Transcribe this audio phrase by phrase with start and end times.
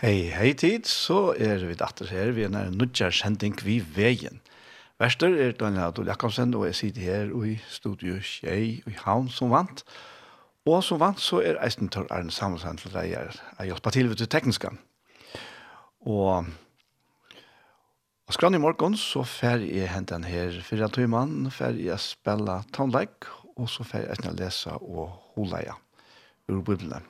[0.00, 4.38] Hei, hei tid, så er vi datter her, vi er nær nødgjærskjending vi veien.
[4.96, 9.52] Verster er Daniel Adol Jakobsen, og jeg sitter her i studio Kjei i Havn som
[9.52, 9.84] vant.
[10.64, 14.08] Og som vant så er Eisten Tor Arne Samuelsen til deg her, jeg hjelper til
[14.08, 14.72] ved det tekniske.
[16.08, 16.48] Og,
[18.24, 22.62] og skrann i morgen så fer jeg hente den her fyrre tøymann, fer jeg spille
[22.72, 25.76] tannleik, og så fer jeg eisen lesa og holeia
[26.48, 27.04] ur biblene.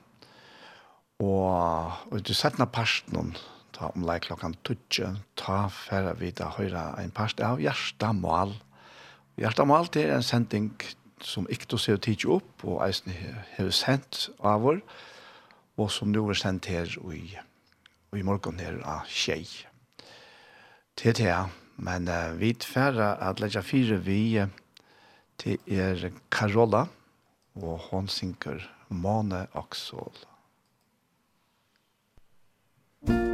[1.21, 3.35] Og, og du sett parsten parten,
[3.71, 8.55] ta om lei klokkan tutje, ta færre vi da høyra en parst av Gjerstamal.
[9.37, 10.71] Gjerstamal det er en sending
[11.21, 14.81] som ikke du ser tidsi opp, og eisen har sendt av vår,
[15.77, 17.37] og som nu er sendt her i,
[18.17, 19.45] i morgen her av tjej.
[20.97, 21.37] Til det,
[21.77, 24.49] men uh, vi tverre at legge fire vi uh,
[25.41, 26.87] til er Karola,
[27.61, 30.30] og hon synker Mane Aksål.
[33.07, 33.30] Musik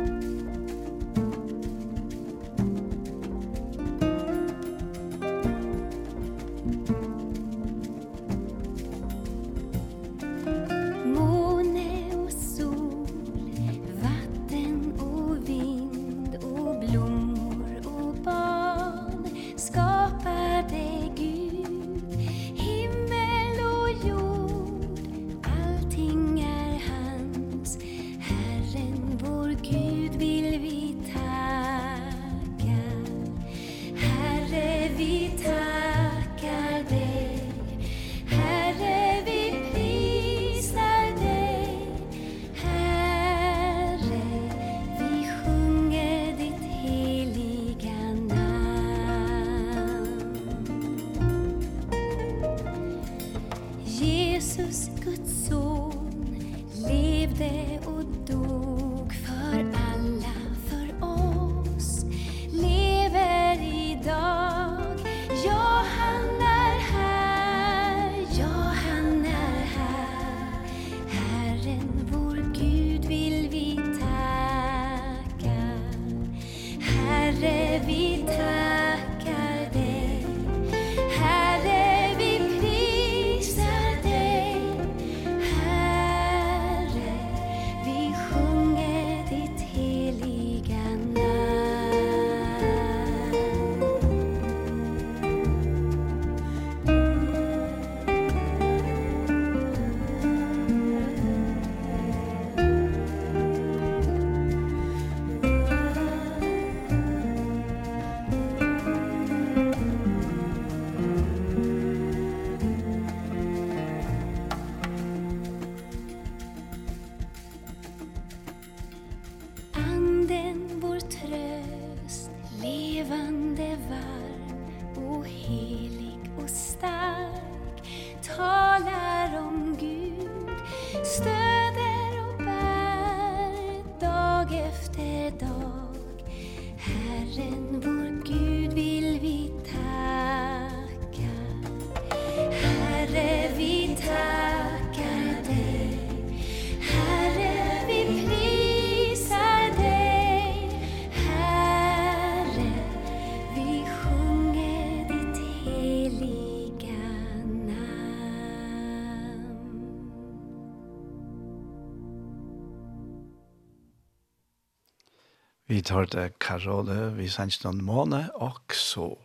[165.87, 169.19] vi hørte Karole, vi sendte noen måne og sol.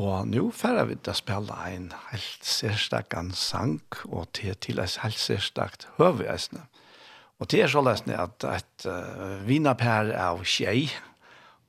[0.00, 4.96] Og nå færre vi til å spille en helt særstakken sang, og til, til et
[5.02, 6.62] helt særstakt høveisene.
[7.40, 10.88] Og det er så løsende at et uh, vinapær av tjei,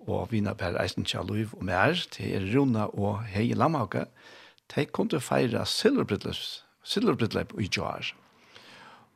[0.08, 4.06] og vinapær eisen tja loiv og mer, til er Rona og Hei Lamhauke,
[4.72, 8.14] de kunne feire silverbrytlepp i Joar.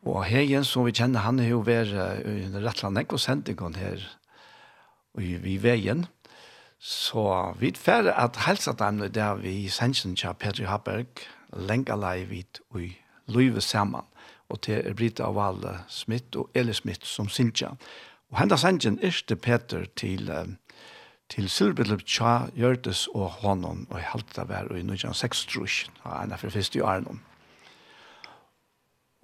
[0.04, 1.96] Og Hei, som vi kjenner, han er jo vært
[2.28, 4.04] i Rettland Ekko-sendingen her
[5.21, 6.06] i, i veien.
[6.79, 11.23] Så vi fer at helsa dem det der vi sensen til Petri Haberg,
[11.56, 12.91] lenka leivit og i
[13.27, 14.06] løyve saman.
[14.50, 17.73] Og til er Brita Valle Smith og Eli Smith som sinja.
[18.31, 20.29] Og henda sensen erste Peter til
[21.29, 26.12] til Silbelup Tja, Gjørtes og Hånon, og i halte det var i 1906 trus, og
[26.19, 27.21] en av første i Arnon.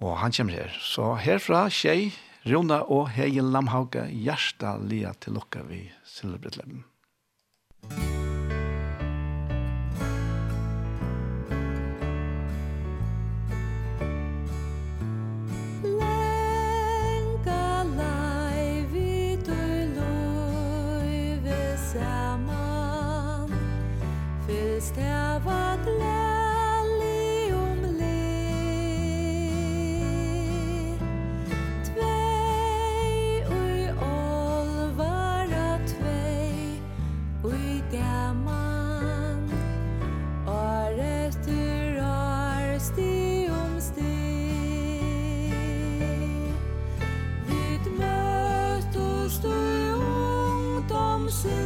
[0.02, 0.74] Og han kommer her.
[0.80, 2.10] Så herfra, tjej,
[2.42, 6.82] Rona og Hegel Lamhauge, hjertelig til dere vi Silverbrittleben.
[7.86, 8.31] Musikk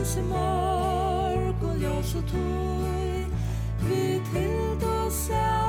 [0.07, 3.27] ljus i mörk och ljus och tog
[3.89, 5.66] Vi tilda sig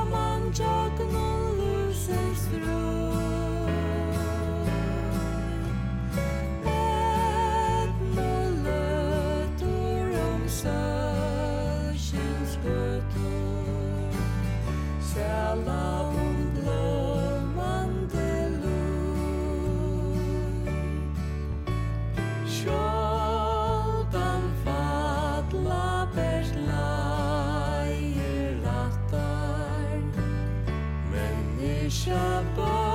[32.38, 32.87] above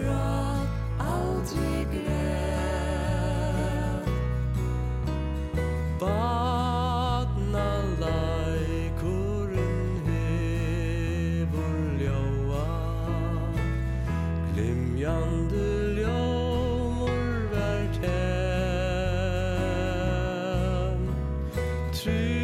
[0.00, 2.48] gråt, aldrig gräl
[6.00, 12.70] Vatna lajkoren hevor ljóa.
[14.54, 19.38] Glimjande ljómor vart hem
[21.92, 22.37] Trygg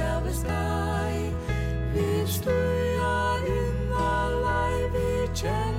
[0.00, 1.32] selve steg,
[1.92, 3.18] vi stuja
[3.56, 4.12] inna
[4.44, 5.69] lei vi kjær,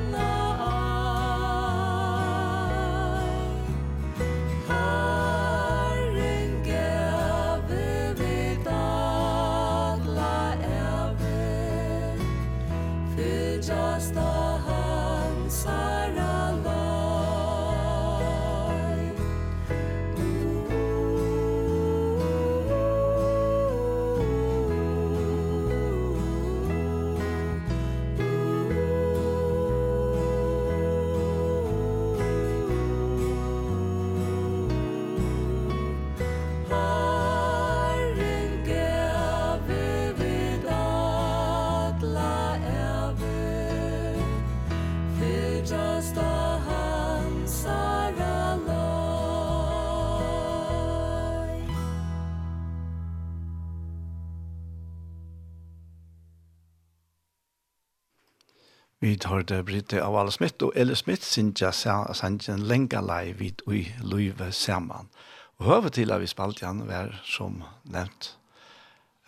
[59.48, 64.52] det Britte av alle Smith, og Elle Smith synger sangen lenga lei vid ui luive
[64.52, 65.10] saman.
[65.60, 68.36] Og høve til at vi spalt igjen var som nevnt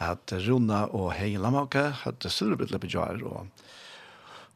[0.03, 3.48] at Runa og Hei Lamauke hadde surbitle på jar, og,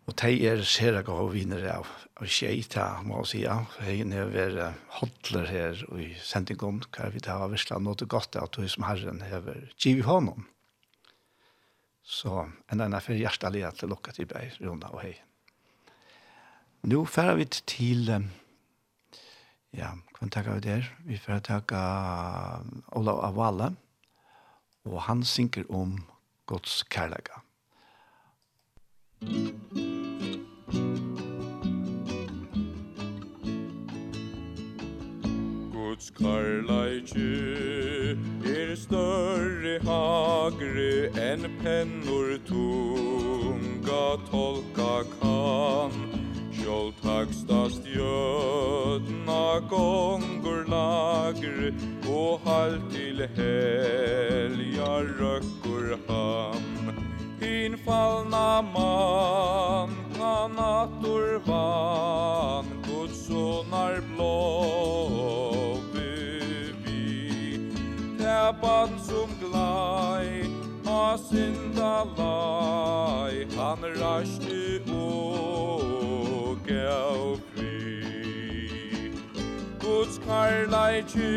[0.08, 1.88] og de er sere gav vinner av,
[2.18, 3.44] av tjei, ta, må jeg si,
[3.86, 4.58] Hei never
[5.00, 9.24] hodler her i sendingen, hva vi tar av Vissland, noe godt at du som herren
[9.28, 10.48] hever giv honom.
[12.08, 15.18] Så en annen fyrir hjertelig at det lukket i beg, Rona og Hei.
[16.84, 18.10] Nu færer vi til,
[19.74, 20.86] ja, hva takker vi der?
[21.06, 21.80] Vi færer takke
[22.96, 23.72] Ola Avala,
[24.86, 25.98] og han synker om
[26.46, 27.42] Guds kærlega.
[35.74, 37.34] Guds kærleiki
[38.46, 46.27] er større hagre enn pennor tunga tolka kan
[46.68, 51.72] Sjålt hagstast jötna gongur lagr
[52.12, 56.92] Og halt til helja rökkur ham.
[57.40, 67.72] Hin fallna man, han attor van Guds sonar blå bevi
[68.20, 70.44] Täpan som glaj,
[70.86, 75.97] ha synda lai Han raste år
[76.68, 77.78] gav fri.
[79.88, 81.34] Guds karlaiki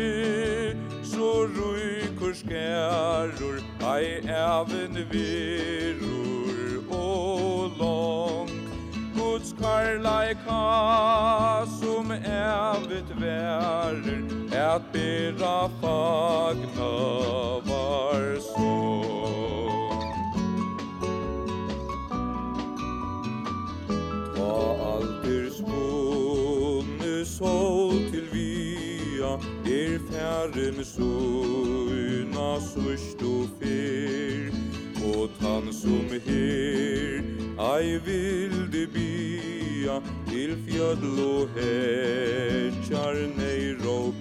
[1.03, 3.57] Så ruikur skærur
[3.93, 8.49] ai even virur o long
[9.15, 10.61] Guds karlaika
[11.79, 14.21] Som evet verer
[14.51, 16.93] Et bera fagna
[17.65, 19.20] var sorg
[30.31, 34.53] Herren søgna sust og fyr
[35.03, 37.19] Og han som her
[37.75, 39.97] Ei vilde bia
[40.29, 44.15] Til fjödl og hetjar nei og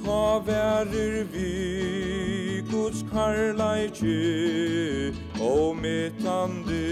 [0.00, 6.84] Ta værer vi Guds karlaikje Og metande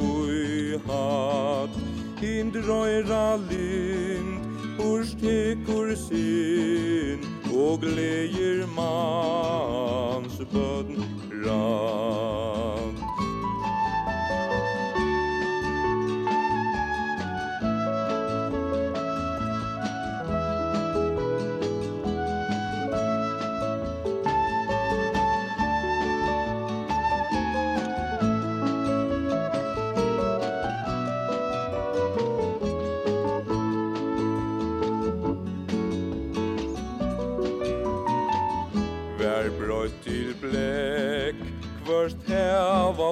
[0.00, 1.76] Ui hat
[2.22, 4.41] Hindrøyra lind
[4.78, 7.20] Ors tykkor sin
[7.52, 11.04] og gleir mans bødn
[11.44, 12.61] rann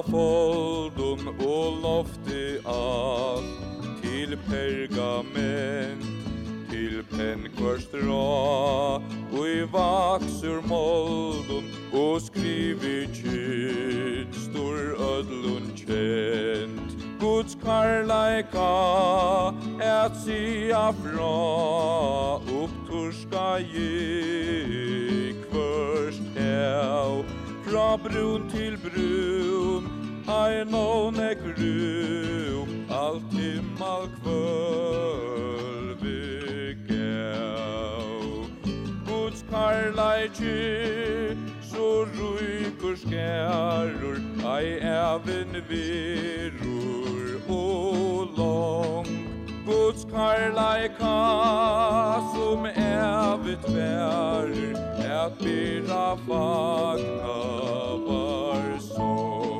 [0.09, 3.45] foldum og lofti all
[4.01, 6.05] Til pergament,
[6.71, 8.97] til penn kvørst ra
[9.31, 16.95] Og i vaksur moldum og skrivi kyt Stor ödlun kjent.
[17.19, 18.71] Guds karlaika
[19.77, 21.33] et sia fra
[22.61, 27.21] Opptorska gi kvørst hev
[27.67, 29.90] fra brun til brun
[30.27, 38.45] Ai no ne gru Alt himmal kvöl vi gau.
[39.05, 49.07] Guds karlaiki So ruikur skærur Ai evin virur og long
[49.65, 51.17] Guds karlaika
[52.33, 54.77] Som evit verur
[55.21, 57.37] at bira fagna
[58.07, 59.50] var sorg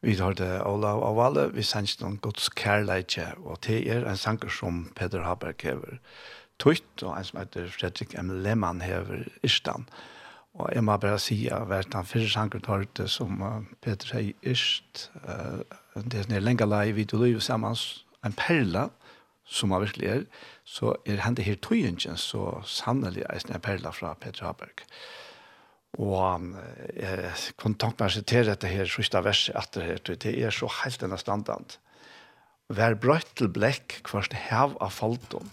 [0.00, 4.20] Vi tar det Olav av alle, vi sender noen gods kærleitje, og det er en
[4.20, 5.98] sanger som Peter Haberg hever
[6.62, 8.30] tøyt, og en som heter Fredrik M.
[8.44, 9.90] Lehmann hever Irstand.
[10.54, 13.42] Og jeg må bare si at hvert han fyrre sanger tar det som
[13.82, 15.66] Peter sier Irst, uh,
[15.98, 17.74] det er lenge lei vi til liv sammen,
[18.22, 18.88] en perla,
[19.48, 20.26] som han virkelig er,
[20.62, 24.86] så er henne her tøyingen så sannelig er en perla fra Peter Haberg.
[24.86, 25.17] Uh,
[25.96, 26.48] Og
[26.92, 30.68] jeg kunne tanke meg å sitere dette her sørste verset etter her, det er så
[30.82, 31.78] helt denne standant.
[32.68, 35.48] Vær brøtt til blekk hverst hev av faldom,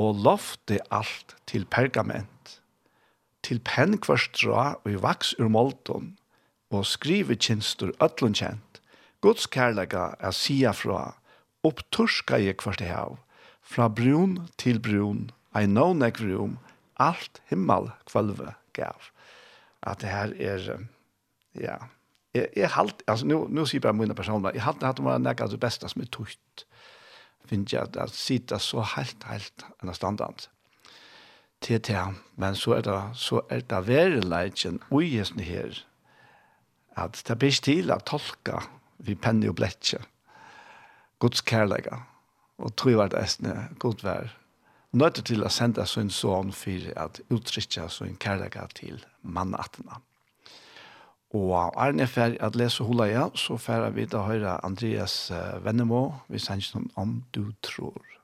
[0.00, 2.60] og lofte alt til pergament,
[3.44, 6.14] til penn kvarstra dra og i vaks ur moldom,
[6.72, 8.80] og skrive kinstur øtlun kjent,
[9.24, 11.16] Guds kærlega er sia fra,
[11.64, 13.16] opptorska jeg kvart hev,
[13.60, 16.58] fra brun til brun, ei nånegvrum,
[17.00, 19.10] alt himmel kvalve gav
[19.86, 20.66] at det her er,
[21.54, 21.76] ja,
[22.34, 25.06] jeg, jeg halt, altså nå, nå sier jeg bare mine personer, jeg halte at det
[25.06, 26.66] var nekka det beste som er tukt,
[27.46, 30.48] finner jeg at, det sitter så helt, helt enn standard
[31.64, 35.78] til til, men så er det, så er det vereleitjen ui hesten her,
[36.96, 38.60] at det blir til å tolka
[38.98, 40.00] vi penne og bletje,
[41.20, 42.02] Guds kærlega,
[42.60, 44.36] og tro var det estne, god vær,
[44.92, 50.02] nøyde til å sende sin son for at uttrykke sin kærlighet til mannattene.
[51.36, 55.32] Og er det for at lese hula ja, så ferdig vi da høyre Andreas
[55.64, 58.15] Vennemo, vi sender noen om du tror.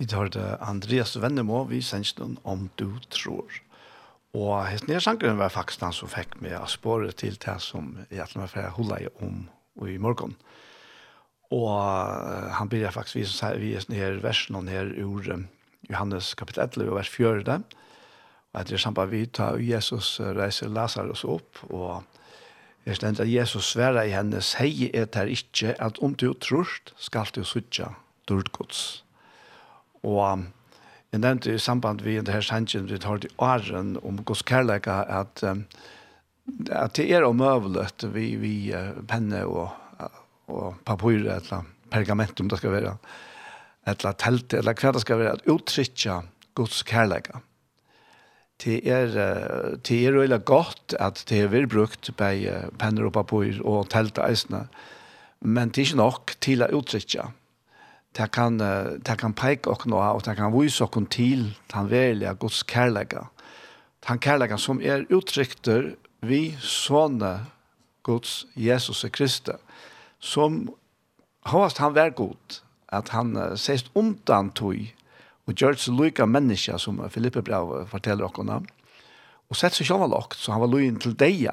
[0.00, 3.52] Vi tar det Andreas Vennemo, vi sender den om du tror.
[4.32, 7.90] Og hans nye sangeren var faktisk han som fikk meg å spåre til det som
[8.08, 9.42] jeg tror jeg får holde om
[9.84, 10.32] i morgen.
[11.52, 11.68] Og
[12.56, 15.28] han blir faktisk vi som sier vi er nere versen og nere ur
[15.90, 17.58] Johannes kapittel 11 og vers 4.
[17.60, 22.00] Og etter sammen vi tar Jesus reiser Lazarus opp og
[22.88, 26.64] Jeg stendte at Jesus sverre i henne, hei er det ikke, at om du tror,
[26.96, 27.92] skal du suttje
[28.24, 29.04] dårdgods.
[30.06, 30.44] Og
[31.12, 35.02] jeg nevnte i samband med det her sannsyn vi tar til åren om Guds kærleika
[35.20, 38.54] at, at det er omøvelet vi, vi
[39.10, 39.74] penne og,
[40.48, 42.94] og papur eller pergament om det skal være
[43.90, 46.20] eller telt eller hva det skal være at uttrykja
[46.58, 47.40] Guds kærleika.
[48.60, 49.14] Det er,
[49.80, 52.30] det er veldig godt at det er brukt på
[52.78, 54.66] penner og papur og telt eisene,
[55.40, 57.30] men det er ikke nok til å uttrykja
[58.16, 62.34] det kan, det kan peke oss nå, og det kan vise oss til den veldige
[62.34, 63.28] Guds kærlighet.
[64.08, 65.94] Den kærlighet som er uttrykter
[66.26, 67.46] vi sånne
[68.02, 69.60] Guds Jesus Kristus,
[70.18, 70.68] som
[71.46, 72.60] har han vært god,
[72.92, 74.76] at han uh, sést undan tog,
[75.46, 78.60] og gjør det så lykke mennesker, som Filippe Brau forteller dere
[79.50, 81.48] og sett seg selv lagt, så han var lykken til deg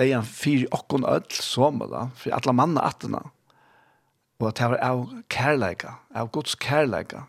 [0.00, 3.20] degen fyr oss ødel som, da, for alle mannene attene,
[4.42, 7.28] og at det var av kærleika, av Guds kærleika.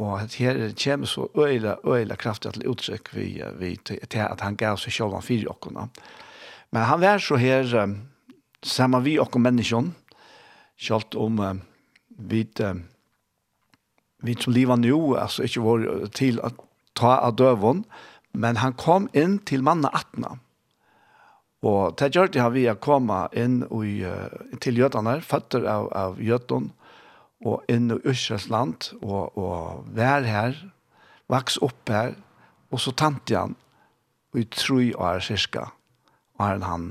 [0.00, 4.56] Og at her kommer så øyla, øyla kraftig til uttrykk vi, vi, til at han
[4.56, 5.86] gav seg selv han fire okkona.
[6.72, 7.96] Men han var så her um,
[8.62, 9.94] sammen vi okkom menneskjon,
[10.78, 11.62] selv om um,
[12.08, 12.84] vi, um,
[14.22, 16.50] vi som livet nå, altså ikke var til å
[16.96, 17.84] ta av døvån,
[18.32, 20.38] men han kom inn til manna atna.
[21.60, 26.20] Og det gjør det vi å komme inn i, uh, til jødene, føtter av, av
[26.20, 26.72] jødene,
[27.44, 30.56] og inn i Øsjøs land, og, og vær her,
[31.32, 32.16] vaks opp her,
[32.70, 33.54] og så tante han,
[34.32, 35.70] og i tro og er cirka,
[36.36, 36.90] og er han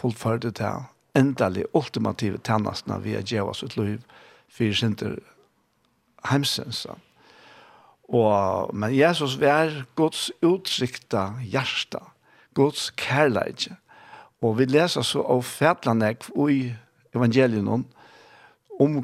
[0.00, 0.84] fullførte til
[1.16, 4.00] endelig ultimative tennastene vi har gjør oss et liv,
[4.52, 5.20] for jeg synes
[6.28, 6.84] heimsens.
[8.04, 12.13] Og, men Jesus var Guds utsikta hjärsta
[12.54, 13.76] Guds kærleidje.
[14.44, 16.10] Og vi leser så av fætlande
[16.52, 16.58] i
[17.14, 17.84] evangelien om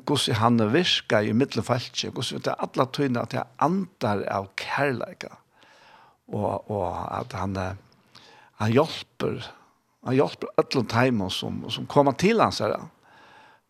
[0.04, 5.30] hvordan han virker i middelfeltje, hvordan det er alle tøyene at jeg antar av kærleika,
[6.28, 6.86] og, og
[7.20, 7.56] at han,
[8.60, 9.38] han hjelper,
[10.06, 12.76] han hjelper alle tøyene som, som kommer til hans her.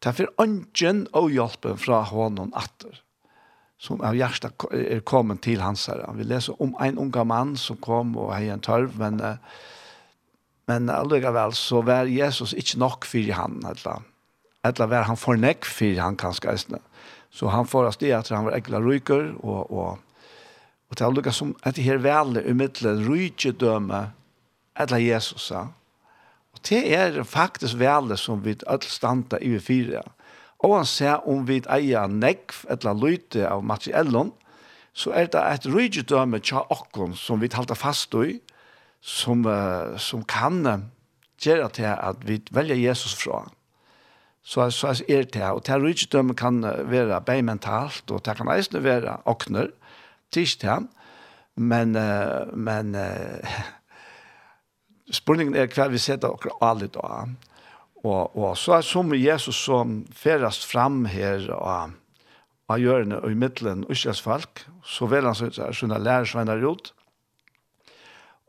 [0.00, 3.02] Det er ønsken og hjelpen fra hånden atter
[3.80, 6.10] som av hjärsta er kommet til hans herre.
[6.18, 9.22] Vi leser om en unga mann som kom og hei en tørv, men,
[10.68, 14.04] men allugavel så var Jesus ikke nok for han, eller,
[14.68, 16.76] eller var han for nekk for han kanskje.
[17.32, 19.98] Så han får oss det at han var ekla ryker, og, og,
[20.90, 24.04] og til allugavel som at det her vele umiddelet rykedømme,
[24.80, 25.70] eller Jesus, ja.
[26.50, 30.19] Og det er faktisk vele som vi alle standa i fire, ja
[30.60, 34.32] Og han ser om vi eier nekv, eller lyte av materiellen,
[34.92, 38.40] så er det et rydgjødømme tja okkon som vi talte fast i,
[39.00, 40.82] som, uh, som kan uh,
[41.40, 43.46] gjøre til at vi velger Jesus fra.
[44.42, 48.50] Så, så er det her, og det rydgjødømme kan være bare mentalt, og det kan
[48.52, 49.70] eisne være okner,
[50.32, 50.88] tisch til han,
[51.56, 53.60] men, uh, men uh,
[55.10, 57.24] spørningen er hva vi setter akkurat alle da.
[58.00, 61.96] Og, og så er som Jesus som ferast fram her og
[62.70, 66.92] av hjørne og i midtelen Israels folk, så vil han sånne lærersvenner ut,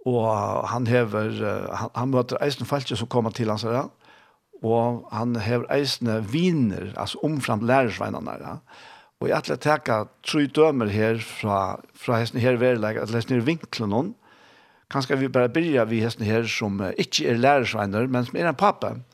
[0.09, 0.29] og
[0.69, 1.33] han hever,
[1.77, 3.89] han, han møter eisen falske som kommer til hans her,
[4.61, 8.37] og han hever eisne viner, altså omframt lærersvennerne.
[8.41, 8.55] ja.
[9.21, 13.45] Og jeg ætla teka tru dømer her fra, fra hesten her verleg, at lesen her
[13.45, 14.15] vinklen hon.
[14.89, 18.57] Kanskje vi bare begynner vi hesten her som ikke er lærersvenner, men som er en
[18.57, 18.95] pappa.
[18.97, 19.11] Mm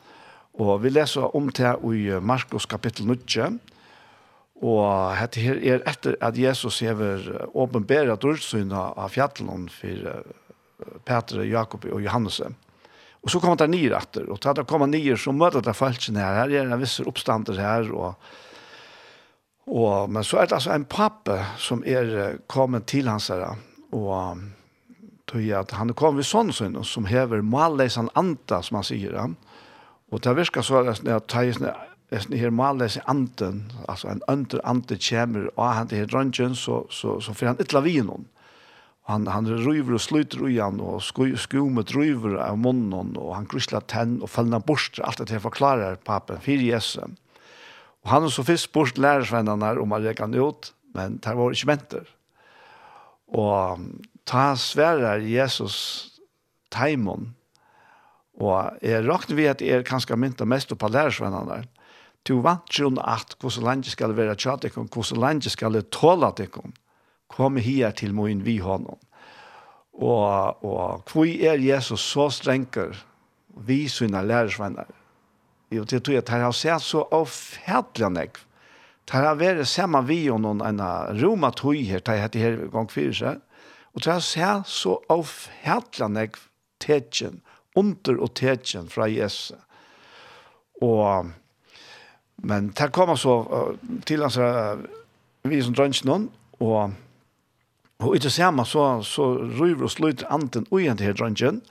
[0.58, 3.58] Og vi leser om det i Markus kapittel 9,
[4.58, 10.24] Og dette her er etter at Jesus hever åpenbæret dørsyna av fjallene for
[11.06, 12.40] Petre, Jakob og Johannes.
[13.22, 15.76] Og så kommer det nye etter, og til at det kommer nye så møter det
[15.78, 16.42] falskene her.
[16.42, 18.14] Her er en viss oppstander her, og,
[19.70, 23.54] og, men så er det altså en pappe som er kommet til hans her,
[23.94, 24.42] og
[25.28, 29.14] tog at han er kommet ved sånn som hever malleisen anta, som han sier.
[29.14, 29.28] Ja
[30.10, 34.62] Og det virker så at jeg tar sånn her maler seg anden, altså en under
[34.64, 38.24] ande kommer, og han til dronjen, så, så, så får han ytla vinen.
[39.08, 43.84] Han, han ryver og sluter ui han, og skumet ryver av munnen, og han krysler
[43.88, 47.04] tenn, og følger bort, alt det jeg forklarer papen, fire jesse.
[48.04, 51.56] Og han er så først bort lærersvennerne om å leke han ut, men det var
[51.56, 52.12] ikke mentor.
[53.36, 53.84] Og
[54.28, 55.78] ta sverer Jesus
[56.72, 57.34] Taimon,
[58.38, 61.66] Og jeg rakt ved at jeg kanskje mynta mest på lærersvennene der.
[62.28, 66.74] Du vant jo at hvordan landet skal være tjatt hvordan landet skal tåle ikon.
[67.28, 68.98] Kom her til min vi honom.
[69.98, 72.94] Og, og hvor er Jesus så strenger
[73.66, 74.86] vi sine lærersvenner?
[75.70, 78.38] Jo, det tror jeg at han har sett så avfærdelig nekv.
[79.08, 80.80] Det har vært sammen vi og noen en
[81.18, 83.42] roma tog her, det heter her gang fire seg.
[83.94, 86.40] Og det har sett så avfærdelig nekv
[86.80, 87.40] tetjen
[87.78, 89.54] under og tetjen fra Jesus.
[90.82, 91.30] Og,
[92.46, 93.40] men det kom så
[94.06, 94.38] til hans
[95.48, 96.28] vi som drønns noen,
[96.62, 96.92] og
[97.98, 99.24] Og i samme så, så
[99.58, 101.62] ryver og slutter anten ugen til drønnsen,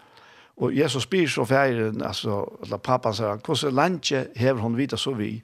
[0.57, 5.13] og Jesus spyr så færen, altså, eller pappa sier, hvordan landje hever hun vidt så
[5.15, 5.37] vi?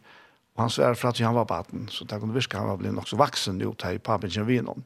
[0.55, 2.95] Og han sier for at han var baten, så det kunne virke han var blitt
[2.97, 4.83] nok så vaksen jo til pappen kjenner vi noen.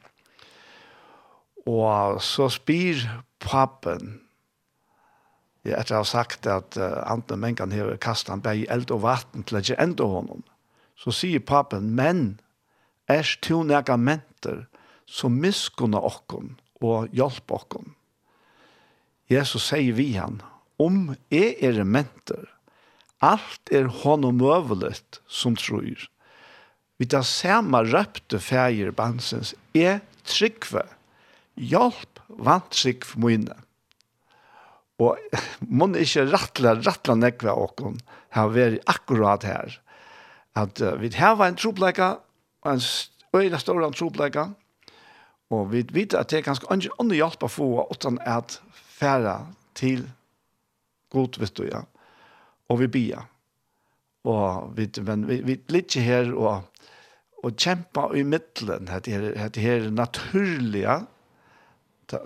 [1.66, 3.02] Og så spyr
[3.42, 4.20] pappen,
[5.66, 9.02] etter å ha sagt at uh, andre mennkene her kastet han bare i eld og
[9.04, 10.44] vatten til ikke enda honom.
[10.98, 12.38] Så sier papen, men
[13.08, 14.66] er to nega menter
[15.08, 17.94] som miskunner okkon og hjelper okkon.
[19.28, 20.40] Jesus sier vi han,
[20.80, 22.46] om jeg er menter,
[23.20, 26.06] alt er honom møvelet som tror.
[26.98, 30.84] Vi tar samme røpte feir bansens, er tryggve,
[31.54, 33.54] hjelp vant tryggve mine.
[34.98, 35.18] Og
[35.62, 38.00] man ikke rattla, rattla nekve åkken
[38.34, 39.76] har vært akkurat her.
[40.58, 42.16] At uh, vi har en tropleika,
[42.66, 42.82] en
[43.36, 44.48] øyne stor tropleika,
[45.54, 48.58] og vi vet at det er ganske andre andre hjelp å få utan at
[48.98, 49.38] færa
[49.78, 50.04] til
[51.14, 51.84] god vet du ja.
[52.68, 53.22] Og vi bia.
[54.28, 56.66] Og vi, men, vi, vi litt her og,
[57.40, 60.98] og kjempa i middelen, det her, det her naturlige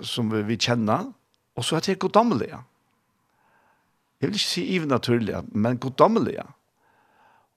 [0.03, 1.13] som vi, vi kjenner,
[1.57, 2.59] Og så er det goddommelige.
[4.21, 6.45] Jeg vil ikke si even ivernaturlige, men goddommelige.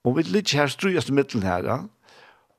[0.04, 1.88] Og vi ligger her strøyeste middelen her,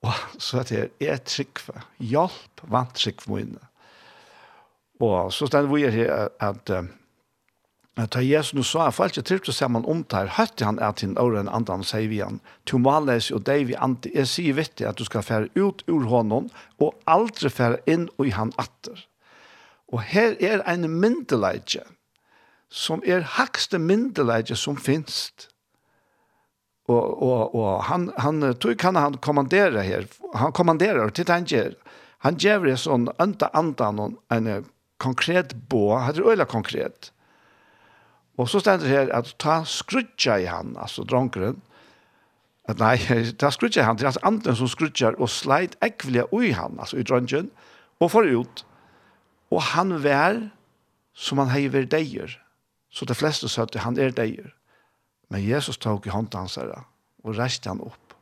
[0.03, 3.59] og så er det er tryggve, hjelp vant tryggve mine.
[5.01, 6.85] Og så stender vi her at, at
[7.97, 10.79] Men ta Jesus nu sa, for alt jeg trivte sammen om det her, hørte han
[10.85, 14.57] at hinn åren andan, sier vi han, to males og deg vi ante, jeg sier
[14.59, 19.01] vittig at du skal fære ut ur hånden, og aldri fære inn i han atter.
[19.93, 21.85] Og her er en myndeleidje,
[22.71, 25.49] som er hakste myndeleidje som finst.
[26.87, 30.07] Og, og, og han, han tror kan han kommandere her.
[30.35, 31.75] Han kommanderer til han gjør.
[32.25, 34.67] Han gjør det sånn ønta andan og en
[35.03, 35.99] konkret bå.
[35.99, 37.11] Han er øyla konkret.
[38.37, 41.63] Og så stender her at ta skrutja i han, altså dronkeren.
[42.69, 42.97] At nei,
[43.41, 46.77] ta skrutja i han, det er altså anden som skrutjar og sleit ekvelia ui han,
[46.79, 47.51] altså i dronkeren,
[48.01, 48.65] og får ut.
[49.55, 50.41] Og han vær
[51.17, 52.37] som han heiver deier.
[52.91, 54.53] Så de fleste sa at han er deier.
[55.33, 56.85] Men Jesus tok i hånden hans herre,
[57.25, 58.15] og reiste han opp.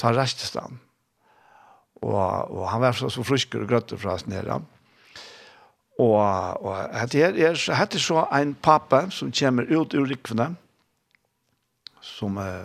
[0.00, 0.80] Ta reiste han.
[2.00, 2.16] Og,
[2.50, 4.58] og han var så, så frusker og grøtter fra oss nere.
[6.00, 6.16] Og,
[6.64, 10.54] og dette er, er, er så en pappa som kommer ut ur rikvene,
[12.00, 12.64] som uh,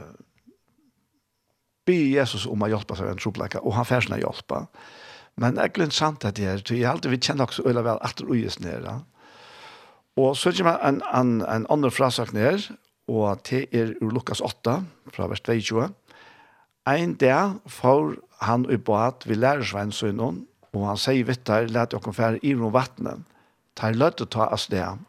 [1.85, 4.61] be Jesus om å hjelpe seg en troplekke, og han får sine hjelpe.
[4.63, 4.94] Og
[5.37, 7.99] Men det er glemt sant at det er, jeg alltid vil kjenne også øyla vel
[8.01, 9.01] at det uges nere.
[10.15, 12.61] Og så kommer en, en, en annen frasak nere,
[13.11, 14.79] og det er ur Lukas 8,
[15.13, 15.89] fra vers 22.
[16.87, 20.45] Ein dag får han i båt ved lærersveinsønnen,
[20.75, 23.23] og han sier vitt der, let dere fære i rom vattnet.
[23.75, 25.03] Tar løtt å ta av sted.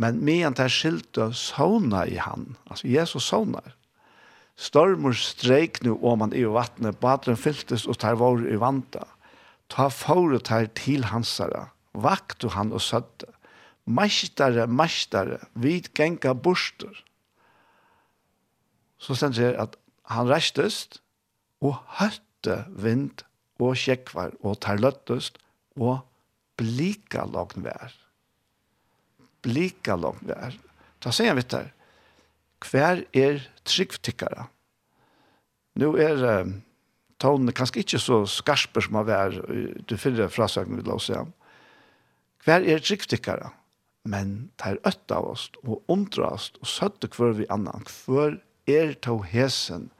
[0.00, 3.76] Men medan tar skilte såna i han, altså Jesus sånar.
[4.56, 9.06] Stormor streik nu om han i vattnet, badren fyltes og tar vår i vanta.
[9.72, 13.30] Ta fauret her til hansara, vaktu han og søtte.
[13.88, 16.92] Mestare, mestare, vid genga borster.
[19.02, 19.76] Så stender det at
[20.12, 21.00] han restest
[21.64, 23.24] og høtte vind
[23.62, 25.40] og kjekvar og tar løttest
[25.78, 26.02] og
[26.60, 27.94] blika lagn vær.
[29.42, 30.58] Blika lagn vær.
[31.02, 31.72] Da sier han vitt der,
[32.62, 34.46] hver er tryggtikkara?
[35.80, 36.52] Nå er um,
[37.22, 41.32] tonen kanskje ikke så skarper som han vært du finner frasøkene vi la oss igjen.
[42.42, 43.52] Hver er tryggtikkere,
[44.08, 47.86] men tar øtt av oss og undrast og søtte hver vi annan.
[47.86, 49.90] Hver er to hesen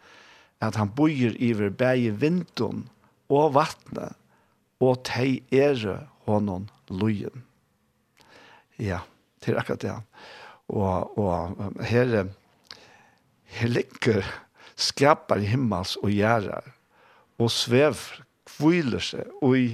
[0.63, 2.87] at han bojer iver bæge vintun
[3.33, 4.19] og vattnet
[4.83, 7.45] og tei ere honom lojen.
[8.79, 9.03] Ja,
[9.43, 9.95] til akkurat det.
[10.73, 12.27] Og, og her,
[13.55, 14.27] her ligger
[14.79, 16.73] skapar himmels og gjerrar
[17.43, 17.99] og svev
[18.47, 19.67] kviler seg i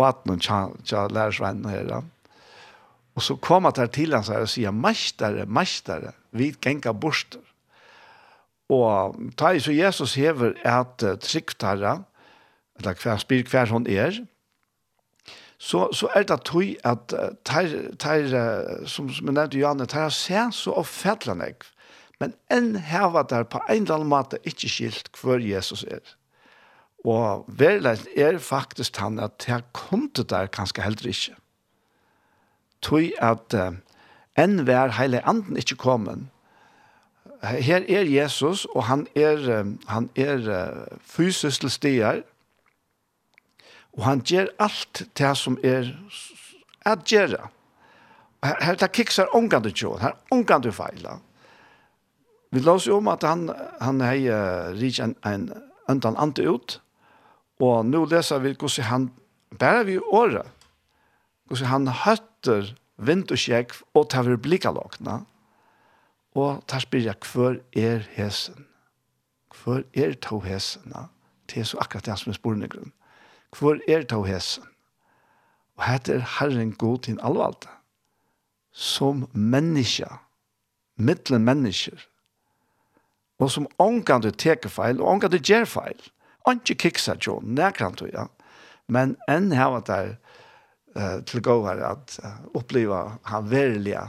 [0.00, 1.92] baten tja lærersvennen her.
[3.16, 7.42] Og så kom han til hans her og sier, meistere, meistere, vi genker borster.
[8.70, 11.96] Og ta i så Jesus hever at tryggtare,
[12.78, 14.22] eller hver spyr hver hon er,
[15.60, 17.12] så, så er det tøy at
[17.44, 18.30] ter, ter,
[18.88, 21.58] som, som jeg nevnte Johanne, ter har sett så oppfattelig,
[22.20, 26.00] men enn hever der på en eller annen måte ikke skilt hver Jesus er.
[27.04, 31.36] Og verleis er faktisk han at jeg kom til der kanskje heller ikke.
[32.82, 33.76] Tøy at uh,
[34.40, 36.26] enn hver heile anden ikke kommet.
[37.44, 42.20] Her er Jesus, og han er, uh, han er uh, fysisk til stier,
[43.92, 45.88] og han gjør alt det som er
[46.84, 47.48] at gjøre.
[48.44, 51.20] Her, her det kikser omgande tjån, her omgande feiler.
[52.52, 55.52] Vi låser om at han, han har uh, rikt en, en, en,
[55.88, 56.80] en, en, en, en, en, en, en,
[57.60, 59.08] Og nå leser vi hvordan han,
[59.60, 60.48] bare vi året,
[61.48, 65.20] hvordan han høtter vind og kjekk, og tar vi blikket lakene,
[66.38, 68.66] og tar spyr jeg, hver er hesen?
[69.60, 70.94] Hver er to hesen?
[71.50, 72.92] Det er så akkurat det som er sporene grunn.
[73.58, 74.64] Hver er to hesen?
[75.76, 77.68] Og hette er Herren god til allvalgte,
[78.70, 80.06] som menneske,
[81.00, 82.06] mittelen mennesker,
[83.40, 86.10] og som ångan du teker feil, og ångan du gjør feil,
[86.48, 88.26] Ikke kiksa jo, nekran tog, ja.
[88.90, 89.98] Men enn her var det
[90.96, 94.02] uh, til gåar at uh, oppleva han verilige.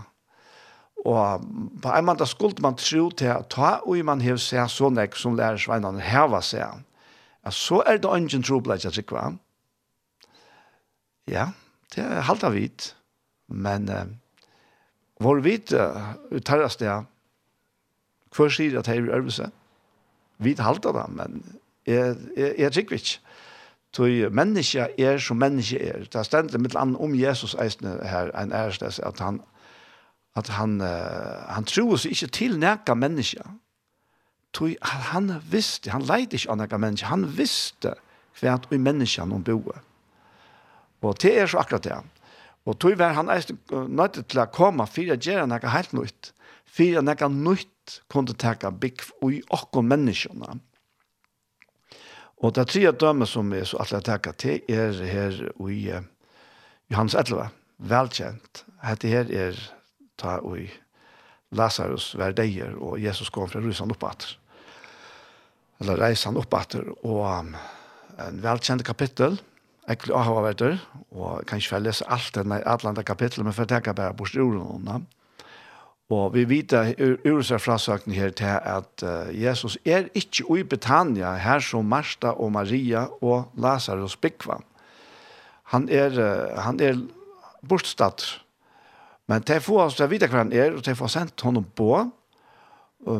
[1.05, 1.45] Og
[1.81, 5.17] på en måte skulle man tro til at ta og man hev seg så nek
[5.17, 6.81] som lærer sveinene heva seg.
[7.41, 9.31] Ja, så er det ingen trobladja, sikkva.
[11.29, 11.51] Ja,
[11.95, 12.91] det er halte av hvit.
[13.51, 14.05] Men uh,
[15.21, 17.01] vår vit uh, uttarast det,
[18.31, 19.49] hver sier at det er øvelse.
[20.41, 21.41] Vi halta det, men
[21.87, 23.19] Jeg, jeg, jeg tykker ikke.
[23.91, 26.05] Tøy menneske er som menneske er.
[26.07, 29.41] Det er stendt mitt land om Jesus eisne her, en ærestes, at han,
[30.35, 33.43] at han, uh, han tror seg ikke til nækka menneske.
[34.55, 37.95] Tui han visste, han leid ikke av nækka menneske, han visste
[38.39, 39.83] hva at vi menneske han boer.
[41.01, 41.99] Og det er så akkurat det.
[42.65, 43.57] Og tui var han eisne
[43.89, 46.31] nøyde til å komme for å gjøre nækka helt nøyt.
[46.71, 50.61] For å nækka nøyt kunne teka bygg i okken menneskene.
[52.41, 55.35] Og det tre dømme som er så alt jeg til er her
[55.69, 56.01] i uh,
[56.89, 58.63] Johannes 11, velkjent.
[58.81, 59.59] Hette her er
[60.17, 60.65] ta i
[61.53, 64.37] Lazarus verdeier, og Jesus kom fra rysan oppater.
[65.81, 67.55] Eller reisan oppater, og um,
[68.21, 69.37] en velkjent kapittel,
[69.89, 70.77] ekkert å ha vært der,
[71.11, 74.37] og jeg kan ikke lese alt denne atlanta kapittelet, men for jeg takker bare bort
[74.37, 75.01] i ordene.
[76.11, 81.63] Og vi vet ur seg frasakten her til at Jesus er ikke i Betania, her
[81.63, 84.57] som Marsta og Maria og Lazarus Bikva.
[85.71, 86.19] Han er,
[86.59, 86.99] han er
[87.63, 88.25] bortstatt.
[89.31, 91.63] Men til få oss til å vite hva han er, og til få sendt honom
[91.77, 91.93] på.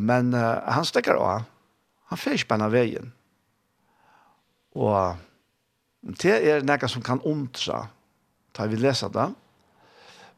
[0.04, 1.48] Men uh, han stekker av.
[2.12, 3.14] Han fer ikke bare veien.
[4.76, 5.16] Og
[6.20, 7.88] det er noe som kan omtra,
[8.52, 9.30] Da vi leser det.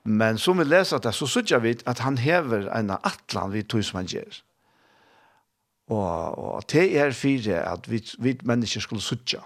[0.04, 3.86] Men som vi leser det, så sørger vi at han hever en atlan vi tog
[3.88, 4.42] som han gjør.
[5.92, 9.42] Og, og det er fire at vi, vi mennesker skulle sørge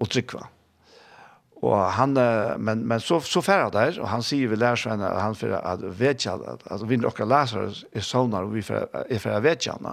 [0.00, 0.46] og trykva.
[1.60, 2.16] Og han,
[2.58, 6.44] men, men så, så færre der, og han sier vi lærer han for at vedkjall,
[6.54, 9.92] at, at vi nok leser er sånne, og vi er for å vedkjallene.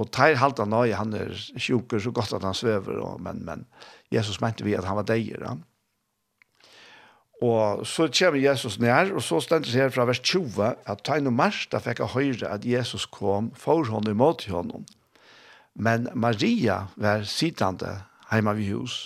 [0.00, 3.64] Og tar halta nøye, han er sjuker så godt at han svever, og, men, men
[4.12, 5.56] Jesus mente vi at han var deier, ja.
[7.40, 11.30] Og så kommer Jesus nær, og så stender det her fra vers 20, at tegn
[11.30, 14.84] og Marsta fikk høre at Jesus kom for henne imot henne.
[15.74, 18.98] Men Maria var sittende hjemme ved hus.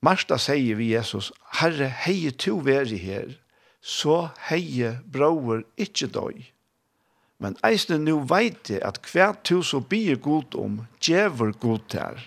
[0.00, 3.34] Marsta sier vi Jesus, Herre, hei to veri her,
[3.82, 6.46] så hei brauer ikkje døy.
[7.38, 12.22] Men eisne nu veit jeg at hver to så bier god om, djever god her.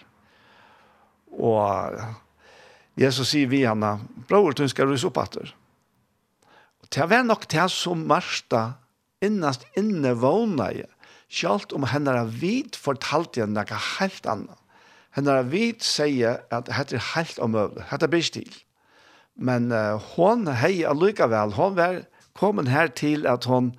[1.32, 1.98] Og
[3.02, 3.96] Jesus sier vi henne,
[4.30, 5.54] bror, du skal rysa opp etter.
[6.84, 8.76] Og det var nok det som Marsta
[9.24, 10.84] innast inne vågna i,
[11.32, 14.58] selv om henne har vidt fortalt igjen noe helt annet.
[15.16, 18.54] Henne har vidt sier at dette er helt omøvlig, dette blir stil.
[19.36, 22.04] Men uh, hon, hei allikevel, hon var
[22.38, 23.72] kommet her til at hon,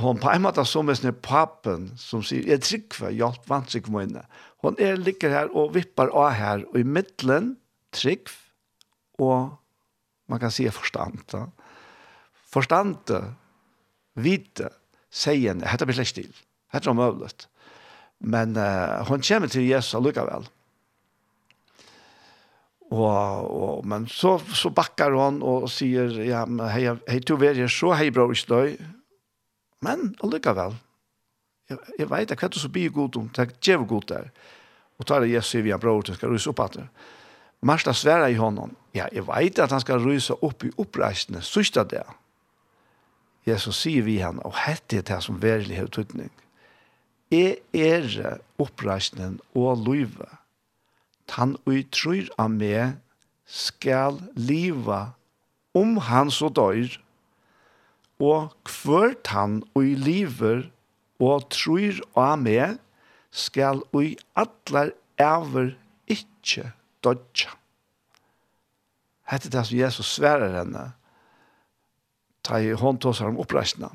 [0.00, 3.92] hon på en måte som er sånn papen som sier, jeg trykker for hjelp vanskelig
[3.92, 4.24] må inne.
[4.64, 7.54] Hon er ligger her og vippar av her, og i midtelen,
[7.92, 8.30] trygg
[9.22, 9.52] og
[10.30, 11.20] man kan si forstand.
[11.32, 11.46] Da.
[12.52, 13.10] Forstand,
[14.14, 14.70] vite,
[15.12, 16.32] seien, dette blir slett til.
[16.72, 17.46] Dette er omøvlet.
[18.22, 20.46] Men uh, hun kommer til Jesus allikevel.
[22.92, 27.70] Og, og, men så, så bakkar hun og sier, ja, men hei, hei to verger
[27.72, 28.74] så, hei bra ikke støy.
[29.82, 30.76] Men allikevel,
[31.72, 34.28] jeg, jeg vet ikke hva du så blir god om, det er god der.
[35.00, 36.86] Og tar det Jesus i vi en bror til, skal du så opp at det.
[37.62, 41.84] Marsta sværa i honom, ja, jeg veit at han skal rysa opp i oppreisene, sørsta
[41.86, 42.02] det.
[43.46, 46.30] Jesus sier vi han, og hette det som verlig har tydning.
[47.30, 50.26] Jeg er oppreisnen og løyve.
[51.38, 52.98] Han og trur av meg
[53.48, 55.14] skal liva
[55.74, 56.98] om han så dør.
[58.22, 60.68] og kvørt han ui liver
[61.18, 62.76] og trur av meg
[63.32, 65.72] skal ui atler æver
[66.06, 66.68] ikkje
[67.04, 67.52] dodja.
[69.28, 70.90] Hette det som Jesus sverer henne,
[72.42, 73.92] ta i håndtåsar om oppreisene.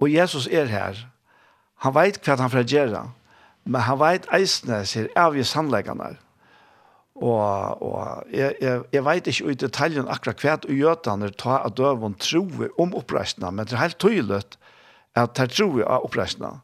[0.00, 0.98] Og Jesus er her.
[1.84, 3.02] Han veit hva han får gjøre,
[3.64, 6.14] men han veit eisne sier avgjør sannleggene.
[7.16, 11.76] Og, og jeg, jeg, jeg veit ikke i detaljen akkurat hva og gjøtene tar av
[11.76, 14.42] døven troer om oppreisene, men det er helt tydelig
[15.16, 16.58] at de tror av oppreisna.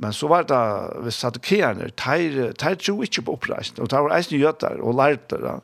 [0.00, 0.60] Men så var det,
[1.04, 5.58] hvis sadukeerne, de tro ikke på oppreisen, og de var eisen gjøter og lærte det.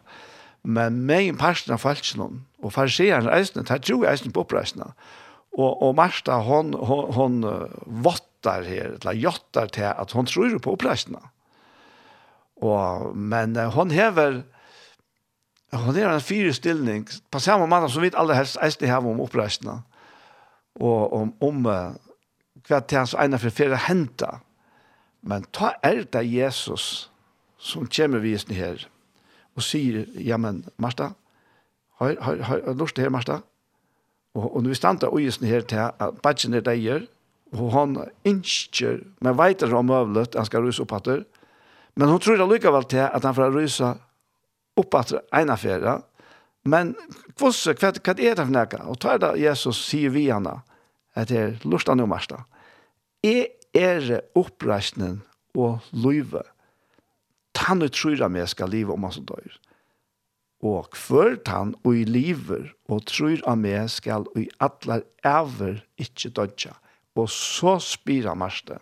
[0.68, 4.84] Men meg i parten av falskene, og farseerne eisen, de tro eisen på oppreisen.
[5.56, 7.40] Og, og Marsta, hon, hon, hon
[8.04, 11.16] vottar her, eller jottar til at hon tror på oppreisen.
[12.62, 14.42] Og, men hon hever,
[15.72, 19.80] hon er en fyrestilling, på samme måte som vi alle helst eisen hever om oppreisen,
[20.78, 21.66] og om, om
[22.68, 24.38] hva til hans ene for flere henta.
[25.22, 27.08] Men ta er det Jesus
[27.58, 28.86] som kommer visende her
[29.58, 31.08] og sier, ja, men Martha,
[31.98, 33.40] har, har, har, har lyst til her, Martha?
[34.38, 37.08] Og, og når vi standa og visende her til at badgen er det gjør,
[37.58, 37.96] og hon
[38.28, 41.24] innskjer, men vet at han møvlet, han skal rysa opp etter,
[41.98, 43.96] men hun tror allikevel til at han får rysa
[44.78, 45.96] opp etter ene fjerde,
[46.68, 46.92] men
[47.34, 48.84] hvordan, hva, hva er det for noe?
[48.92, 50.60] Og tar det Jesus sier vi henne,
[51.18, 52.44] at det er lurt han noe, Martha.
[52.44, 52.57] Martha
[53.24, 55.22] Jeg er oppreisningen
[55.58, 56.44] og løyve.
[57.58, 59.56] Tann og trøyre meg skal livet om han som dør.
[60.62, 66.30] Og hver tann og i livet og trøyre meg skal og i atler ever ikke
[66.30, 66.76] dødja.
[67.18, 68.78] Og så spira marste.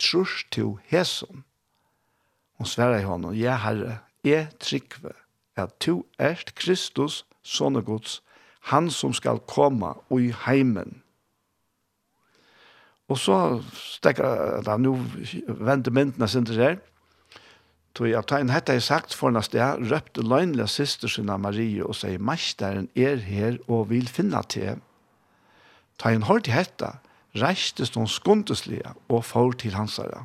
[0.00, 1.44] Trus til hesen.
[2.56, 5.12] Og sverre i hånden, ja herre, jeg trykve
[5.60, 8.20] at du erst Kristus, sånne gods,
[8.72, 11.02] han som skal komme og i heimen.
[13.10, 13.36] Og så
[13.74, 14.94] stekker da, nå
[15.48, 16.76] venter myndene sin til her,
[17.98, 21.82] tog jeg tegn hette jeg sagt for neste sted, røpte løgnlige syster sin av Marie
[21.82, 24.78] og sier, Mesteren er her og vil finne til.
[25.98, 26.92] Tegn hørte hette,
[27.34, 30.24] reistes noen skundeslige og får til hans herre.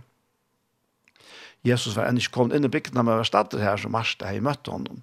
[1.66, 4.46] Jesus var enn ikke kommet inn i bygdene med å stater her som Marsta har
[4.46, 5.02] møtt honom.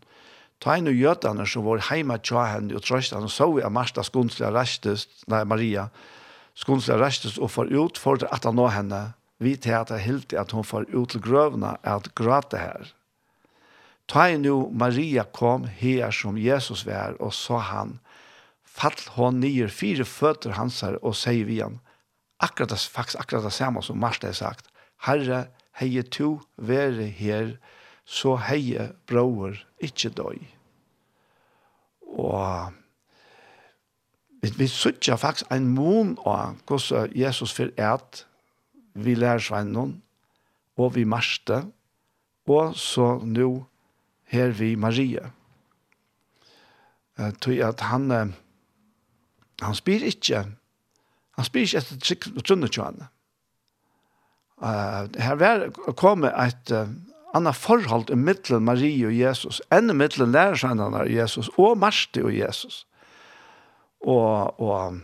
[0.62, 3.74] Ta inn og gjøtene som var hjemme til henne og trøst henne så vi at
[3.74, 6.21] Marsta skundeslige reistes, nei Maria, reistes
[6.55, 9.03] skundelig restes og får ut for at han nå henne,
[9.42, 12.92] vi til at jeg hilti at hun får ut til grøvene at gråte her.
[14.07, 17.98] Ta i nu Maria kom her som Jesus var, og så han,
[18.62, 21.80] fall hon nyer fire føtter hans her, og sier vi han,
[22.42, 24.68] akkurat det, faktisk akkurat det samme som Marsta har sagt,
[25.07, 25.46] Herre,
[25.80, 27.57] heie to være her,
[28.05, 30.38] så heie bror, ikkje døy.
[32.12, 32.74] Og
[34.43, 38.24] vi, vi sutja faktisk en mån av hvordan Jesus for et
[38.95, 40.01] vi lærer svennen
[40.76, 41.62] og vi marste
[42.51, 43.51] og så nå
[44.32, 45.30] her vi Maria.
[47.20, 48.32] Uh, tog at han uh,
[49.62, 50.45] han spyr ikke
[51.36, 53.09] han spyr ikke etter trygg og trunne tjående.
[54.62, 55.66] Uh, her var,
[55.99, 56.90] kom et uh,
[57.34, 62.24] annet forhold i middelen Maria og Jesus enn i middelen lærersvennerne av Jesus og Marste
[62.24, 62.82] og Jesus
[64.03, 65.00] og, og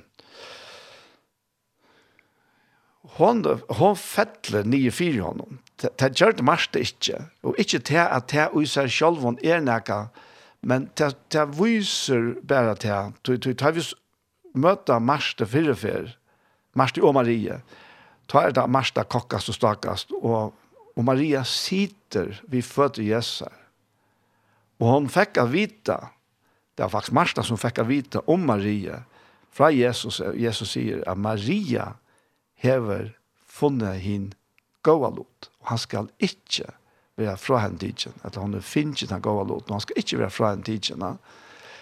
[3.18, 3.44] hon,
[3.78, 5.58] hon fettler nye fire i honom.
[5.78, 9.62] Det gjør det mest ikke, og ikke til at det i seg selv hon er
[9.62, 10.08] nækka,
[10.66, 13.84] men det, det viser bare til, til, til vi
[14.58, 16.16] møter Marste fyrrefer,
[16.74, 17.60] Marste og Marie,
[18.28, 20.54] ta er det Marste kokkast og stakast, og,
[20.96, 23.54] og Maria sitter vi føtter Jesus.
[24.78, 25.98] Og hon fikk av vita
[26.78, 29.02] Det var faktisk Marta som fick vita om Maria.
[29.50, 31.92] Fra Jesus, Jesus säger at Maria
[32.54, 33.16] hever
[33.46, 34.34] funnet hin
[34.82, 35.50] gåa lot.
[35.58, 36.70] Og han skal ikke
[37.18, 38.14] være fra henne tidsen.
[38.22, 39.66] At han finner den gåa lot.
[39.66, 41.02] Og han skal ikke være fra henne tidsen.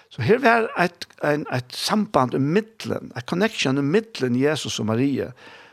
[0.08, 4.86] Så her var et, en, et samband i midtelen, et connection i midtelen Jesus og
[4.86, 5.32] Maria,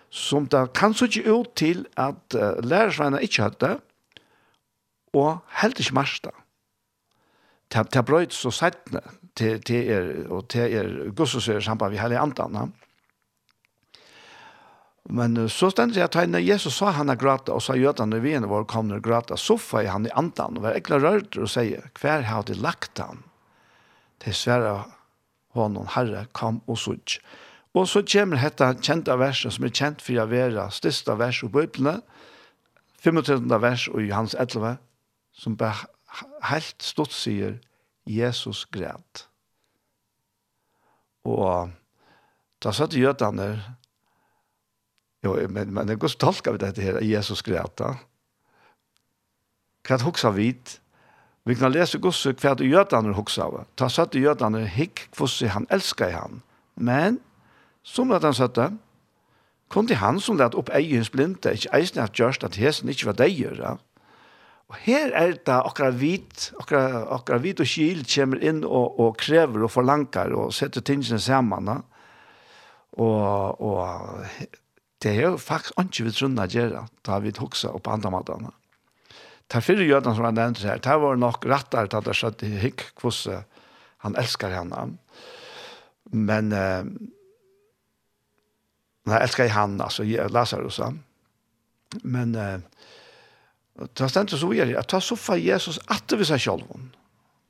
[0.10, 3.78] som det kan så ikke ut til at uh, lærersveinene ikke hadde,
[5.14, 6.34] og helt ikke Marsta
[7.74, 9.02] ta ta brøt så sættne
[9.38, 12.68] til til er og til er Guds er sampa vi hele antanna.
[15.10, 18.48] Men så stendt jeg tegnet, Jesus sa han er grata, og sa jødene vi en
[18.48, 22.24] vår kommer grata, så får han i andan, og var ekla rørt og sier, hver
[22.24, 23.26] har de lagt han?
[24.24, 24.78] Til svære
[25.58, 27.18] honom, Herre, kom og sutt.
[27.76, 31.52] Og så kommer dette kjente verset, som er kjent for å være største vers i
[31.52, 32.00] Bibelen,
[33.04, 33.60] 35.
[33.60, 34.78] vers i Johannes 11,
[35.36, 35.90] som bare
[36.50, 37.58] helt stort sier
[38.06, 39.28] Jesus græt.
[41.24, 41.72] Og
[42.64, 43.56] da satt jødene
[45.24, 47.94] jo, men, men det går stolka vi dette her, Jesus græt da.
[49.88, 50.80] Hva hoksa vidt?
[51.48, 53.64] Vi kan lese gosse hva det jødene hoksa av.
[53.80, 56.42] Da satt jødene hikk hvordan han elsker han.
[56.76, 57.20] Men,
[57.84, 58.72] som det han satt det,
[59.74, 63.18] til han som lette opp eigens blinde, ikke eisen at gjørst at hesen ikke var
[63.18, 63.74] det gjør, ja.
[64.72, 69.18] Og her er det akkurat hvit, akkurat, akkurat hvit og skil kommer inn og, og
[69.22, 71.70] krever og forlanger og setter tingene sammen.
[71.70, 71.78] Da.
[73.04, 74.26] Og, og
[75.04, 78.46] det er jo faktisk ikke vi trunnet å gjøre, da vi hokser opp andre måter.
[79.52, 82.16] Det er fire jødene som jeg nevnt her, det var nok rettere til at det
[82.18, 83.44] skjedde hikk hvordan
[84.04, 84.86] han elsker henne.
[86.12, 86.88] Men eh,
[89.08, 90.80] han elsker henne, altså Lazarus.
[92.04, 92.60] Men eh,
[93.74, 96.76] Det stendt så gjør at ta soffa Jesus atter vi seg selv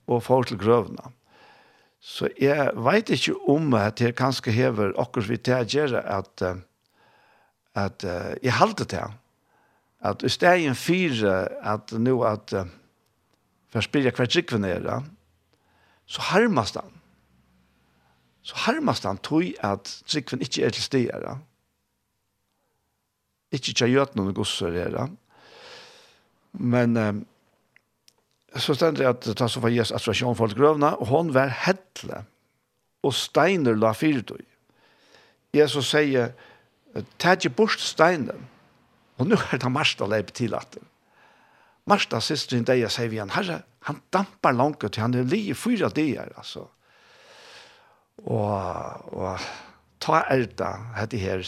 [0.07, 1.11] og får til grøvene.
[2.03, 6.43] Så jeg vet ikke om at jeg kanskje hever akkurat vi til å gjøre at,
[7.79, 9.19] at uh, jeg halte til
[10.03, 12.67] at i stegen fire at nå at uh,
[13.71, 14.83] for å spille hver trikven er
[16.05, 16.91] så harmas han.
[18.43, 21.39] Så harmas han tog at trikven ikke er til steder.
[23.55, 25.07] Ikke kjøyøtene noen gosser er det
[26.53, 27.21] Men um,
[28.53, 32.23] så stendte jeg at ta så var Jesus attrasjon for grøvna, og hon var hettle,
[33.03, 34.43] og steiner la fyrtøy.
[35.53, 36.33] Jesus sier,
[37.21, 38.45] ta ikke bort steinen,
[39.17, 40.85] og nå er det Marsta leip til at det.
[41.89, 45.89] Marsta systeren deg sier vi han, herre, han dampar langt til han er lige fyra
[45.91, 46.67] dager, altså.
[48.23, 48.53] Og,
[49.17, 49.41] og
[50.03, 51.43] ta erda, hette her,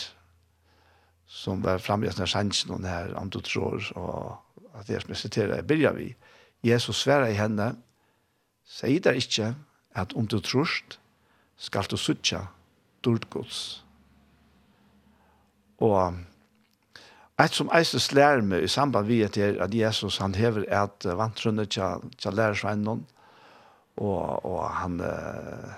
[1.26, 4.45] som var framgjøst når sannsyn og her, om du tror, og
[4.80, 6.16] at det skal sitere, jeg begynner vi.
[6.64, 7.76] Jesus sverer i henne,
[8.66, 9.54] sier det ikke
[9.96, 11.00] at om du trost,
[11.58, 12.42] skal du suttje
[13.06, 13.46] dårlig.
[15.78, 16.14] Og
[17.36, 21.66] Et som Eises lærer meg i samband vi etter at Jesus han hever et vantrunne
[21.66, 23.02] til, til lærersvennen
[23.98, 25.74] og, og han uh,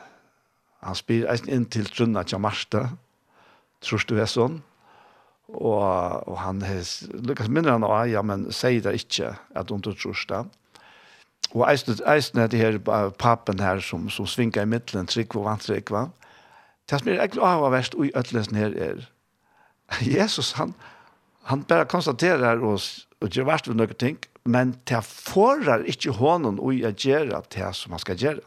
[0.86, 2.84] han spyr eisen inn til trunna til Marste,
[3.82, 4.62] tror du er sånn
[5.48, 9.84] Og, og han hes, lukkast minner han av ja, men sier det ikke at hun
[9.86, 10.42] tror det.
[11.56, 12.80] Og eisen, eisen er det her
[13.16, 16.10] papen her som, som svinger i midtelen, trygg og vantrygg, va?
[16.88, 19.06] Det som er egentlig av verst i ødelesen her er,
[20.18, 20.74] Jesus, han,
[21.48, 26.60] han bare konstaterer oss, og gjør verst ved noen ting, men det forar ikke hånden
[26.60, 28.46] och jeg gjør det som han skal gjøre.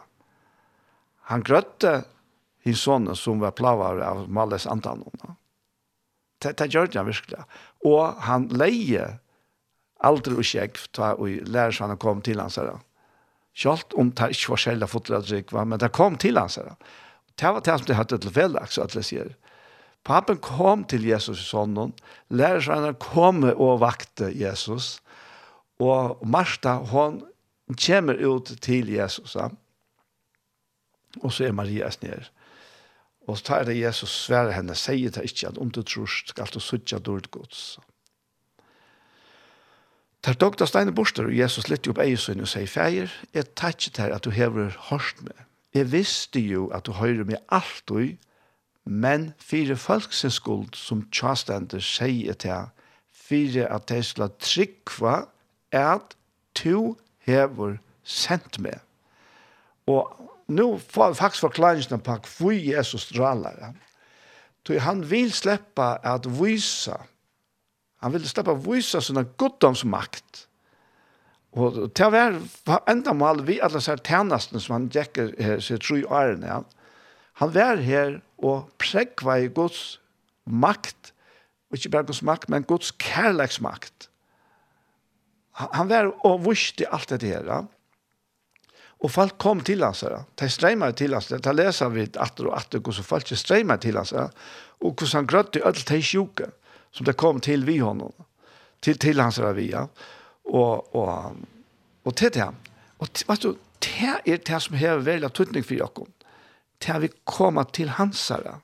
[1.29, 2.05] Han grøtte
[2.65, 5.37] hins sonen som var plavar av Malles antanon
[6.43, 7.43] det, det gjør han virkelig.
[7.87, 9.07] Og han leie
[10.01, 12.79] aldri og kjekk ta og lærer seg han kom til hans her.
[13.61, 16.75] Kjalt om det ikke var selv fotladrykk, men det kom til hans her.
[17.37, 19.35] Det var det som det hadde til veldig, så at det sier.
[20.05, 21.93] Papen kom til Jesus i sonnen,
[22.33, 24.99] lærer seg han kom og vakte Jesus,
[25.81, 27.23] og Martha, hon
[27.77, 29.51] kommer ut til Jesus, ja?
[31.21, 32.29] og så er Maria sned.
[33.29, 36.49] Og så tar det Jesus svære henne, sier det ikke at om du tror skal
[36.55, 37.79] du suttje dårlig gods.
[40.23, 43.73] Tar dog da steine borster, og Jesus litt opp eiesøyne og sier, «Feir, jeg tar
[43.73, 45.47] ikke til at du hever hørt meg.
[45.75, 48.17] Jeg visste jo at du hører meg alt du,
[48.85, 52.69] men fire folksens skuld som tjastender sier til
[53.31, 55.15] fire at de skal trykva
[55.73, 56.17] at
[56.59, 58.81] du hever sendt meg.
[59.87, 60.11] Og
[60.51, 63.73] nu får faktisk forklaringen på hvor Jesus straler.
[64.67, 66.95] Så han vil släppa at vise,
[68.01, 70.47] han vil släppa at vise sånne goddomsmakt.
[71.59, 75.81] Og til å være enda mal vi alle disse tjenestene som han gjekker her, så
[75.83, 76.61] tror jeg årene, ja.
[77.43, 79.99] han var her og pregva i Guds
[80.47, 81.13] makt,
[81.71, 84.11] og ikke bare Guds makt, men Guds kærleksmakt.
[85.59, 87.65] Han var og viste alt det her, ja.
[89.01, 90.25] Og folk kom till her.
[90.35, 91.39] De strömmade till her.
[91.39, 94.31] De läser vi att og atter hvordan så folk til till her.
[94.81, 96.51] Och hvordan han grøtte i ödel till sjuka
[96.93, 98.13] som det kom till vi honom.
[98.81, 99.89] Till, till hans ravia.
[100.45, 101.33] Och, och,
[102.03, 102.55] och till det.
[102.99, 106.07] Och vet du, det er det som har veldig tøtning for dere.
[106.79, 108.61] Det vi kommer till hans ravia.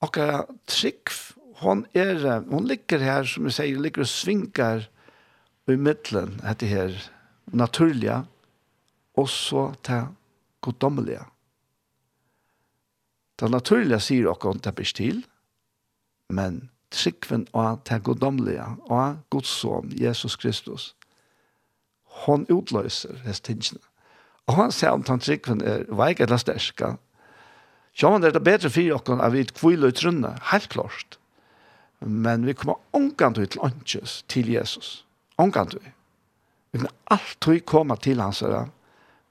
[0.00, 0.16] Och
[0.66, 1.08] trygg,
[1.56, 4.88] hon, är, hon ligger här, som vi säger, ligger och svinkar
[5.66, 7.10] i mittlen, heter här,
[7.44, 8.24] naturliga
[9.18, 10.12] og så til
[10.62, 11.24] goddommelige.
[13.38, 15.20] Det naturlige sier dere det blir til,
[16.28, 20.94] men tryggven av det goddommelige, og Guds son, Jesus Kristus,
[22.24, 23.82] hon utløser hans tingene.
[24.48, 26.96] Og han sier om den tryggven er veik eller sterska.
[28.02, 31.18] man er det bedre for dere at vi kviler i trunnet, helt klart.
[32.00, 35.04] Men vi kommer omgant til åndsjøs til Jesus.
[35.36, 35.82] Omgant ut.
[36.72, 38.68] Vi kan alltid komme til hans herre,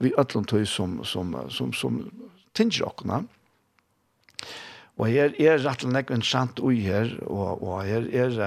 [0.03, 1.99] vi ötlom tøy som, som, som, som
[2.57, 3.23] tinger okkona.
[4.97, 8.39] Og her er rettelig nek interessant ui her, og, og her er,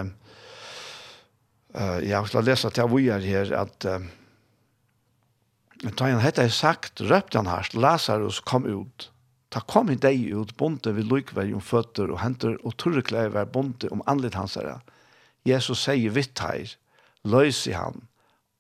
[1.75, 4.01] uh, jeg skal lese til vi er her, at uh,
[5.87, 9.09] da han hette sagt, røpte han her, Lazarus kom ut.
[9.51, 13.49] Ta kom i deg ut, bonte vid lykvei om føtter og henter, og turreklei var
[13.51, 14.79] bonte om anlitt hans herre.
[15.49, 16.75] Jesus sier vitt her,
[17.25, 18.03] løs i han,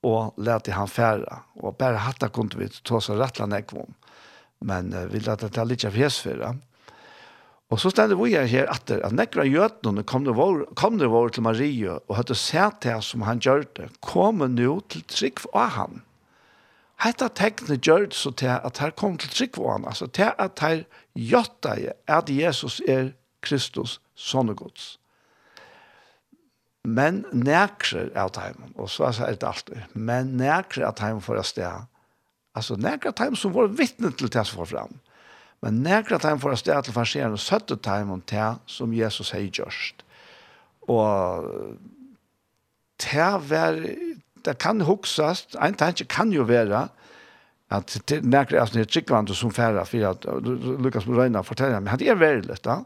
[0.03, 3.94] og lät han färra och bara hatta kunde vi ta så rättla nekvom.
[4.59, 6.57] men uh, vill att det är lite fjäsfärra
[7.68, 11.28] och så ställde vi här att att nekra jötnon kom det var kom det var
[11.28, 16.03] till Maria och hade sett det som han gjorde kom nu till trick av han
[17.01, 20.61] Hetta tekne gjørt så til at her kom til trygg på han, altså til at
[20.61, 20.82] her
[21.16, 24.98] gjøtta at Jesus er Kristus, sånne gods.
[26.89, 31.45] Men nekrer av teimen, og så er det alltid, men nekrer av teimen for å
[31.45, 31.85] sted,
[32.57, 34.95] altså nekrer av teimen som var vittne til det som var fram,
[35.61, 39.45] men nekrer av teimen for å sted til farserende søtte teimen til som Jesus har
[39.45, 40.01] gjort.
[40.89, 41.76] Og
[43.01, 43.76] til var,
[44.49, 46.87] det kan huksast, en tanke kan jo være,
[47.70, 50.24] at nekrer av sånne er tryggvande som færre, for at
[50.81, 52.81] Lukas Morena forteller, men det er veldig, da,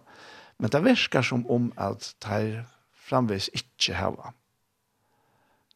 [0.59, 2.67] men det virker som om at teimen
[3.05, 4.33] framvis ikkje hava.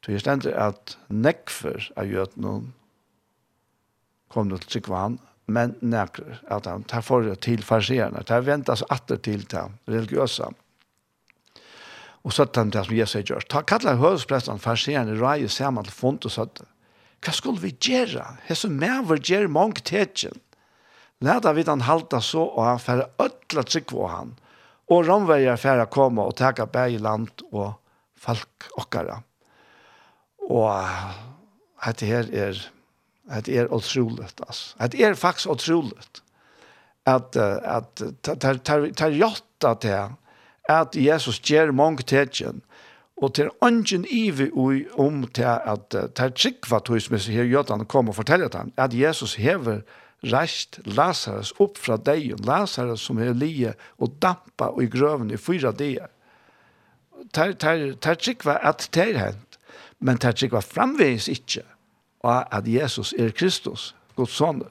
[0.05, 2.71] Så jeg stender at nekfer av jøtnen
[4.33, 5.19] kom til Tryggvann,
[5.49, 10.49] men nekfer at han tar for til farsierne, tar ventas atter til til religiøse.
[12.25, 13.49] Og så tar han det som Jesus har gjort.
[13.49, 16.67] Ta kallar høvespresten farsierne rei saman til fond og søtte.
[17.25, 18.25] Hva skulle vi gjøre?
[18.47, 20.37] Hva som Hesse vår gjør mange tetjen.
[21.25, 24.37] Læta vi han halta så og han færre ødla trygg på han
[24.89, 27.73] og romverjar færa koma og taka bæg land og
[28.17, 29.21] folk okkara.
[30.49, 30.89] Og
[31.85, 32.67] dette her er
[33.45, 34.75] Det er utrolig, altså.
[34.89, 35.93] Det er faktisk utrolig.
[37.09, 38.03] at, at
[38.97, 40.15] tar jotta til
[40.69, 42.63] at Jesus gjør mange tegjen,
[43.19, 44.51] og til ønsken ivi
[44.99, 48.95] om til at tar tryggva tog som er her jødene kom og forteller han at
[48.95, 49.81] Jesus hever
[50.27, 55.39] rast Lazarus opp fra deg, Lazarus som er lie og dampa og i grøven i
[55.39, 56.11] fyra dier.
[57.35, 59.59] Ter, ter, ter trikva at det er hent,
[60.01, 61.65] men ter trikva framveis ikkje
[62.27, 64.63] og at Jesus er Kristus, Guds son.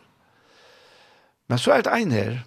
[1.47, 2.39] Men så er det ein her,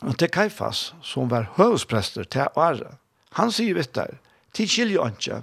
[0.00, 2.96] og til Kaifas, som var høvesprester til Are,
[3.36, 4.16] Han sier vitt der,
[4.56, 5.42] til skiljer ikke,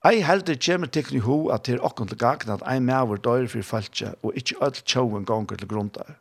[0.00, 3.66] Ei heldur kjemur tekni hu at til okkon til gagna at ei maver døyr fyrir
[3.68, 6.14] falskja og ikkje öll tjóun gongur til grundar.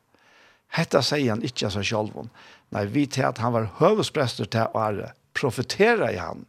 [0.75, 2.27] Hetta sier han ikkje av seg.
[2.75, 6.43] Nei, vi til at han var høvesprester til åre, profetera i han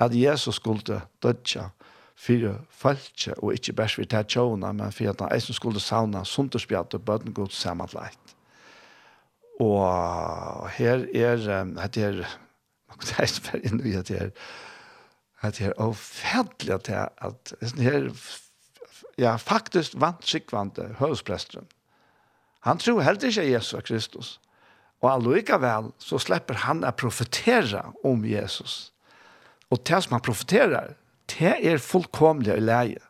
[0.00, 1.68] at Jesus skulle dødja
[2.16, 6.24] fyrir falskja og ikkje bærs fyrir til tjóuna, men fyrir at han eisen skulle sauna
[6.24, 8.34] sunderspjat og bøtten god samanleit.
[9.60, 11.44] Og her er,
[11.82, 12.24] hette er,
[12.88, 14.34] man kan eisen fyrir inn i hette her,
[15.40, 18.10] at det er avferdelig at det at det er
[19.18, 21.66] ja, faktisk vant sikvante høvespresteren.
[22.60, 24.38] Han tror helt ikke Jesus Kristus.
[25.00, 28.92] Og allikevel så slipper han å profetere om Jesus.
[29.72, 30.96] Og det som han profeterer,
[31.32, 33.04] det er fullkomlig i leie.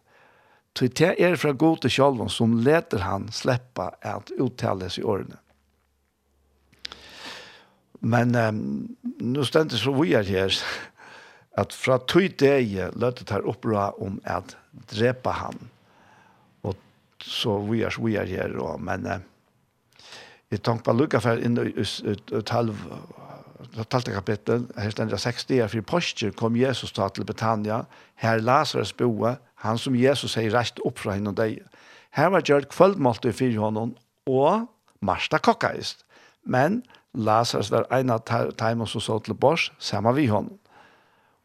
[0.79, 5.37] Så det er fra god til som leder han sleppa at uttales i årene.
[8.01, 10.55] Men um, nå stender så vi er her,
[11.61, 14.57] at fra tøy deg løtte tar oppra om at
[14.91, 15.59] drepa han.
[16.67, 16.77] Og
[17.25, 19.23] så vi er, vi er her, og, men eh,
[20.51, 25.79] jeg tenkte på lukka for inn i et talte kapittel, her stender 60 år, for
[25.79, 27.85] i postjer kom Jesus ta til Betania,
[28.19, 31.61] her Lazarus boe, han som Jesus sier rett opp fra henne og deg.
[32.17, 33.95] Her var gjørt kvöldmålt i fire hånden,
[34.27, 34.67] og
[35.01, 36.05] Marsta kokkaist.
[36.43, 36.83] Men
[37.15, 38.25] Lazarus var en av
[38.59, 40.60] timen som så til bors, sammen vi hånden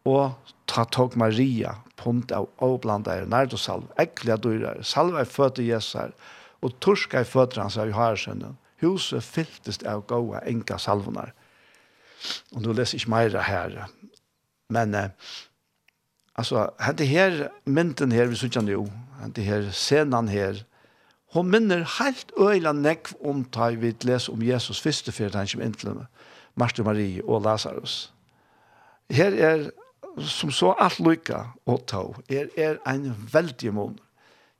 [0.06, 5.70] og ta tog Maria, punt av avblanda er nærdosalv, ekliga dyrar, salva er født i
[5.70, 6.14] Jesar,
[6.62, 8.58] og torska er født hans av Joharsønnen.
[8.84, 11.32] Huset fyltest av gåa enka salvonar.
[12.54, 13.86] Og nu leser ikke meira her,
[14.74, 15.12] men eh,
[16.36, 18.88] altså, hente her, mynden her, vi sykja nu,
[19.22, 20.64] hente her, scenen her,
[21.36, 25.64] hon minner helt øyla nekv om ta vi leser om Jesus fyrste fyrir han kom
[25.66, 25.98] inn til
[26.56, 28.14] Marte Marie og Lazarus.
[29.12, 29.66] Her er
[30.18, 33.98] som så alt lykka og tog, er, er en veldig mån.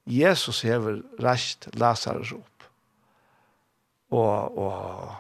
[0.06, 2.68] Jesus hever rast Lazarus opp.
[4.14, 5.16] Og, og,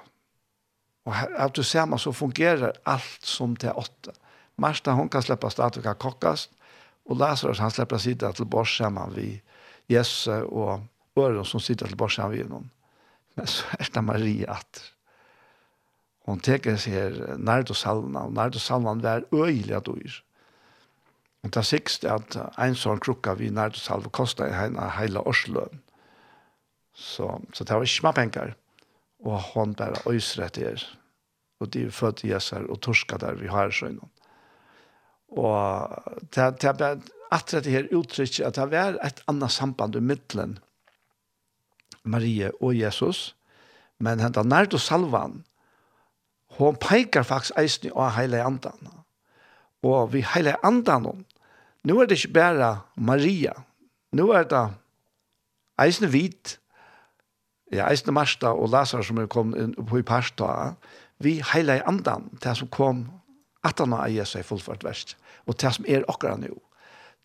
[1.05, 4.13] og at du ser man så fungerer alt som det åtte.
[4.61, 6.51] Marsta, hon kan släppa stat og kan kokkast,
[7.05, 9.41] og Lazarus, han släpper sida til bors sammen vi
[9.89, 10.81] Jesus og
[11.17, 12.71] Øren som sitter til bors sammen vi noen.
[13.35, 14.94] Men så er det Maria atter
[16.25, 20.21] hon teker seg her Nardosalna, og Nardosalna var øyelig at dyr.
[21.45, 25.81] Og det sikst at en sånn krukka vi Nardosalva kostar henne heila årsløn.
[26.95, 28.55] Så, så det var ikke mye penger.
[29.25, 30.81] Og hon bare øysrett her.
[31.61, 33.99] Og de er født i Jesar og torska der vi har sånn.
[35.35, 35.93] Og
[36.33, 36.97] det, det er bare
[37.33, 40.57] at det her uttrykket at det var et annet samband i middelen
[42.05, 43.33] Marie og Jesus.
[43.99, 45.43] Men hentan Nardosalvan,
[46.57, 48.91] hon peikar faktisk eisen av heile andan.
[49.83, 51.25] Og vi heile andan
[51.85, 53.53] nu er det ikke bare Maria.
[54.11, 54.73] nu er det
[55.79, 56.59] eisen hvit.
[57.71, 60.73] Ja, eisen Marsta og Lazar som er kommet inn på i Parsta.
[61.19, 63.11] Vi heile andan, det som kom
[63.63, 65.17] atana av Jesus i fullført verst.
[65.45, 66.55] Og det som er akkurat nå.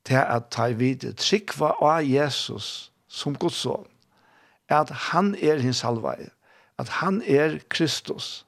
[0.09, 3.87] Det er at ta vidt trikva av Jesus som Guds son.
[4.69, 6.31] At han er hins halvveie.
[6.79, 8.47] At han er Kristus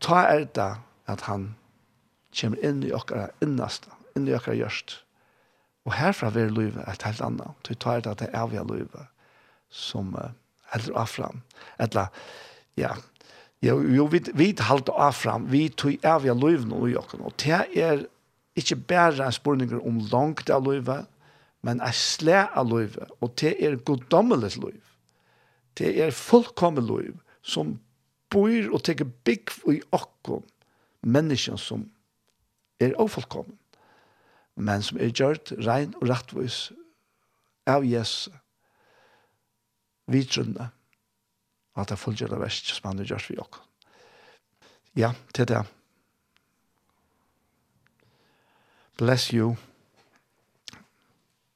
[0.00, 0.72] ta er det
[1.06, 1.54] at han
[2.36, 4.98] kommer inn i okkara innast, inn i okkara gjørst.
[5.86, 7.54] Og herfra vil løyve et helt annet.
[7.62, 9.06] Du tar det at det er vi løyve
[9.70, 10.32] som uh,
[10.72, 11.42] helder av fram.
[11.82, 12.08] Etla,
[12.78, 12.94] ja,
[13.64, 17.30] jo, jo vi, vi halte av fram, vi tog er vi løyve nå i okkara.
[17.30, 18.04] Og det er
[18.58, 21.04] ikke bare en spørning om langt av løyve,
[21.66, 23.08] men er slæ av løyve.
[23.20, 24.82] og det er goddommelig løyve.
[25.78, 27.76] Det er fullkommen løyve som
[28.30, 30.44] bor og teker bygg i okkom
[31.06, 31.84] menneskene som
[32.82, 33.58] er ofullkommen,
[34.56, 36.70] men som er gjørt rein og rettvis
[37.68, 38.32] av Jesu
[40.10, 40.70] vidtrunne
[41.76, 43.62] at det fullgjør det verst som han har gjørt for.
[44.96, 45.62] Ja, til det.
[48.96, 49.56] Bless you.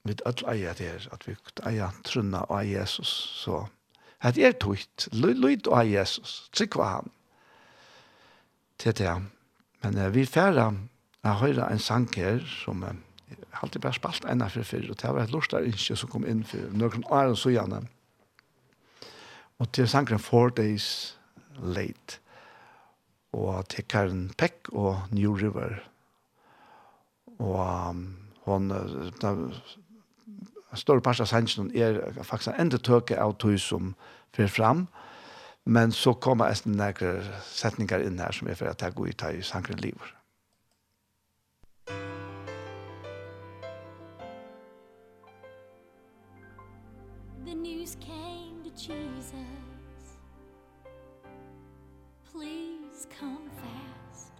[0.04, 1.36] Med alle eier det her, at vi
[1.68, 3.79] eier trunna av Jesus, så so
[4.20, 7.12] at er tøyt, lyd av Jesus, trykva han.
[8.80, 9.14] Til det,
[9.84, 10.70] men uh, vi færa
[11.20, 12.94] jeg høyra en sang her som uh,
[13.60, 16.44] alltid bare spalt enn for før, og det var et lortar innskje som kom inn
[16.48, 17.82] for noen år og så gjerne.
[19.60, 21.16] Og til sangren Four Days
[21.60, 22.20] Late,
[23.36, 25.76] og til Karen Peck og New River.
[27.38, 27.60] Og
[27.90, 28.16] um,
[28.46, 28.72] hon,
[30.70, 33.94] en stor part av sannsjonen er faktisk en enda tøke av tog som
[34.36, 34.86] fyrer fram,
[35.64, 39.26] men så kommer nesten noen setninger inn her som er for at jeg går ut
[39.34, 40.16] i sangren livet.
[47.44, 49.34] The news came to Jesus.
[52.30, 54.32] Please come fast.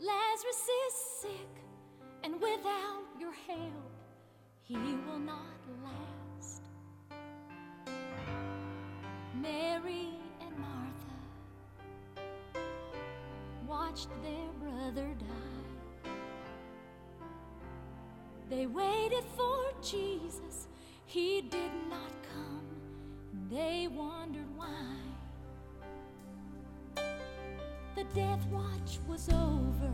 [0.00, 1.67] Lazarus is sick
[2.24, 3.88] and without your help
[4.62, 6.62] he will not last.
[9.40, 10.10] Mary
[10.40, 11.16] and Martha
[13.66, 16.10] watched their brother die.
[18.50, 20.66] They waited for Jesus.
[21.06, 22.68] He did not come.
[23.50, 24.96] They wondered why.
[27.94, 29.92] The death watch was over.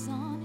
[0.00, 0.39] song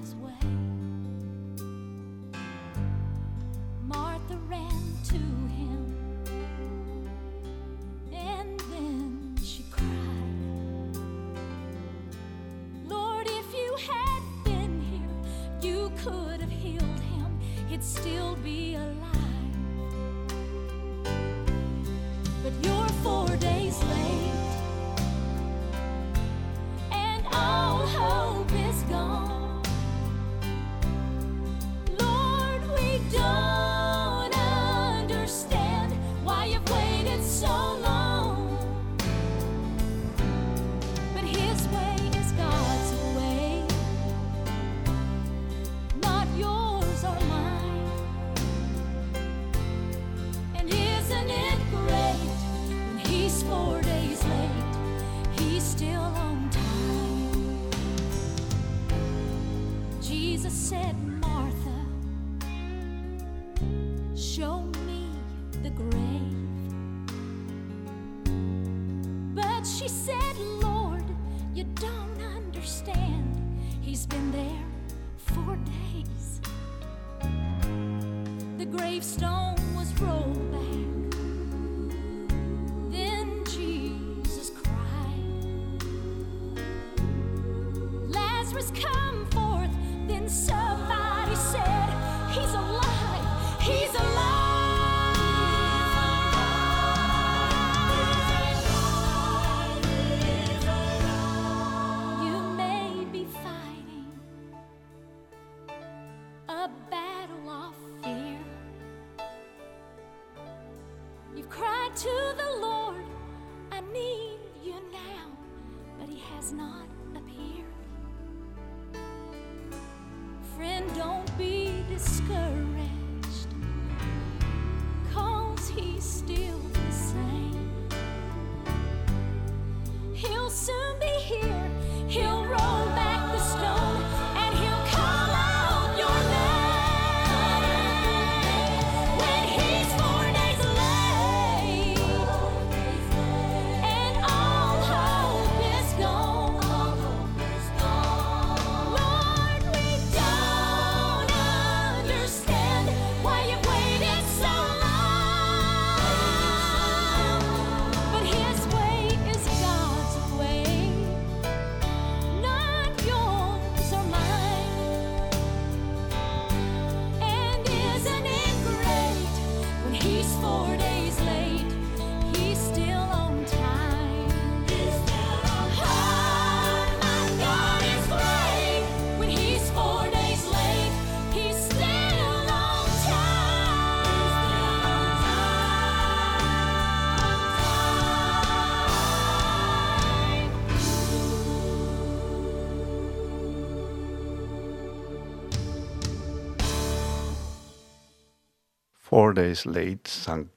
[199.15, 200.49] Four Days Late sang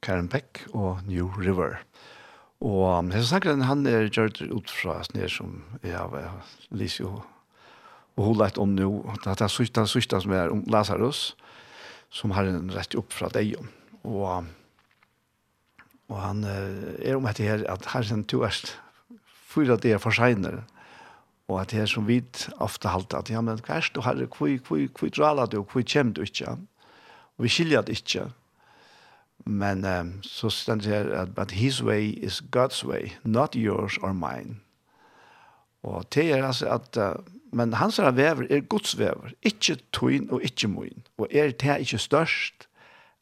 [0.00, 1.74] Karen Beck og New River.
[2.64, 6.38] Og hese sangren han er gjørt ut fra sned som jeg har
[6.72, 7.10] lyst jo
[8.16, 8.88] og holdt om nå,
[9.20, 11.34] det er sørste, sørste som er om Lazarus,
[12.08, 13.52] som har en rett opp fra deg.
[14.08, 14.48] Og,
[16.08, 18.78] og han er om etter her, at her er en erst
[19.44, 20.62] fyra det er for senere.
[21.48, 22.22] og at det er som vi
[22.64, 25.60] ofte halte, at ja, men hva er det du herre, hvor, hvor, hvor drala du,
[25.60, 26.56] hvor kommer du ikke?
[27.36, 28.26] Og vi skiljer det ikke.
[29.46, 33.96] Men um, så stender det her at but his way is God's way, not yours
[33.96, 34.56] or mine.
[35.82, 40.30] Og det er altså at uh, men hans er vever er Guds vever, ikke tøyn
[40.30, 41.06] og ikke moin.
[41.18, 42.68] Og er det ikke størst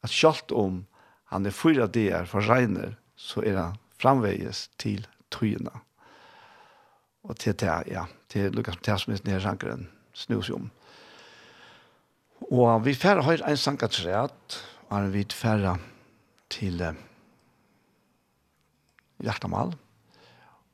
[0.03, 0.85] at selv om
[1.31, 5.71] han er fyra der for regner, så er han framveges til tøyna.
[7.23, 10.69] Og til det, ja, til Lukas Tessmisen nere sjankeren snus om.
[12.51, 15.77] Og vi færre har en sanka træt, og vi færre
[16.49, 16.93] til eh,
[19.23, 19.73] Hjertamal,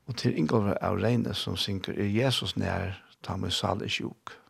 [0.06, 4.41] og til Ingolver av Reine som synker, er Jesus nær, ta med sal i sjuk.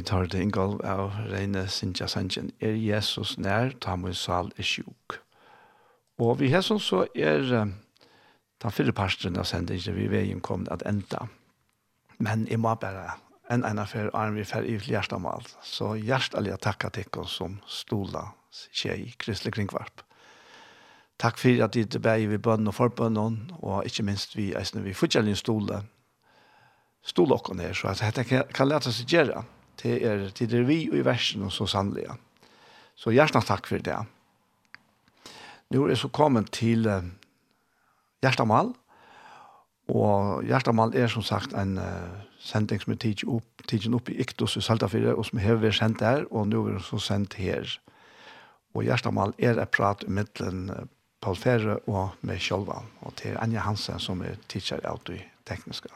[0.00, 4.64] vi tar det ingolv av reine Sintja Sanchen, er Jesus nær, ta mun sal er
[4.64, 5.18] sjuk.
[6.16, 11.26] Og vi hesson så er den fyrre parstren av sendingen vi veien kom at enda.
[12.16, 13.18] Men jeg må bare
[13.52, 15.44] en ene for arm vi fer i hjertemål.
[15.60, 18.30] Så hjertelig takk til dere som stola
[18.72, 20.06] tjej Kristelig Kringvarp.
[21.20, 24.96] Takk for at dere bæg vi bønn og forbønn og ikke minst vi eisne vi
[24.96, 25.84] fortjeller stola
[27.04, 29.44] stola okken her, så at dette kan lete seg gjøre
[29.80, 32.08] til er, til er vi og i versen og så sannelig.
[33.00, 33.96] Så hjertelig takk for det.
[35.70, 37.04] Nå er jeg så kommet til uh,
[38.22, 38.72] Hjertamal,
[39.90, 42.10] og Hjertamal er som sagt en uh,
[42.42, 45.78] sending som er tidsen opp, tidsen opp i Iktus i Saltafire, og som har vært
[45.78, 47.78] sendt der, og nå er det så sendt her.
[48.74, 50.84] Og Hjertamal er et prat i middelen uh,
[51.20, 55.92] Paul Ferre og med Kjolvan, og til Anja Hansen som er teacher av det tekniska.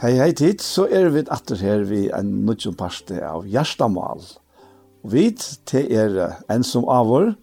[0.00, 4.22] Hei, hei tid, så er vi atter her vi en nødgjom parste av Gjerstamal.
[5.04, 5.26] Og vi
[5.68, 7.34] til er en som avår,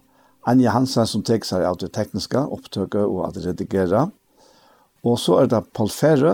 [0.50, 4.08] Anja Hansen som tek seg av det tekniske, opptøket og at redigere.
[5.06, 6.32] Og så er det Paul Ferre,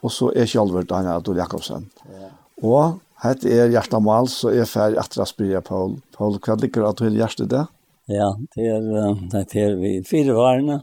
[0.00, 1.90] og så er Kjolver Daniel Adol Jakobsen.
[2.08, 2.32] Ja.
[2.64, 2.96] Og
[3.26, 5.98] hette er Gjerstamal, så er ferdig atter å spyrre Paul.
[6.16, 7.66] Paul, hva liker at du er hjertet det?
[8.08, 8.90] Ja, det er,
[9.28, 10.80] det er vi fire varene.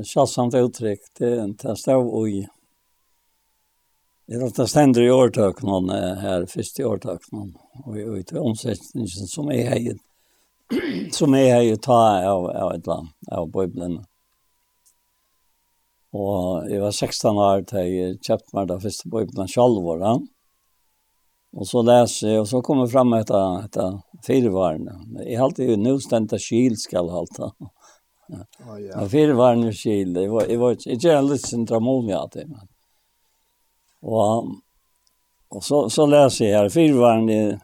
[0.00, 2.46] Sjalsamt uttrykk, det, er det stod i
[4.24, 7.50] Det er det stender i årtak noen her, først i årtak noen,
[7.84, 9.98] og i omsetningen som er här
[11.12, 13.98] som er här ta av, av et land, av Bibelen.
[16.14, 17.84] Og jeg var 16 år när
[18.28, 20.16] jag meg da første Bibelen selv, da.
[21.54, 25.04] Og så leser jeg, og så kommer fram ett etter, fyrvarna.
[25.26, 27.52] Jag har alltid nu stända kyl skil halta.
[28.28, 28.72] Ja, ja.
[28.72, 29.08] Oh, ja.
[29.08, 31.18] Firevarene var, jeg var, det var, det var,
[31.68, 32.73] det var, det
[34.04, 34.46] Och,
[35.48, 37.60] og så, så läser jag här, fyrvarande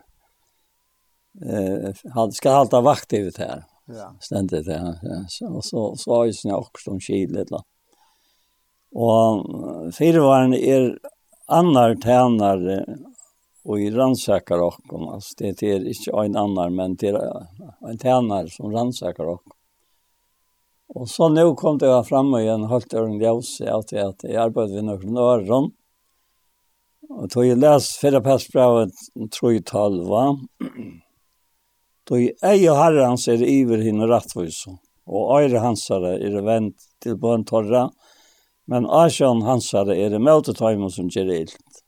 [1.47, 3.65] eh, hade, ska halta vakt ut här.
[3.87, 4.17] Ja.
[4.21, 4.99] Ständigt här.
[5.03, 5.25] Ja.
[5.29, 7.49] Så, så, så har ju sina också om kylet.
[8.95, 9.47] Och
[9.95, 10.99] fyrvarande är
[11.47, 12.85] annar tjänare
[13.65, 17.47] og i rannsakar okkom, altså det är inte en annan, men det er
[17.89, 19.53] en tjänare som rannsakar okkom.
[20.95, 24.35] Och så nu kom det fram och en helt öron ljus att jag att jag
[24.35, 25.71] arbetade vid några.
[27.11, 28.95] Og tog jeg les fyrre passbravet
[29.35, 30.31] tror jeg talva,
[32.09, 34.65] Tog ei og herrens er iver hinn rettvis,
[35.07, 37.85] og øyre hansare er vent til bøn torra,
[38.71, 41.83] men asjon hansare er møte tøymen som gjør ilt.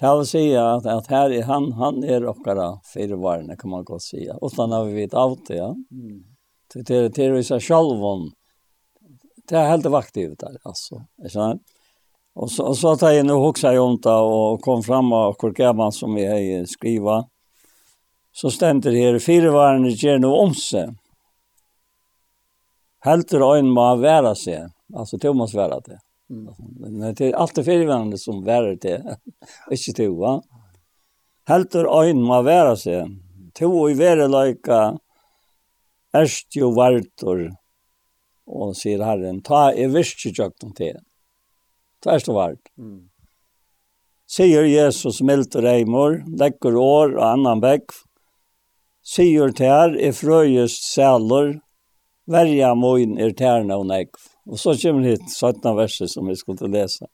[0.00, 4.36] Tal sier at, at her er han, han er okkara fyrevarene, kan man godt sier.
[4.40, 5.72] Utan har vi vet av det, ja.
[6.72, 8.30] Det er det vi sier sjalvån.
[9.48, 11.02] Det er helt vaktivt der, altså.
[11.20, 11.79] Ikke sant?
[12.34, 16.14] Och så, och så tar jag nu också jonta och kom fram och korkar som
[16.14, 17.28] vi har skriva.
[18.32, 20.88] Så ständer här fyra varna ger nu om sig.
[23.00, 24.66] Helter en må vara sig.
[24.94, 25.98] Alltså Thomas vara det.
[26.30, 26.54] Mm.
[26.80, 29.16] Men det är alltid fyra som värre det.
[29.70, 30.42] Inte to, va?
[31.44, 33.06] Helter en må vara sig.
[33.54, 34.98] To i värre lika
[36.12, 37.56] erst jo vartor.
[38.46, 41.00] Och säger Herren, ta i virke tjökt om det.
[42.02, 42.78] Tvärst och vart.
[42.78, 43.10] Mm.
[44.30, 47.90] Sier Jesus mildt reimor, legger år og annan bekk.
[49.02, 51.56] Sier tær er frøyest sæler,
[52.30, 54.20] verja moin er tærna og negv.
[54.46, 57.08] Og så kommer hit 17 verset som vi skulle lese.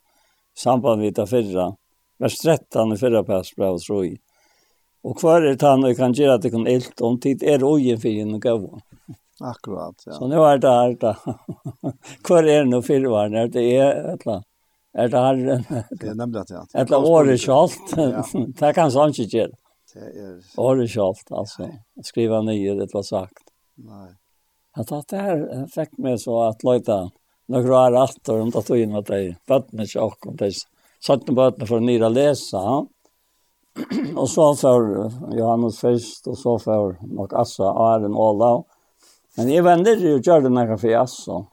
[0.57, 1.70] Samband vi tar fyrra.
[2.20, 4.11] Vers 13 i fyrra pass bra og troi.
[5.07, 8.01] Og hver er tann og kan gjøre at det kan ilt om tid er ogen
[8.03, 8.68] for en gav.
[9.41, 10.12] Akkurat, ja.
[10.16, 11.14] Så nu er det her da.
[12.28, 13.49] hver er det nå fyrvarene?
[13.53, 14.53] Det er et eller annet
[14.97, 15.64] er det herren.
[15.92, 16.62] Det er nemlig at ja.
[16.74, 17.97] Et eller året kjalt.
[18.61, 19.57] Det kan sånn ikke gjøre.
[19.92, 20.32] Det er...
[20.61, 21.68] Året kjalt, altså.
[22.05, 23.47] Skriva nye, det var sagt.
[23.76, 24.11] Nei.
[24.76, 27.07] At det her fikk meg så at løyta
[27.49, 30.51] noen år allt om det tog in att det vattnet tjock om det
[31.01, 32.86] satt bøttene for för nira lese,
[34.16, 38.62] Og så for Johannes först og så for nok Assa Aren Ola
[39.36, 41.44] men jeg vender jo och körde några för Assa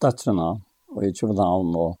[0.00, 1.96] døtrene, og i Köpenhamn og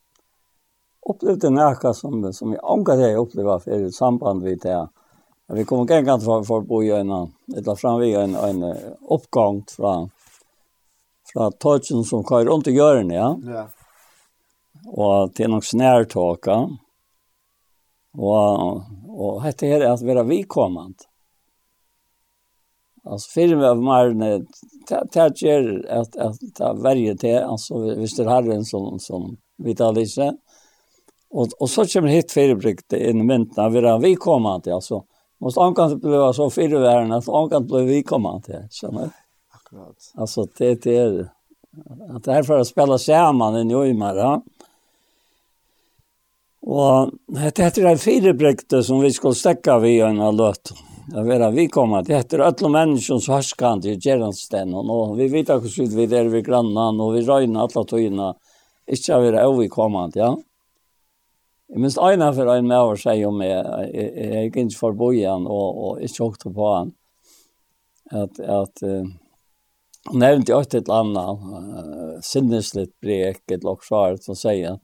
[1.10, 4.88] upplevde näka som som jag angår det jag upplevde för i samband vi det.
[5.48, 7.10] Vi kom igen kan från för bo igen
[7.56, 8.76] eller fram vi en en
[9.10, 10.10] uppgång från
[11.32, 13.38] från touchen som kör runt och gör den ja.
[13.44, 13.68] Ja.
[14.86, 16.68] Och till någon snärtåka.
[18.18, 18.82] Och
[19.16, 20.94] och hette är att vara vi kommand.
[23.04, 24.44] Alltså filmen av Marne
[25.12, 30.34] tätjer att att ta varje te alltså visst det har en sån som vitalitet
[31.34, 35.04] Og, og så kommer hit förebrygde inn i mynden, där vi kommer att alltså
[35.38, 38.68] måste omkant bli så fyrvärden att omkant bli vi kommer du?
[39.50, 40.12] akkurat.
[40.14, 41.28] Alltså det det är
[42.10, 44.42] att det här för att spela samman i Nymara.
[46.60, 50.72] Och det heter en förebrygde som vi skulle stäcka vid en av löt.
[51.06, 55.20] Det vet att vi kommer att det heter alla människor som härskar till Gerlandsten och
[55.20, 58.34] vi vet också vi där vi grannan och vi röjnar alla tojna.
[58.86, 60.38] Inte att vi är överkommande, ja.
[61.72, 64.96] Jeg minst øyne for en med å si om jeg, jeg, jeg gikk ikke for
[64.98, 66.92] bojen og, og ikke åkte på han.
[68.12, 69.08] At, at uh,
[70.10, 74.82] han nevnte jo et eller annet uh, sinneslitt brek, et loksvar, som sier han.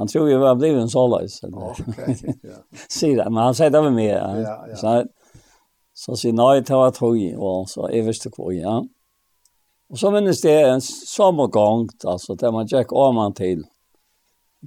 [0.00, 1.38] Han tror jo jeg ble en såleis.
[1.46, 2.60] Okay, yeah.
[2.98, 4.10] sier han, men han sier det med meg.
[4.10, 4.58] Ja, ja.
[4.72, 4.78] ja.
[4.82, 4.94] Så,
[5.94, 8.80] så sier nei, det var tog, og så jeg visste hvor, ja.
[9.90, 13.62] Og så minnes det en sommergångt, altså, der man gikk om han til.
[13.62, 13.79] Ja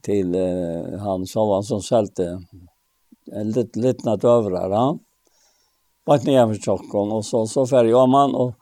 [0.01, 2.39] til uh, han som var som selte
[3.31, 4.99] en lit, litna dövrar han.
[6.05, 8.53] Vart ner för Tjokken, och så så färgade man och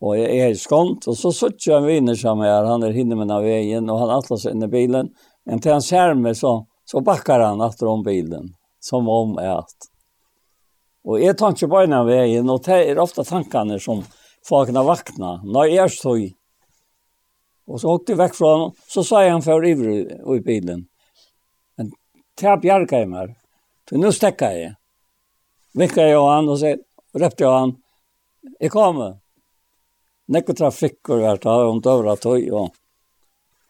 [0.00, 3.14] och jeg är skont och så såg jeg en vinner som är han är hinne
[3.14, 5.08] med av veien, och han atlas sig i bilen.
[5.44, 9.76] Men til han ser meg så så backar han efter om bilen som om att
[11.04, 14.04] och jeg tar inte bara vägen og det er ofta tankene som
[14.48, 16.16] folkene vakna när jag är så
[17.66, 18.72] Og så åkte jeg vekk fra honom.
[18.88, 20.86] Så sa jeg han for ivrig i bilen.
[21.78, 21.92] Men
[22.36, 23.36] ta bjerga i mig.
[23.88, 24.74] För nu stäckar jag.
[25.74, 26.76] Vickade jag han och så
[27.14, 27.76] røpte jag han.
[28.60, 29.18] jeg kommer.
[30.32, 32.70] Nekke trafikker var ta om dövra tøy og,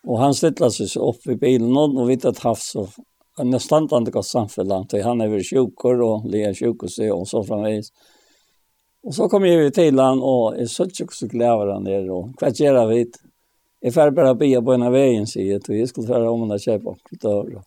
[0.07, 2.89] og han ställde sig opp i bilen og och vitt att havs og
[3.37, 7.43] han er standande godt samfunnet, till han över sjukor och lea sjukor så og så
[7.45, 7.93] framvis.
[9.05, 12.35] Og så kom jeg til han og jeg så ikke så glävar han der, og
[12.39, 13.17] hva gjør jeg vidt?
[13.83, 16.45] Jeg får bare bia på en av veien, sier jeg, og jeg skulle føre om
[16.45, 17.63] henne kjøpe akkurat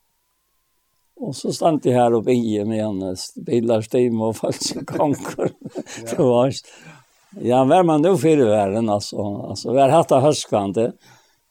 [1.16, 3.14] Og så stand jeg her og bia med henne,
[3.48, 5.52] bilar stemme og falsk konkur.
[5.76, 6.52] det var
[7.44, 9.24] Ja, vær man nu fyrir verden, altså.
[9.50, 10.94] Altså, vær hatt av høskande.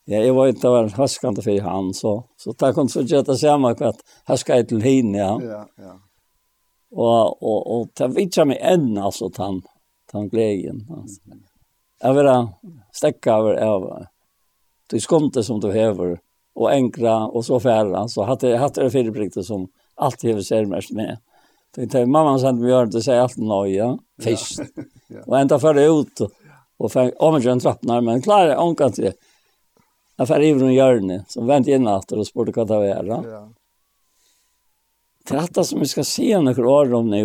[0.09, 3.75] Ja, jeg var ikke var høskande fyrir han, så, så takk hun så gjøtta samme
[3.77, 3.93] hva
[4.29, 5.35] høska jeg til henne, ja.
[5.45, 5.95] Ja, ja.
[6.95, 9.61] Og, og, og det vitsa meg enn, altså, tan,
[10.13, 11.37] tan gleden, altså.
[12.05, 12.33] Jeg vil
[12.97, 13.85] stekka av, av
[14.95, 16.19] i skonte som du hever
[16.55, 18.09] og enkla og så færre.
[18.09, 21.19] så hadde jeg hatt det förbrikte som allt hever ser mest med.
[21.75, 24.61] Det tänkte mamma sendte meg gör det säger allt noja fisk.
[25.09, 25.21] Ja.
[25.27, 26.21] Och ända för ut
[26.79, 29.13] og fikk om trappene, men klarer jeg onkan til.
[30.19, 33.05] Jeg fär ivre från hjörnet så vent inn etter og spurte hva det var.
[33.05, 33.43] Ja.
[35.29, 37.21] Det dette som vi ska se noen år om nå,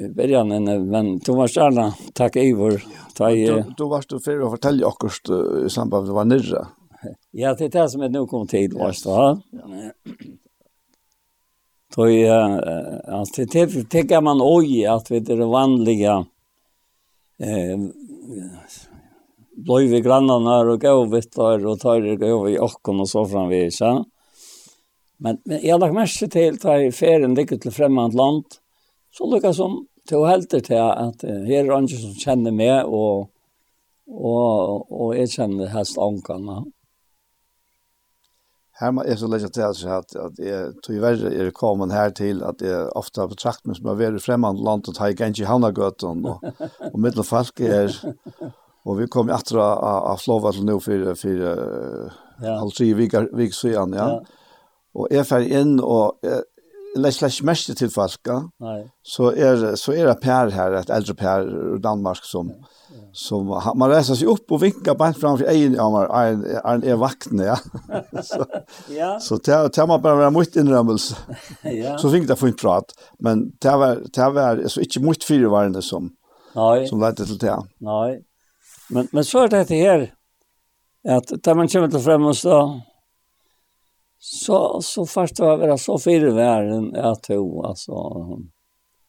[0.00, 2.82] i begynnelsen, men Thomas Arna takk Ivor.
[3.14, 3.64] Ta i.
[3.76, 6.66] Då varst du å fortelle akkurat också i samband med det var nirra.
[7.30, 8.92] Ja, det er det som jag nu kom till, det?
[9.04, 9.38] Ja.
[11.94, 12.30] Så är
[13.10, 16.26] alltså det tycker man også att vi er vanliga
[17.38, 17.78] eh
[19.56, 23.80] blöj vi grannarna vidt gåvittar och tar det över i okken och så framvis.
[23.80, 24.04] Ja?
[25.16, 28.44] Men, men jag har lagt mest til at i ferien ligger till främmande land
[29.10, 33.30] så lyckas som till helter at, att her er andre som känner mig och,
[34.06, 36.64] och, och jag känner helst ankarna.
[38.78, 42.44] Her må jeg så legge til at, at jeg tog verre er kommet her til
[42.46, 45.48] at jeg ofte har betrakt meg som har vært fremmede land og tar ikke i
[45.48, 46.44] Havnagøten og,
[46.92, 47.90] og middelfalk er
[48.88, 49.82] og vi kom etter av,
[50.12, 52.54] av Flova til nå for, for uh, ja.
[52.60, 54.06] halv tre viksøyene, ja.
[54.14, 54.54] ja.
[54.98, 56.46] Og jeg fer inn og jeg,
[56.96, 58.40] legger läs mest till falska.
[58.64, 58.90] Nei.
[59.02, 62.77] Så er, så er det Per her, et eldre Per ur Danmark som ja.
[63.12, 66.96] Så man reser sig upp och vinkar bara framför egen ja man er, er, är
[66.96, 67.56] vakten ja.
[68.22, 68.44] så
[68.88, 69.20] ja.
[69.20, 71.16] Så det tar man bara vara mycket inrömmelse.
[71.62, 71.98] ja.
[71.98, 75.82] Så fikk det fint prat, men det var det var så inte mycket fyra det
[75.82, 76.10] som.
[76.54, 76.86] Nej.
[76.86, 77.62] Som ledde til det.
[77.80, 78.22] Nej.
[78.90, 80.14] Men men så er det her,
[81.08, 82.80] att da man kommer til framåt då
[84.18, 87.92] så så først var det så fyra värden att to alltså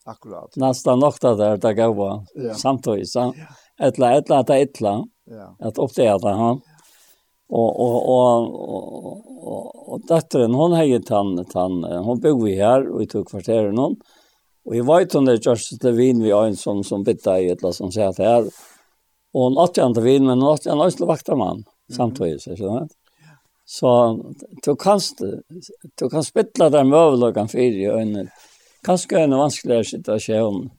[0.05, 0.55] Akkurat.
[0.55, 2.25] Nästan nokta där där gå.
[2.33, 2.53] Ja.
[2.53, 3.19] Samtidigt så.
[3.19, 3.45] Ja
[3.79, 4.93] etla etla etla, etla.
[5.29, 5.55] Ja.
[5.59, 6.61] Att oppdaga det han.
[7.49, 8.55] Og, og, og,
[9.47, 13.25] og, og døtteren, hun har ju tant tant hon bor vi her, og vi tog
[13.29, 13.95] kvarteren hon.
[14.69, 17.73] Og jeg vet hon det just det vin vi en som som bytta i etla
[17.73, 18.53] som sier säger att
[19.33, 22.55] Og hun åtte han til vin men hun åtte åt en ösla vaktarman samtidigt så
[22.55, 22.87] så.
[23.65, 24.19] Så
[24.65, 24.99] du kan,
[25.99, 28.29] du kan spytla den möjligheten för i en
[28.83, 30.55] kanske en vanskeligere situasjon.
[30.55, 30.78] Mm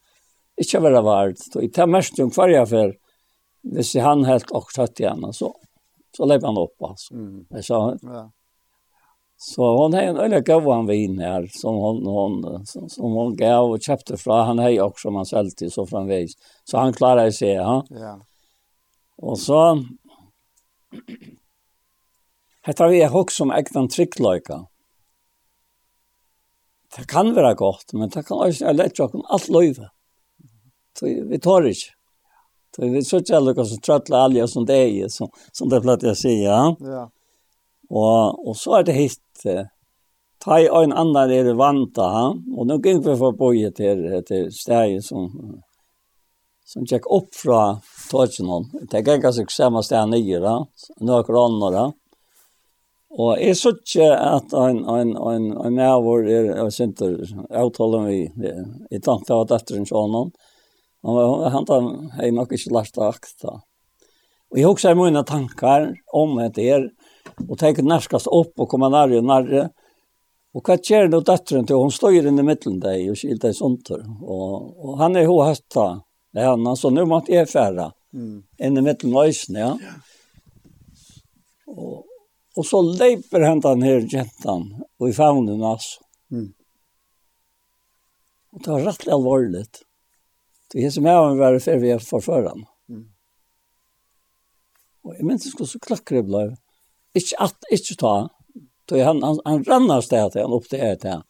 [0.60, 1.46] ikke være vart.
[1.54, 2.92] Og i tar mest om hver jeg for,
[3.74, 5.50] hvis han helt og tatt igjen, så,
[6.16, 7.16] så lever han opp, altså.
[7.16, 7.40] Mm.
[7.56, 8.28] Jeg sa, ja.
[9.42, 13.36] Så hon har en öle gav han vin här som hon, hon som, som hon
[13.36, 16.32] gav och kjøpte fra han hej också som han sålde så framveis.
[16.64, 17.84] Så han klarade sig, ja.
[17.90, 18.20] Ja.
[19.16, 19.84] Och så
[22.62, 24.58] Hetta vi er hokk som egnan tryggløyka.
[26.96, 29.88] Det kan være godt, men det kan også være lett jokken alt løyve
[31.06, 31.94] vi tar ikke.
[32.76, 36.04] Så vi så ikke alle som trøtler alle som det er, som, som det platt
[36.06, 36.76] jeg sier.
[36.86, 37.06] Ja.
[37.90, 39.46] Og, og så er det hitt,
[40.40, 44.46] ta i en annan er det vanta, og nå gikk vi for bøye til, til
[44.54, 45.26] steg som,
[46.64, 47.62] som gikk opp fra
[48.10, 48.70] Tøtjenhånd.
[48.92, 50.60] Det gikk altså ikke samme steg nye, da.
[51.02, 51.88] nå er kroner, da.
[53.10, 58.20] Og jeg så ikke at en, en, en, en av er, jeg synes, avtalen vi,
[58.38, 60.30] jeg tenkte av en sånn, og
[61.02, 63.62] Han han han hej nog inte lärt akta.
[64.50, 66.90] Och jag också mina tankar om det är
[67.48, 69.70] och tänker närskast upp och komma när och när
[70.54, 73.52] Och vad gör då dottern till hon står ju i mitten där och skilt är
[73.52, 73.90] sånt
[74.22, 76.02] och och han är ho hösta.
[76.32, 77.92] Det han så nu måste är färra.
[78.12, 78.42] Mm.
[78.58, 79.78] I mitten nöjsen, ja.
[79.80, 79.92] ja.
[81.66, 82.06] Och
[82.56, 86.00] och så leper han den här jäntan och i famnen alltså.
[86.32, 86.52] Mm.
[88.52, 89.82] Och det var rätt allvarligt.
[90.72, 92.64] Det är som jag har varit för vi har förföran.
[92.88, 93.04] Mm.
[95.02, 96.56] Och jag minns det skulle så klackre blev.
[97.14, 98.28] Inte att, inte ta.
[98.84, 101.22] Då han, han, han rannar stället han upp till ett här.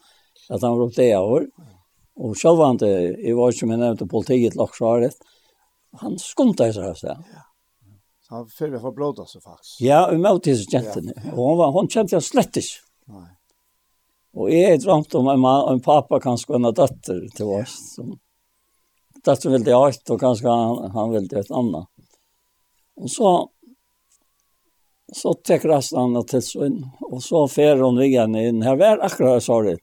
[0.48, 1.46] Att han var upp till ett år.
[2.14, 2.86] Och själv han inte,
[3.18, 5.14] jag var som jag nämnde politiet lagsvaret.
[5.92, 7.18] Han skumtade sig här stället.
[8.28, 9.80] Så han för vi har blåta sig faktiskt.
[9.80, 11.12] Ja, vi mötte sig jätten.
[11.16, 11.32] Ja.
[11.32, 12.82] Och hon, var, hon kände jag slett inte.
[13.06, 13.36] Nej.
[14.32, 17.56] Och jag drömte om en, man, en pappa kanske en dotter till oss.
[17.56, 17.64] Ja.
[17.66, 18.18] Som,
[19.24, 21.88] Dottern ville ha et, och kanskje han, han ville ha ett annat.
[22.96, 23.50] Och så
[25.12, 28.62] så tek rastan och tills in och så fer hon igjen inn.
[28.62, 29.78] här var akkurat så det.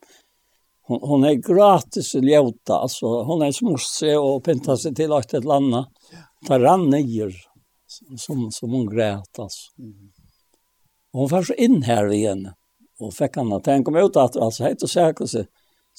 [0.81, 3.05] Hon, hon är gratis i Ljota alltså.
[3.05, 5.85] Hon är smorse och pintar sig till et ett landa
[6.47, 7.33] tar rann nyer,
[8.17, 9.71] som som hon grät alltså.
[11.13, 12.49] Og hon var så in här igen.
[12.99, 15.47] Och fick han at han kom ut att alltså heter säkert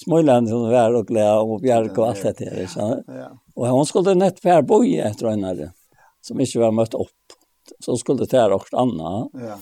[0.04, 2.68] Småland hon var og glad og Bjärk och allt det där.
[3.06, 3.38] ja.
[3.54, 5.72] Og hun skulle nett för boje efter henne
[6.20, 7.34] som ikke var møtt opp.
[7.80, 9.28] Så skulle det här också Anna.
[9.32, 9.58] Ja.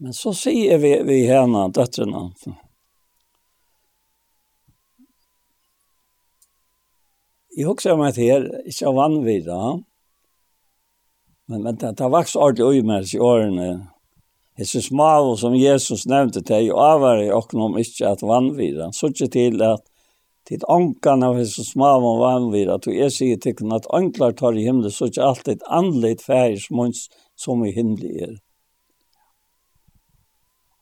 [0.00, 2.30] Men så sier vi, vi henne, døtrene,
[7.56, 9.58] Jeg husker meg til her, ikke av vanvida,
[11.48, 13.68] men, men det, det vaks ordentlig øyemers i årene,
[14.56, 18.88] Hesse smavo som Jesus nevnte til, og avvare oknom ikkje at vannvira.
[18.96, 19.84] Så ikkje til at
[20.46, 24.94] til ankan av hesse smavo vannvira, at jeg sier til at anklar tar i himmelen,
[24.94, 28.36] så ikkje alltid anleit færi smunds som i himmelen er.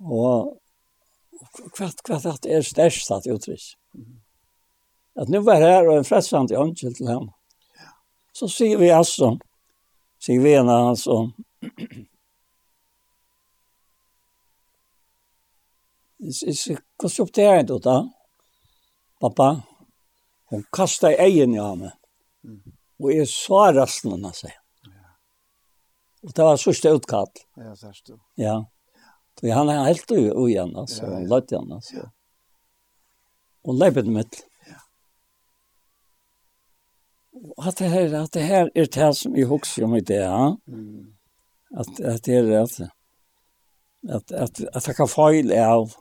[0.04, 0.58] Og
[1.72, 3.72] kvart kvart at er størst at utrykk.
[5.16, 7.30] At nu var her og en frelsant i åndkjell til ham.
[8.34, 9.36] Så sier vi altså,
[10.20, 11.06] sier vi en av hans
[16.24, 17.96] Hva stod det her enda da?
[19.20, 19.48] Pappa,
[20.52, 21.86] hun kastet egen i ham.
[23.02, 24.54] Og jeg så resten av seg.
[26.24, 27.28] Og det var sørste utkall.
[27.60, 28.16] Ja, sørste.
[28.40, 28.62] Ja.
[29.36, 31.04] Så han er helt ui igjen, altså.
[31.10, 32.08] Han løtt igjen, altså.
[33.64, 34.40] Og leipet mitt.
[34.68, 34.80] Ja.
[37.56, 40.22] Og at det her, at det her er det som jeg husker om i det,
[40.22, 40.54] ja.
[41.74, 42.88] At, at det er det, altså
[44.08, 45.92] at at at jag kan feil av.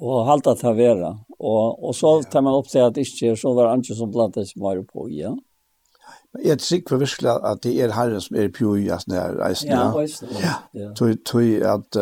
[0.00, 3.74] Och halta ta vara og og så tar man upp sig att inte så var
[3.74, 5.36] inte som blandat som var på ja.
[6.32, 9.32] Men jag tycker för visst att det er Herren som er pure i as när
[9.34, 9.70] reisen.
[9.70, 10.06] Ja,
[10.72, 10.94] ja.
[10.94, 11.96] Tui tui att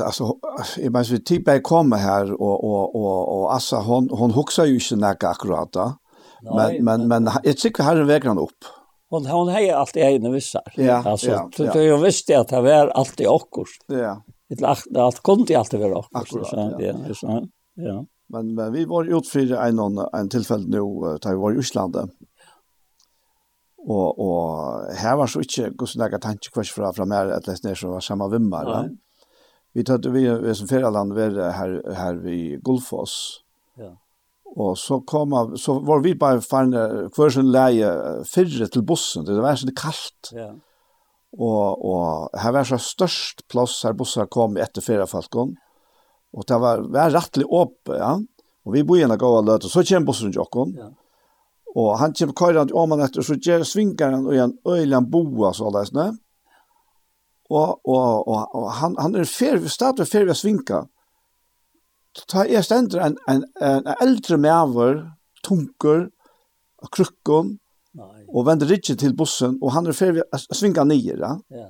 [0.00, 0.38] alltså
[0.76, 4.74] jag menar vi typ kommer här och och och och alltså hon hon huxar ju
[4.74, 5.76] inte näka akkurat.
[6.42, 8.64] Men men men jag tycker Herren vägrar upp
[9.10, 10.62] hon hon hejer allt egna vissar.
[10.76, 11.72] Ja, alltså ja, ja.
[11.72, 13.68] Så jag visste att det var allt i okkurs.
[13.86, 14.22] Ja.
[14.48, 16.80] Det lagt allt kom det alltid vara okkurs så ja.
[16.80, 18.06] Ja, så, ja.
[18.28, 20.78] Men, men vi var ut för en annan en tillfälle nu
[21.22, 21.96] där vi var i Island.
[23.76, 27.64] Och och här var så inte kus några tanke kvar från från mer att läs
[27.64, 28.64] ner så var samma vimmar.
[28.64, 28.88] Ja.
[29.72, 33.43] Vi tog vi som förra land var här här vid Golfos.
[34.54, 37.88] Og så, kom av, så var vi bare fannet hver sin leie
[38.30, 40.30] fyrre til bussen, det var sånn kaldt.
[40.34, 40.52] Ja.
[41.34, 45.56] Og, og her var så størst plass her bussen kom etter fyrre falkon.
[46.34, 48.14] Og det var, var rettelig åpe, ja.
[48.64, 50.76] Og vi bor igjen og går og løte, så kommer bussen til åkken.
[50.78, 50.92] Ja.
[51.74, 55.50] Og han kommer køyrant om han etter, så gjør svinger han og en øyland boa,
[55.52, 56.14] så det er
[57.50, 60.86] Og, og, og, og han, han er fer, stadig fer ved svinka
[62.30, 65.00] ta er stendur en, en, en, en eldre mever,
[65.44, 66.08] tunker,
[66.84, 67.56] av krukken,
[68.34, 71.34] og vender ikke til bussen, og han er ferdig å svinga nye, ja.
[71.54, 71.68] ja.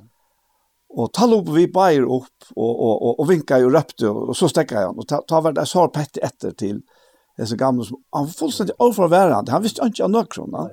[0.94, 4.38] Og ta opp vi bæger opp, og, og, og, og vinka og røpte, og, og
[4.38, 6.80] så stekka jeg han, og ta, ta var det sår pett etter til
[7.40, 10.70] disse gamle, som, han var fullstendig overværende, han visste ikke av nøkron, ja.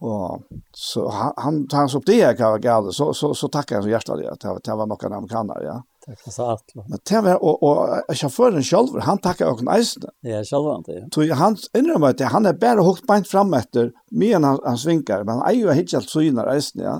[0.00, 3.76] Og så han, han tar oss opp det jeg var galt, så, så, så takker
[3.76, 5.74] jeg så hjertelig at det var noen amerikaner, ja.
[6.10, 10.10] Men det var, og, og sjåføren selv, han takket jo ikke eisene.
[10.26, 11.04] Ja, selv han det.
[11.14, 15.22] Så han innrømmer at han er bare hukt beint fram etter, mye han, han svinger,
[15.22, 16.98] men han er jo ikke helt syner eisene, ja.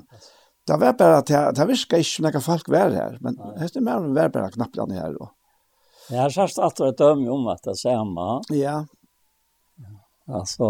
[0.68, 3.82] Det var bare at det, det virker ikke noen folk være her, men det er
[3.82, 5.16] mer enn var bare knappt han her.
[5.18, 5.32] Og.
[6.10, 8.40] jag har sagt att det dømme om att det er samme.
[8.48, 8.86] Ja.
[10.26, 10.64] Alltså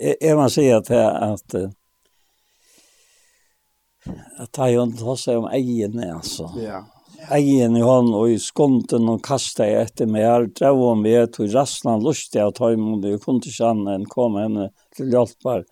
[0.00, 1.54] är man säger att att
[4.38, 6.52] att ta ju inte hos om egen alltså.
[6.56, 6.86] Ja
[7.32, 11.14] egen i hånd og i skonten og kastet jeg etter meg her, drev om vi
[11.18, 15.12] et og rassene lustig av tøymund, og jeg kunne ikke kjenne en komme henne til
[15.14, 15.64] hjelper,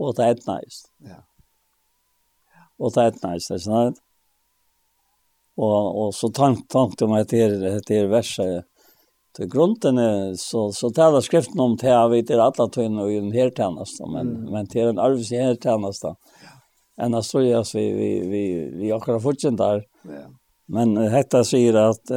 [0.00, 0.90] og det er et næst.
[1.06, 1.20] Ja.
[2.80, 4.00] Og det er et næst, det er sånn.
[5.56, 7.54] Og, og så tankt, tankt om at det er,
[7.86, 8.66] det er verset,
[9.36, 13.12] til grunden er, så, så taler skriften om det jeg vet er alle tøyene og
[13.12, 14.52] i den her tjeneste, men, mm.
[14.52, 16.14] men til en arves i her tjeneste.
[16.40, 16.54] Ja.
[17.04, 18.44] Enn jeg tror jeg vi, vi, vi,
[18.80, 19.82] vi akkurat fortsatt der.
[20.08, 20.24] Ja.
[20.68, 22.10] Men uh, hetta sier at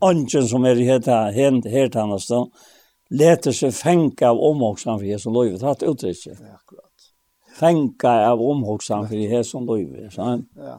[0.00, 2.44] ånden som er heta hen helt tannas då
[3.10, 5.58] leter seg fänka av omhåksan för Jesu løyve.
[5.58, 6.26] Det har et uttrykk.
[6.26, 6.90] Ja, akkurat.
[7.58, 10.10] Fänka av omhåksan för Jesu löjv.
[10.16, 10.38] Ja.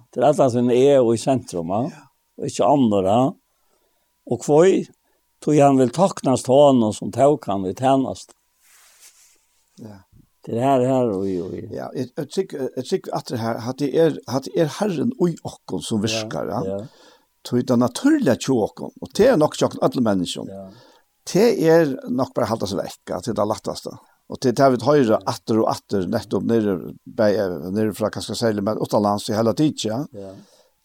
[0.10, 1.70] Det är allt att den är i centrum.
[1.70, 1.92] Ja.
[2.38, 3.34] Och inte andra.
[4.26, 4.88] Och kvoj
[5.40, 8.32] tog han vill tacknast honom som tog han vid tjänast.
[9.78, 9.88] Ja.
[10.46, 11.70] Det här här oj oj.
[11.72, 15.12] Ja, jag tycker jag tycker att det här hade det är har det är Herren
[15.18, 16.48] oj och som viskar.
[16.48, 16.68] Ja.
[16.68, 16.86] ja.
[17.42, 20.50] Tog det naturliga tjocken och det är nog tjocken alla människor.
[20.50, 20.72] Ja.
[21.34, 23.90] Det är nog bara hålla sig vecka till det lättaste.
[24.28, 27.38] Och det tar vi höra åter och åter nettopp ner bäj
[27.72, 30.08] ner från kanske sälja med åtta lands i hela tiden.
[30.12, 30.20] Ja.
[30.20, 30.32] ja.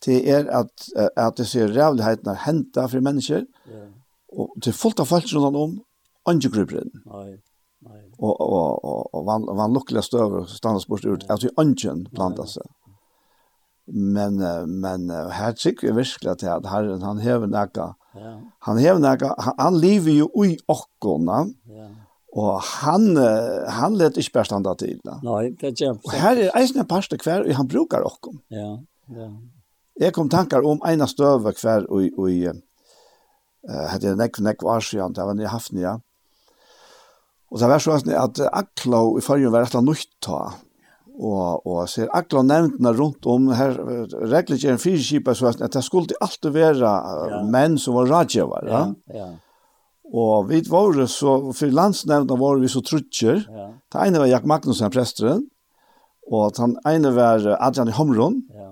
[0.05, 0.73] Det är att
[1.17, 3.47] att det ser rävligheten hända för människor.
[3.73, 3.87] Ja.
[4.29, 5.81] Och det är fullt av folk runt om
[6.25, 6.85] angegrupper.
[7.05, 7.43] Nej
[8.19, 12.67] og og og van van lyckliga stöver stannas bort ut vi ungen planta seg.
[13.87, 17.95] Men men her tycker vi verkligen til at Herren han häver näka.
[18.15, 18.39] Ja.
[18.61, 21.47] Han häver näka han, han lever jo ui okkona.
[21.69, 21.89] Ja.
[22.37, 23.17] Og han,
[23.69, 24.99] han let ikke bare standa til.
[25.05, 25.17] Da.
[25.25, 26.05] Nei, det er kjempe.
[26.05, 28.43] Og her er eisen parste hver, og han brukar okkom.
[28.53, 28.77] Ja,
[29.17, 29.29] ja.
[30.01, 34.85] Jeg kom tankar om eina støve hver, og, og uh, hette jeg nekv, nekv var
[34.85, 35.95] siden, det var nye hafnia,
[37.53, 40.41] Og det var sånn at Akla i fargen var etter nytt ta.
[41.17, 43.77] Og, og ser Akla nevntene rundt om her
[44.29, 46.93] regler ikke en fyrkipa så at det skulle alltid være
[47.33, 47.43] ja.
[47.49, 48.69] menn som var radjevar.
[48.69, 48.83] Ja,
[49.15, 49.29] ja.
[50.07, 53.43] Og vi var så, for landsnevnene var vi så trutcher.
[53.51, 53.69] Ja.
[53.91, 55.47] Det ene var Jack Magnussen, presteren.
[56.31, 58.41] Og den ene var Adrian i Homron.
[58.55, 58.71] Ja.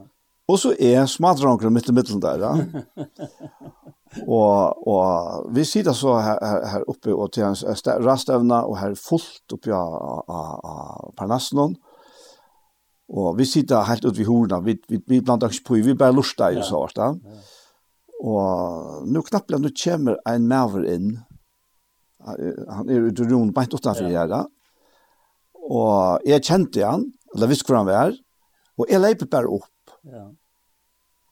[0.50, 2.44] Og så er smadranker midt i middelen der.
[2.44, 2.54] Ja.
[4.22, 7.54] Og, och vi sitter så här här, her uppe og til en
[8.04, 11.76] rastövna och här fullt oppe av, av, av Parnasson.
[13.08, 14.60] Och vi sitter helt ut vid horna.
[14.60, 17.20] Vi vi, vi blant oss på vi bara lustar ju så vart där.
[18.22, 21.20] Och nu knappt nå kommer en maver in.
[22.68, 24.46] Han är ute runt på ett utenfor för här.
[25.52, 28.12] Och jag kände han, eller visste hvor han var.
[28.76, 29.90] Och jeg leipet bare upp.
[30.02, 30.30] Ja.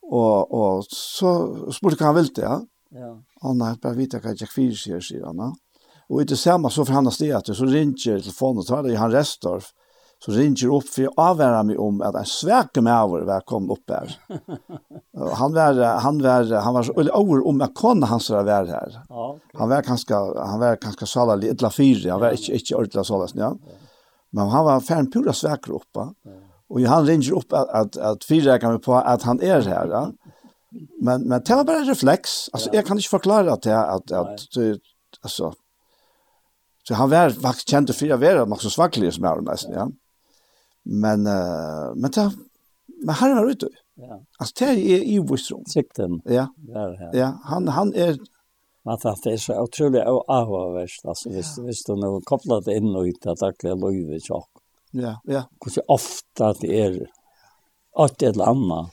[0.03, 1.31] Og, og så
[1.73, 2.59] spurte hva han ville, ja.
[2.95, 3.23] Ja.
[3.41, 5.29] Anna har bara vita kan jag fyra sig ja.
[5.29, 5.53] Anna.
[6.09, 9.13] Och inte samma så för han har stått så ringer telefonen och det i han
[9.13, 9.65] Restorf.
[10.25, 13.91] Så ringer upp för att avvära mig om att en sväke med över kom upp
[13.91, 14.19] här.
[15.35, 19.03] han var han var han var så över om att kunde han så där här.
[19.09, 19.39] Ja.
[19.53, 22.11] Han var ganska han var ganska sala lilla fyra.
[22.11, 23.57] Han var inte inte ordla sala ja.
[24.31, 25.85] Men han var fan pura sväker uppe.
[25.95, 26.31] Ja.
[26.69, 29.89] Och han ringer upp att att, att fyra kan vi på att han är här.
[29.89, 30.13] Ja.
[31.01, 32.49] Men men det var bara reflex.
[32.53, 32.75] Alltså ja.
[32.75, 34.41] jag kan inte förklara att jag att att
[35.21, 35.55] alltså
[36.89, 39.91] så han var faktiskt känd för att vara något så svacklig som jag nästan ja.
[40.83, 42.33] Men uh, men det
[43.05, 43.69] men han var ute.
[43.95, 44.23] Ja.
[44.39, 45.65] Alltså det är i Wistrom.
[45.65, 46.23] Sikten.
[46.25, 46.55] Ja.
[46.69, 47.11] Ja, ja.
[47.13, 48.19] ja, han han är
[48.85, 53.31] Man tar det så otroligt avavärst, alltså visst, visst du nu kopplat in och inte
[53.31, 54.49] att dagliga livet tjock.
[54.91, 55.43] Ja, ja.
[55.65, 57.07] Hur ofta det är
[57.93, 58.91] åt ett eller annat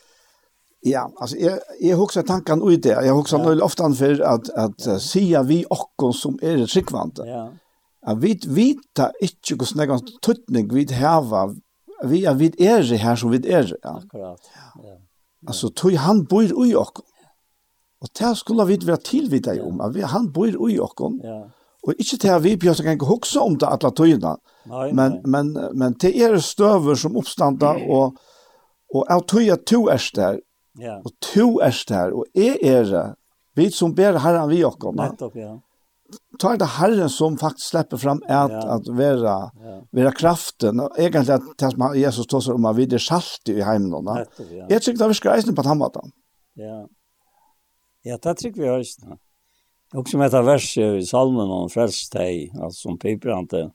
[0.82, 3.06] Ja, alltså jag jeg husker tankan ut det.
[3.06, 3.44] Jag husker ja.
[3.44, 5.00] nog ofta anför att att ja.
[5.00, 6.58] sia vi och som är
[7.16, 7.28] det.
[7.28, 7.52] Ja.
[8.06, 11.56] At vi vita inte hur snägga tutning vid härva.
[12.04, 13.78] Vi är vid är det här som vid är.
[13.82, 13.90] Ja.
[13.90, 14.42] Akkurat.
[14.76, 14.98] Ja.
[15.48, 17.00] Alltså tog han bor i och.
[18.02, 19.64] Och det skulle vi vara tillvita ja.
[19.64, 21.14] om att han bor i och.
[21.24, 21.52] Ja.
[21.82, 24.38] Och inte at vi björs kan huxa om det alla tøyna.
[24.94, 25.22] Men nei.
[25.24, 28.16] men men det är støver som uppstanda och
[28.94, 30.40] och att at to er där
[30.80, 31.00] Ja.
[31.04, 33.08] Og to er der, og jeg er det.
[33.60, 34.78] Vi som ber Herren vi oss.
[34.96, 35.56] Nettopp, ja.
[36.42, 38.62] Ta det Herren som faktisk slipper fram at, ja.
[38.76, 39.34] at være,
[39.66, 39.76] ja.
[39.94, 40.80] være kraften.
[40.82, 44.08] Og egentlig at det som Jesus tog seg om at vi er salt i heimen.
[44.08, 44.70] Nettopp, ja.
[44.72, 46.16] Jeg tror det virker eisen på den måten.
[46.60, 46.80] Ja.
[48.08, 49.18] Ja, det tror vi også.
[49.98, 53.66] Og som etter verset i salmen om frelst deg, altså som piprante,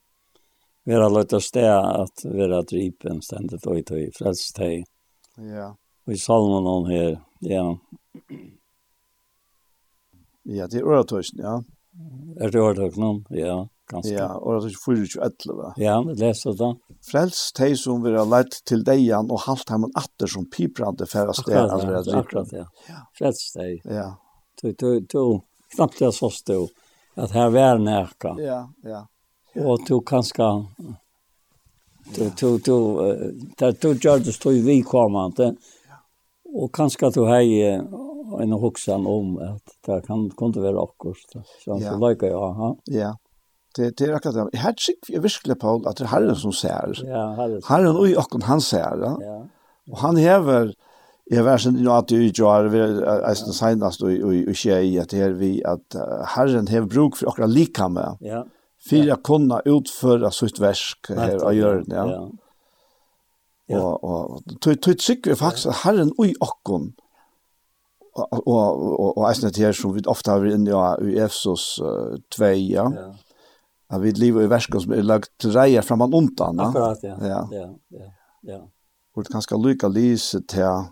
[0.87, 4.85] vera løtt å sted at vera drypen stendet og i frelst deg.
[5.43, 5.73] Ja
[6.07, 7.65] i salmen om her, ja.
[10.45, 11.61] Ja, det er åretøysen, ja.
[12.41, 14.13] Er det åretøysen, ja, ganske.
[14.13, 15.71] Ja, åretøysen 4.11.
[15.81, 16.71] Ja, vi leser det.
[17.09, 21.09] Frels de som vil ha lært til deian og halvt ham en atter som piprande
[21.09, 21.57] færre sted.
[21.57, 22.53] Akkurat, ja, akkurat,
[22.89, 23.01] ja.
[23.17, 23.71] Frels de.
[23.89, 24.11] Ja.
[24.61, 25.23] Du, du, du,
[25.75, 26.69] knappt jeg så stod
[27.17, 28.35] at her var nærka.
[28.43, 29.05] Ja, ja.
[29.55, 30.49] Og du kanskje
[32.17, 32.79] du du du
[33.59, 35.55] där du gjorde du, i vi kommande
[36.55, 37.43] Og kanskje du har
[38.43, 41.37] en hoksan om at det kan kunne være akkurat.
[41.63, 41.95] Så han ja.
[41.99, 42.71] leika jo, aha.
[42.91, 43.13] Ja,
[43.77, 44.63] det, det er akkurat det.
[44.63, 46.95] Her sikker vi virkelig, på at det er Herren som ser.
[47.03, 47.63] Ja, Herren.
[47.69, 49.15] Herren og akkurat han ser, ja.
[49.23, 49.39] ja.
[49.91, 50.73] Og han hever,
[51.31, 52.71] jeg var sånn, at du ikke har,
[53.31, 55.99] eisen senest og ikke i at her vi, at
[56.37, 58.07] Herren hever bruk for akkurat likamme.
[58.25, 58.45] Ja.
[58.85, 62.07] Fyra kunna utföra sitt verk här av jorden, ja.
[62.11, 62.25] ja
[63.73, 66.91] Og, og tog sikker faktisk at Herren ui okkon,
[68.15, 71.81] og, og, og og eisen til her som vi ofte har vært inne i Efsos
[72.37, 73.07] 2, ja, ja.
[73.91, 76.61] at vi lever i verskon som er lagt til reier framan undan.
[76.61, 77.17] Akkurat, ja.
[77.21, 78.11] Ja, ja, ja.
[78.53, 78.61] ja.
[79.15, 80.91] Hvor det kan skal lykke lise til,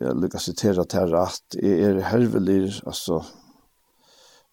[0.00, 3.20] jeg lykke sitere til rett, er hervelig, altså,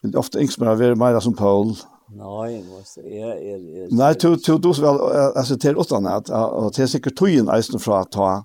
[0.04, 1.78] men ofte ikke mer å være mer som Paul,
[2.16, 6.88] Nei, måste er er Nej, du du du altså, til till utan at, och til
[6.88, 8.44] säkert tojen eisen fra att ta.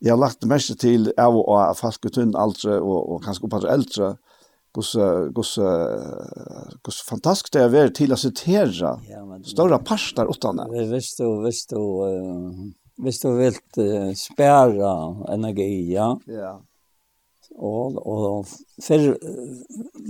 [0.00, 4.16] jeg har lagt mest til av og fast gutun og, og kanskje kanske på eldre,
[4.74, 4.92] hos
[5.36, 5.58] hos
[6.84, 9.00] hos fantastisk det är väl till att citera.
[9.44, 10.86] større pastar utan det.
[10.88, 12.06] Hvis du, visst och
[13.22, 16.18] du och vilt spære energi, ja.
[16.26, 16.60] Ja.
[17.56, 18.48] Og, og
[18.84, 19.14] før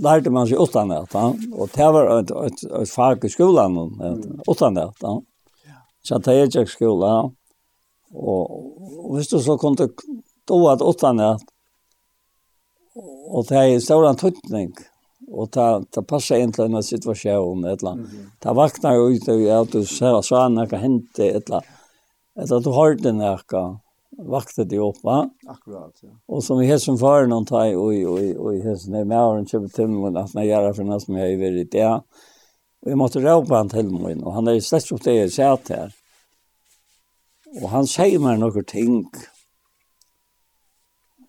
[0.03, 3.77] lærte man seg utan det, ja og det var et, et, et fag i skolan,
[4.47, 4.87] utan det.
[4.99, 7.31] ja Så det er ikke skole og,
[8.17, 9.87] og hvis du så kunne
[10.47, 11.31] do at utan det,
[12.97, 14.71] og det er stor antutning,
[15.31, 18.29] og det, det passer inn til en situasjon, et eller annet.
[18.43, 21.73] Det vaknar jo ut av at du ser sånn, hva hendte, et eller annet.
[22.37, 23.79] Etter at du har den nærkene,
[24.17, 25.19] vakte de va?
[25.47, 26.13] Akkurat, ja.
[26.27, 29.73] Og som i hessen far noen tar, oi, oi, oi, hessen er med åren kjøper
[29.75, 31.93] til min, at han gjør det for noe som jeg har vært i det.
[32.83, 35.59] Og jeg måtte råpe han til min, og han er slett opp det jeg sier
[35.69, 35.95] her.
[37.61, 39.01] Og han sier meg noen ting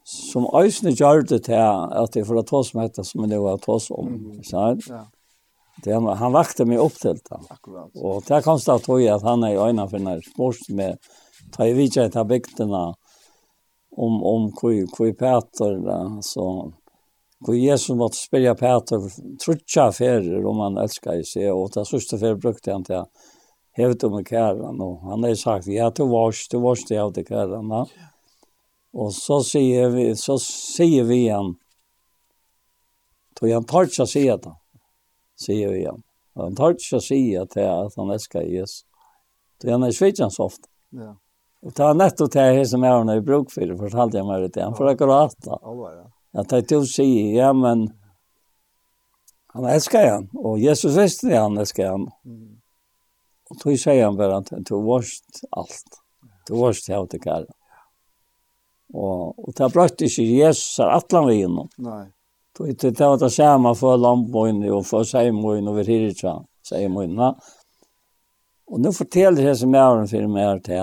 [0.09, 3.59] som øyne gjør det til at jeg får ta som heter som jeg nå har
[3.60, 4.09] ta som.
[4.09, 4.88] Mm -hmm.
[4.88, 5.05] Ja.
[5.84, 7.38] Det, han han vakte meg opp til det.
[7.50, 7.90] Akkurat.
[7.94, 10.98] Og det konstaterar jag at han er i øynene for när sports med
[11.52, 12.82] ta i vidtje til bygdene
[13.96, 16.72] om om hvor, hvor Peter da, så
[17.44, 19.06] hvor Jesus måtte spørre Peter
[19.42, 23.06] trutja ferier om han elsker i seg, og det sørste ferier brukte han til
[23.78, 27.26] hevet om kæren, og han har sagt ja du vars du vars det av det
[27.28, 27.84] kæren, da.
[28.98, 31.55] Og så sier vi så sier vi han
[33.38, 34.50] Tog han tar ikke å si det
[35.39, 36.02] sier vi igjen.
[36.36, 38.85] Og han tar ikke å si at, det, at han elsker Jesus.
[39.59, 40.69] Så han er svittjens ofte.
[40.94, 41.16] Ja.
[41.66, 44.47] Og det er nettopp det her som er han i bruk for, fortalte jeg meg
[44.47, 44.62] det.
[44.62, 45.59] Han får akkurat da.
[45.59, 46.05] Ja,
[46.44, 47.89] At jeg til å si, ja, men
[49.56, 50.28] han elsker han.
[50.39, 52.06] Og Jesus visste det han elsker han.
[52.23, 52.60] Mm.
[53.48, 56.02] Og så sier han bare at du varst alt.
[56.47, 57.51] Du varst det av til kære.
[58.94, 61.69] Og, og det brøtte ikke Jesus er atlan vi innom.
[61.82, 62.06] Nei.
[62.59, 67.18] Då är det att det samma för lampen och för sejmojen och för hirtsa sejmojen.
[68.66, 70.80] Och nu fortäller det som är har för mig här till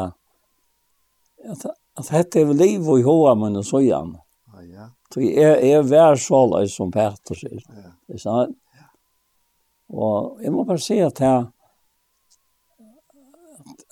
[1.52, 4.18] att att detta är liv och i hoa men och sojan.
[4.53, 4.89] Ja, ja.
[5.14, 7.64] Så jag är vär så som Petter säger.
[7.68, 7.91] Ja.
[8.07, 8.47] Det sa
[9.88, 11.47] Och jag måste bara säga att jag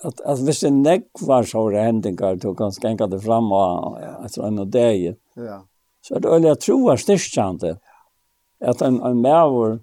[0.02, 3.98] att att visst en näck var så det hände går då ganska enkelt fram och
[3.98, 5.14] alltså en dag.
[5.34, 5.66] Ja.
[6.04, 7.76] Så er det øyelig at tro er styrkjante.
[8.60, 9.78] at en, en mæver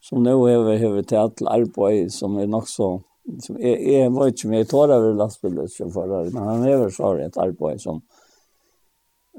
[0.00, 2.98] som nå hever hever til alt arbeid som er nok så
[3.40, 7.80] som er, er var ikke mye tårer over lastbilsjåfører, men han hever så et arbeid
[7.80, 8.02] som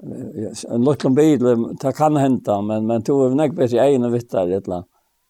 [0.03, 1.45] en lukkan bil,
[1.81, 4.83] det kan hente, men, men to er nok bedre egen og vittar, et eller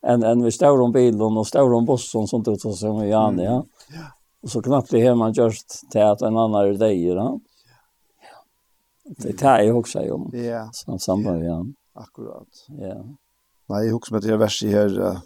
[0.06, 3.46] enn en vi står om bilen og står om bussen, sånt ut som vi gjerne,
[3.46, 4.06] ja.
[4.46, 7.28] Og så knappt det har man gjort til at en annan er det, ja.
[9.22, 10.30] Det tar jeg også om.
[10.34, 10.66] Ja.
[10.74, 11.60] Som samband, ja.
[11.96, 12.66] Akkurat.
[12.80, 12.98] Ja.
[13.70, 15.22] Nei, jeg husker med det verset her, uh,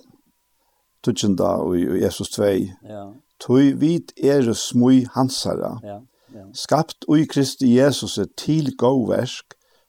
[1.03, 2.49] tutsjenda og Jesus 2.
[2.88, 3.06] Ja.
[3.39, 5.77] Tøy vit er smui hansara.
[5.84, 5.99] Ja.
[6.35, 6.45] Ja.
[6.53, 9.27] Skapt ui Kristi Jesus til god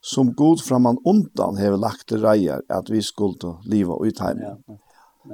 [0.03, 4.41] som god framan undan hever lagt til reier at vi skulle liva ui time.
[4.41, 4.79] Ja.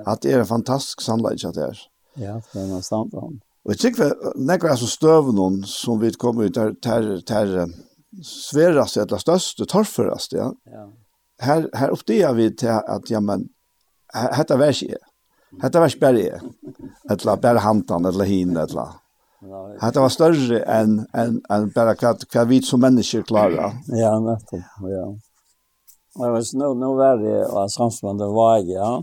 [0.06, 1.82] At det er en fantastisk sannleik at det er.
[2.18, 3.14] Ja, det er noe stand.
[3.14, 5.30] Og jeg tykker nekker er så støv
[5.66, 7.68] som vi kommer ut der, der, der,
[8.24, 10.52] svärast eller største torføraste, ja.
[10.72, 10.86] Ja.
[11.42, 13.48] Her, her upptäcker vi til at, ja men
[14.14, 15.00] hetta vær jeg.
[15.62, 16.40] Hetta vær jeg.
[17.10, 18.88] Eller bare hantan, eller hin etla.
[19.82, 23.76] Hetta var større enn en, en bare hva, hva vi som mennesker klarer.
[23.92, 24.64] Ja, nettopp.
[24.88, 25.04] Ja.
[26.16, 29.02] Det var nå nå var det og samfunn det var ja.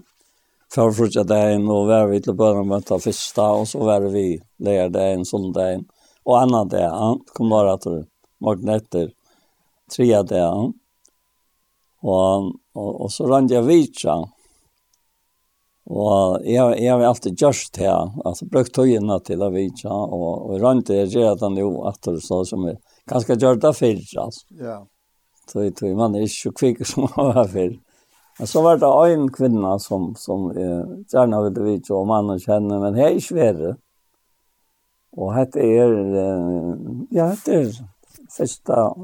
[0.74, 4.42] För första dagen och var vi till början med ta første, og så var vi
[4.58, 5.84] lärde en sån dag
[6.26, 6.82] Og annan dag.
[6.82, 8.06] Ja, kom bare att det
[8.44, 9.12] morgen etter
[9.92, 10.74] tre dagen.
[12.04, 14.18] Og, og, og så rann jeg vidtja.
[15.94, 17.92] Og jeg, jeg har alltid gjørst det.
[18.24, 22.00] altså brukt tøyene til å vidtja, og, og rann til jeg gjør den jo at
[22.08, 22.80] det så som er
[23.12, 24.46] ganske gjør det før, altså.
[24.60, 24.78] Ja.
[25.52, 27.74] Så jeg tror man er ikke så kvikk som man var før.
[28.40, 32.80] Men så var det en kvinna som, som eh, gjerne ville vidtja, og mannen kjenner,
[32.82, 33.74] men jeg er ikke verre.
[35.20, 35.92] Og hette er,
[36.24, 36.72] eh,
[37.14, 37.76] ja, hette er
[38.38, 38.96] första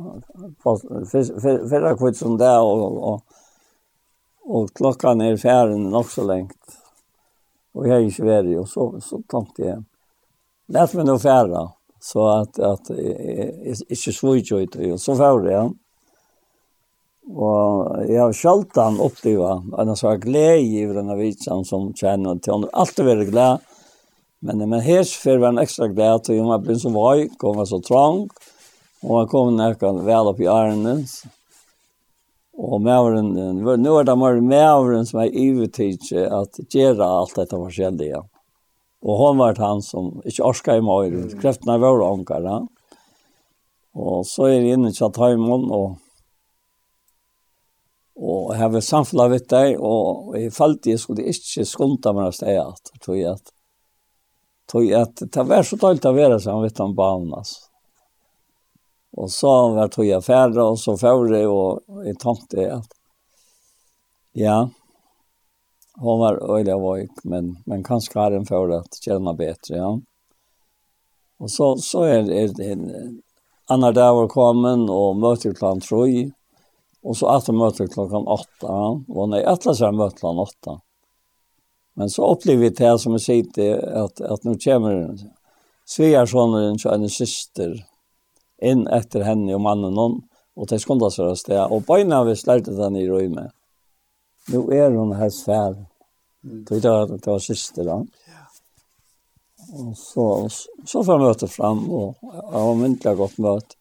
[1.70, 3.22] förra kvitt som det och, och,
[4.44, 6.78] och klockan är färden så längt.
[7.74, 9.84] Och jag är i Sverige och så, så tänkte jag.
[10.68, 15.74] Lät mig nog färra så att, att inte svårt ut och så var färde jag.
[17.30, 22.56] Og jeg har skjalt han oppdiva, en sånn glede i denne vitsen som kjenner til
[22.56, 22.72] henne.
[22.74, 23.60] Alltid være glede,
[24.42, 27.58] men, men här för var en extra glede til henne, jeg ble så vøy, kom
[27.58, 28.26] var så trang,
[29.04, 31.22] Og han kom nærkan vel opp i Arnens.
[32.60, 38.20] Og mævren, nu er det mer mævren som er ivetidse at gjøre alt dette forskjellige.
[39.00, 41.30] Og hon var han som ikke orska i morgen.
[41.40, 42.60] Kreftene var ångar, ja.
[43.96, 45.98] Og så er jeg inne i Tjathaimon, og
[48.20, 52.34] og jeg var samfunnet vidt der, og jeg følte jeg skulle ikke skunta meg av
[52.36, 53.54] stedet, tror jeg at
[54.70, 57.69] Tog at det var så dårlig å være sammen vidt om banen, altså.
[59.11, 62.91] Och så var tog jag färre og så förre og jeg tenkte att
[64.34, 64.69] ja
[65.99, 69.99] hon var öjlig av men, men kanske har en för att känna bättre ja.
[71.38, 73.22] Och så, så är, är det en
[73.65, 76.31] annan dag var kommen och möter klockan tre
[77.02, 78.73] och så att möter klockan åtta
[79.07, 80.81] och när jag så möter klockan åtta.
[81.94, 85.18] Men så upplevde det här som jag säger att, att nu kommer
[85.86, 87.86] Svearssonen till en syster
[88.61, 90.19] inn etter henne og mannen hon,
[90.60, 93.48] og de skundte seg av sted, og beina vi slerte den i røyme.
[94.49, 95.76] Nå er hun her svær.
[96.44, 96.64] Mm.
[96.68, 97.99] Det var, det var siste da.
[98.30, 98.45] Ja.
[99.80, 100.26] Og så,
[100.88, 103.76] så får jeg møte fram, og jeg har myndelig godt møte.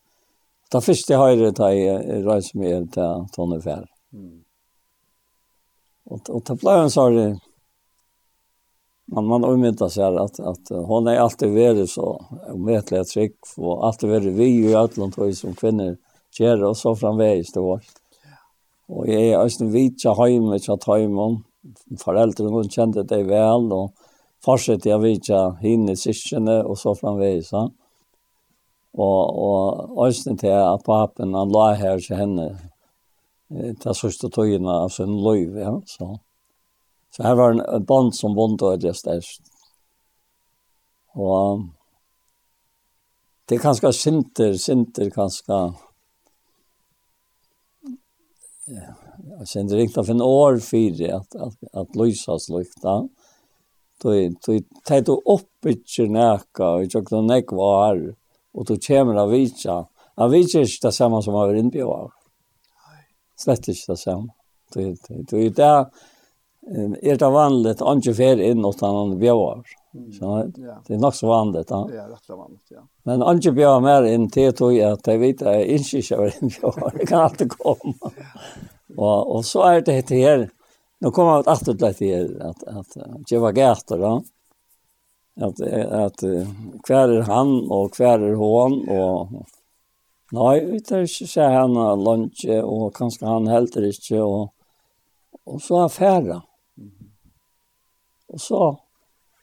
[0.68, 3.86] Da første jeg høyre da jeg reiser meg til Tone Fær.
[4.12, 4.42] Mm.
[6.09, 7.38] Og, og da ble jeg en sånn
[9.09, 14.10] man man omyntar sig att att hon är alltid varit så omätliga trygg och alltid
[14.10, 15.97] varit vi i Atlant och som kvinnor
[16.39, 17.80] gör och så framvägs det var.
[18.86, 21.40] Och jag är östen vitsa hemma så att hemma
[22.05, 23.93] föräldrarna hon kände det väl och
[24.44, 27.52] fortsatte jag vitsa hinne syskene och så framvägs.
[27.52, 27.70] Ja.
[28.93, 32.59] Och och östen till att papen han la här så henne
[33.80, 36.18] ta sista tøyina av sin løyve, ja, så.
[37.10, 39.43] Så her var en, en band som vant og det størst.
[41.18, 41.68] Og
[43.48, 45.74] det är ganska sinter, sinter ganska
[49.39, 53.09] jag känner riktigt av en år fyra at, at att lysa slukta.
[54.02, 57.98] Du, du tar du opp ikke kyrnäka og ikke kan näka var
[58.55, 59.80] og du kommer av vitsa.
[60.16, 62.12] Av vitsa er ikke det samme som av inbjövar.
[63.39, 64.35] Slett ikke det samme.
[64.74, 65.85] Du, du, du, du,
[67.03, 69.62] er det vanligt att inte fer in åt han bjöar.
[70.19, 70.53] Så
[70.86, 71.70] det är nog så vanligt.
[71.70, 72.81] Ja, det är rätt vanligt, ja.
[73.03, 76.43] Men inte bjöar mer in till tog jag att jag vet att jag inte kör
[76.43, 76.93] in bjöar.
[76.99, 78.11] Det kan alltid komma.
[78.97, 80.51] Och, och så är det här.
[80.99, 84.23] Nu kommer jag att åter till här att, att jag var gärter då.
[85.40, 85.61] Att,
[85.93, 86.20] att
[86.82, 89.28] kvar är han och kvar är hon och
[90.32, 94.51] Nej, vi tar ikke se henne lunch og kanskje han helter ikke, og,
[95.49, 96.40] og så er færre.
[98.32, 98.62] Og så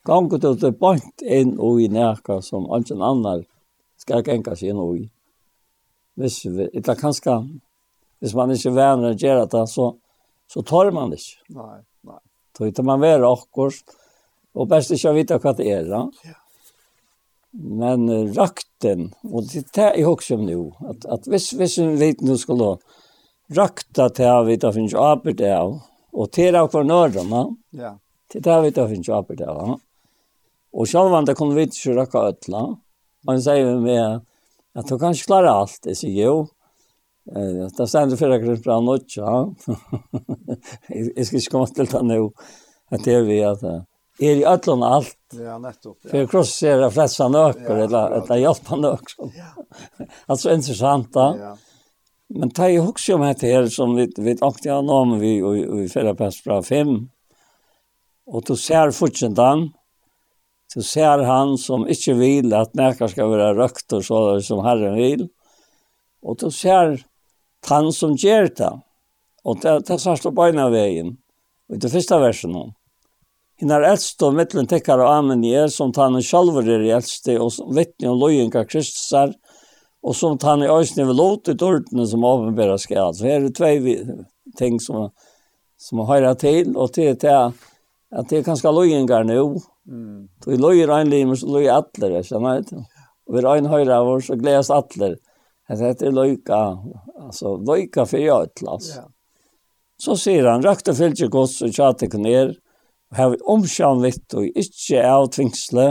[0.06, 3.42] ganger du til bant inn og i nærka som ingen annar
[4.00, 5.04] skal genka seg inn og i.
[6.16, 7.36] Hvis vi, det er kanskje,
[8.22, 9.90] hvis man ikke venner å gjøre det, så,
[10.48, 11.42] så tar man det ikke.
[11.58, 12.22] Nei, nei.
[12.56, 13.96] Så ikke man være akkurat,
[14.56, 15.90] og best ikke å vite hva det er.
[15.90, 16.04] Da.
[16.24, 16.38] Ja.
[17.56, 21.94] Men uh, rakten, og det er jeg også om nå, at, at hvis, hvis en
[22.00, 22.74] liten nå skulle
[23.56, 25.78] rakta til å vite finnes arbeid av,
[26.16, 27.44] og til å av kvarnørene,
[27.76, 27.94] ja.
[28.32, 29.78] Det där vi då finns jobb där va.
[30.72, 32.76] Och själva inte kom vi inte så raka ötla.
[33.24, 34.20] Man säger med
[34.74, 35.78] att du kanske klarar allt.
[35.82, 36.48] Det säger jo.
[37.36, 39.54] Eh, det stämmer för att det är bra något, ja.
[41.16, 42.30] Jag ska inte komma till det nu.
[42.90, 43.62] Att det är vi att
[44.18, 45.16] er i ötlån allt.
[45.32, 45.98] Ja, nettopp.
[46.02, 46.10] Ja.
[46.10, 49.14] För jag krossar flesta nöker, ja, eller, eller hjälpa nöker.
[49.18, 49.64] Ja.
[50.26, 51.10] alltså intressant.
[51.12, 51.56] Ja.
[52.28, 55.42] Men det är ju också om det här som vi, vi åkte av någon vi,
[55.42, 57.08] och, och, och i förra pass bra fem.
[58.26, 59.68] Og du ser fortsentan,
[60.74, 64.96] du ser han som ikke vil at nærkar skal være røkt og så som Herren
[64.98, 65.28] vil.
[66.26, 66.98] Og du ser
[67.70, 68.72] han som gjør det.
[69.46, 71.14] Og det, det sørste på en veien,
[71.70, 72.56] og i det første versen.
[73.56, 76.90] Hinn er eldst og mittlen tekkar og amen i er, som tanne sjalver er i
[76.96, 79.32] eldste, og som vittne om Kristus er,
[80.02, 83.14] og som tanne i øysene vil låte ut ordene som åpenbæra skal.
[83.14, 83.78] Så her er det tvei
[84.58, 85.08] ting som,
[85.78, 87.54] som høyra til, og til det er
[88.14, 89.56] at det er kanskje løyengar nu.
[89.86, 90.28] Mm.
[90.44, 92.84] Det er løyer ein limer, så løyer atler, jeg kjenner ikke.
[93.26, 95.16] Og vi røyne høyre av oss, så gledes atler.
[95.66, 96.60] Det er løyka,
[97.26, 98.62] altså løyka for jeg et.
[98.94, 99.06] Ja.
[99.98, 102.54] Så sier han, røkta fyllt ikke gods og tjate ned,
[103.10, 105.86] og har vi omkjønn litt og ikke av tvingsle,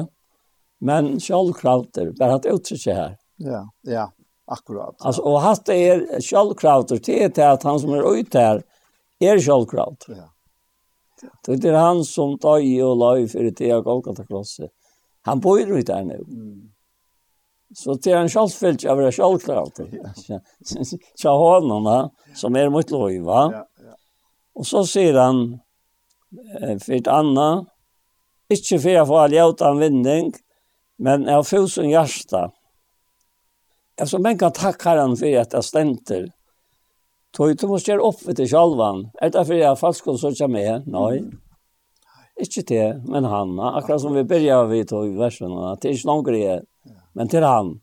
[0.85, 3.17] men sjølvkrauter, bare at uttrykker her.
[3.41, 4.05] Ja, ja,
[4.51, 4.95] akkurat.
[4.99, 5.09] Ja.
[5.09, 8.63] Altså, og hatt er sjølvkrauter, det er til at han som er ute her,
[9.23, 10.15] er sjølvkrauter.
[10.21, 10.29] Ja.
[11.47, 14.71] Det er han som tar i og la for det av Golgata krosset.
[15.25, 16.21] Han bor jo der nå.
[16.27, 16.71] Mm.
[17.75, 19.79] Så det er en självfällt jag vill självklart.
[21.15, 23.49] Så honom som er mot lov, va.
[23.53, 23.95] Ja, ja.
[24.55, 25.41] Og så sier han
[26.79, 27.71] for et annet,
[28.49, 30.27] Ikke for jeg får alle av vinning,
[31.01, 32.43] men jeg har fått sin hjerte.
[33.97, 36.27] Jeg så mange takker han for at jeg stenter
[37.35, 39.09] Tog du måste göra upp vid dig självan.
[39.21, 40.87] Är det för falsk og så ikke med?
[40.87, 41.23] Nei.
[42.39, 43.59] Ikke det, men han.
[43.59, 45.51] Akkurat som vi börjar vid tog versen.
[45.81, 46.61] Det er ikke noen grej.
[47.13, 47.79] Men til han.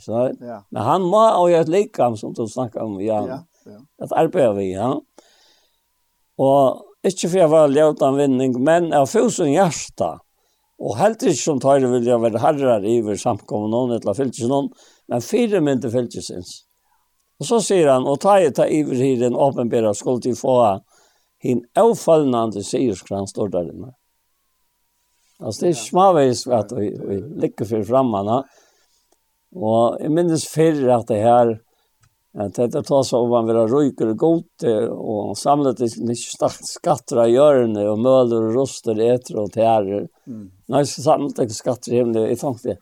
[0.00, 0.32] Så,
[0.70, 3.00] men han må ha ett likam som du snakker om.
[3.00, 3.26] Ja.
[3.28, 3.38] ja.
[3.98, 5.00] Att arbeider vi, Ja.
[6.38, 10.18] Og ikke för jeg var ljötan vinning, men jag fos en hjärsta.
[10.78, 14.48] Og helt ikke som tar det vil jeg være herrer i samkomna någon eller fylkes
[14.48, 14.72] noen,
[15.08, 16.46] Men fire mynter fylkesins.
[16.46, 16.63] sig
[17.40, 20.58] Og så sier han, og ta i ta iver i den åpenbæra skuld til få
[21.44, 23.90] hin avfallnande sierskran står der inne.
[25.42, 28.38] Altså det er smaveis at vi, vi ligger for fremmene.
[29.54, 31.52] Og jeg minnes før at det her,
[32.34, 37.30] at dette tas om man vil ha røyker og gote, og samlet ikke skatter av
[37.30, 40.08] hjørne, og møler og roster, etter og tærer.
[40.26, 40.48] Mm.
[40.74, 42.78] Nei, så samlet ikke skatter i himmelet, jeg tenkte,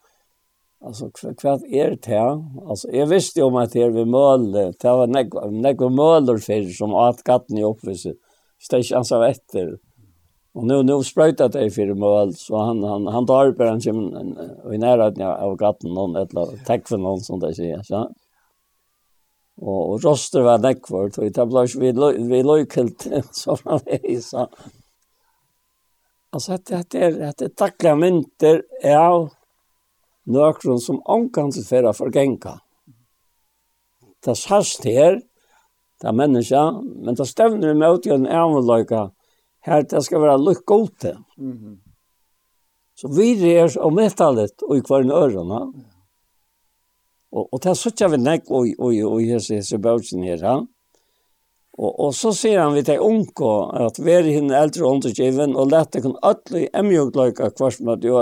[0.85, 2.45] Alltså kvart är det här.
[2.69, 6.95] Alltså jag visste ju om att det vi mål det var några målor för som
[6.95, 8.15] att gatten i uppvise.
[8.59, 9.79] Stäsch alltså efter.
[10.55, 14.79] Och nu nu spröjtar det för mål så han han han tar på en i
[14.79, 18.11] närheten av katten någon eller tack för någon som det säger så.
[19.57, 24.21] Och och roster var näck för så det blev vi vi lojkelt så han är
[24.21, 24.49] så.
[26.31, 29.31] Alltså det det är det är tackla mynter ja
[30.27, 32.59] nøkron som omkant for å forgenka.
[34.23, 35.19] Det sast her,
[36.01, 39.09] det er menneska, men det stevner imot i en avløyka,
[39.67, 41.17] her det skal være lukk gode.
[41.37, 41.81] Mhm.
[42.95, 45.63] Så vi er og metallet og i hver ørene.
[47.33, 50.39] Og, og det er sånn vi nekk og, og, og, og hese, hese bøtjen her.
[50.45, 50.59] Ja?
[51.79, 53.53] Og, og så sier han vi til unko
[53.87, 58.13] at vi er henne eldre undergiven og lette kun alle emjøkløyka hver som er i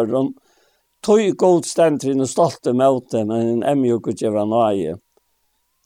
[1.01, 4.99] Tøy god stentrin og stolte møte, men en emjuk og gjevra nøye.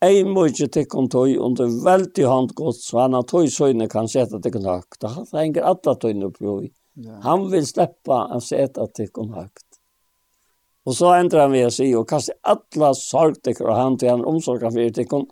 [0.05, 4.11] Ei må ikke tikkun tøy under veldig hand gods, så han har tøy søgne kan
[4.11, 4.99] seta tikkun høgt.
[5.01, 6.73] Det henger alla tøyne på i.
[7.25, 9.81] Han vil sleppa å seta tikkun høgt.
[10.85, 14.13] Og så endrar han ved å si, og kaste alla sorg tikkun og han til
[14.13, 15.29] han omsorg av fyrir tikkun.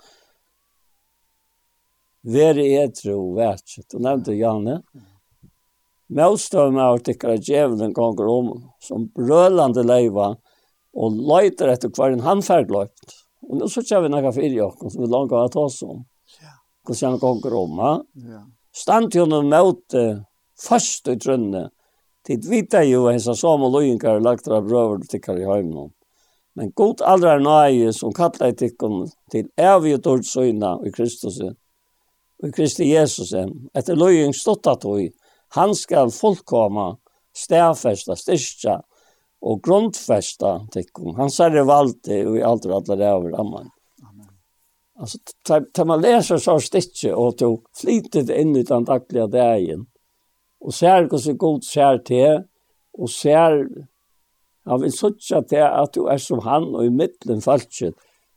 [2.23, 3.89] Vere etro og verset.
[3.93, 4.81] Og nevnte Janne.
[4.95, 5.12] Mm.
[6.13, 8.49] Møvstøvn av tikkere djevelen gonger om,
[8.83, 10.33] som brølande leiva,
[10.93, 13.15] og leiter etter hver en handferd løypt.
[13.49, 16.03] Og nå så kjøver vi noe fyrir jokken som vi langer av ta oss om.
[16.85, 17.93] Hvordan han gonger om, ha?
[18.73, 20.05] Stand jo noen møte
[20.61, 21.71] først i trønne.
[22.27, 25.91] Tid vita jo hans av som og løyinger lagt av brøver tikkere i høymnån.
[26.59, 32.51] Men god aldrar nøye som kallar i tikkun til evig dård søgna i Kristus, i
[32.53, 33.33] Kristi Jesus,
[33.75, 35.09] etter løying stått at høy,
[35.55, 36.97] Han skal fullkomma,
[37.37, 38.81] stafesta, styrsta
[39.43, 43.41] og grundfesta tycker Han säger det valde og i alt og alla det över.
[43.41, 43.71] Amen.
[44.97, 45.19] Alltså,
[45.73, 49.87] tar man läser så sticker och to flitigt in i den dagliga dagen.
[50.61, 52.43] Och ser hur så god ser till.
[52.93, 53.69] Och ser
[54.65, 57.97] Han vil sutja til at du er som han og i middelen falskjøtt,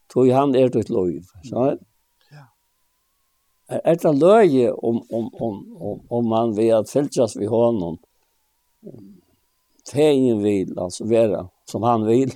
[0.10, 1.12] tog han er ditt lov.
[1.46, 1.76] Så,
[3.68, 7.98] er det løye om, om, om, om, om man vil at fylgjast vi honom.
[9.92, 12.34] Fegen vil, altså, vera som han vil.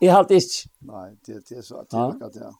[0.00, 0.68] I halt ikke.
[0.88, 2.52] Nei, det, det er så at det er akkurat ja.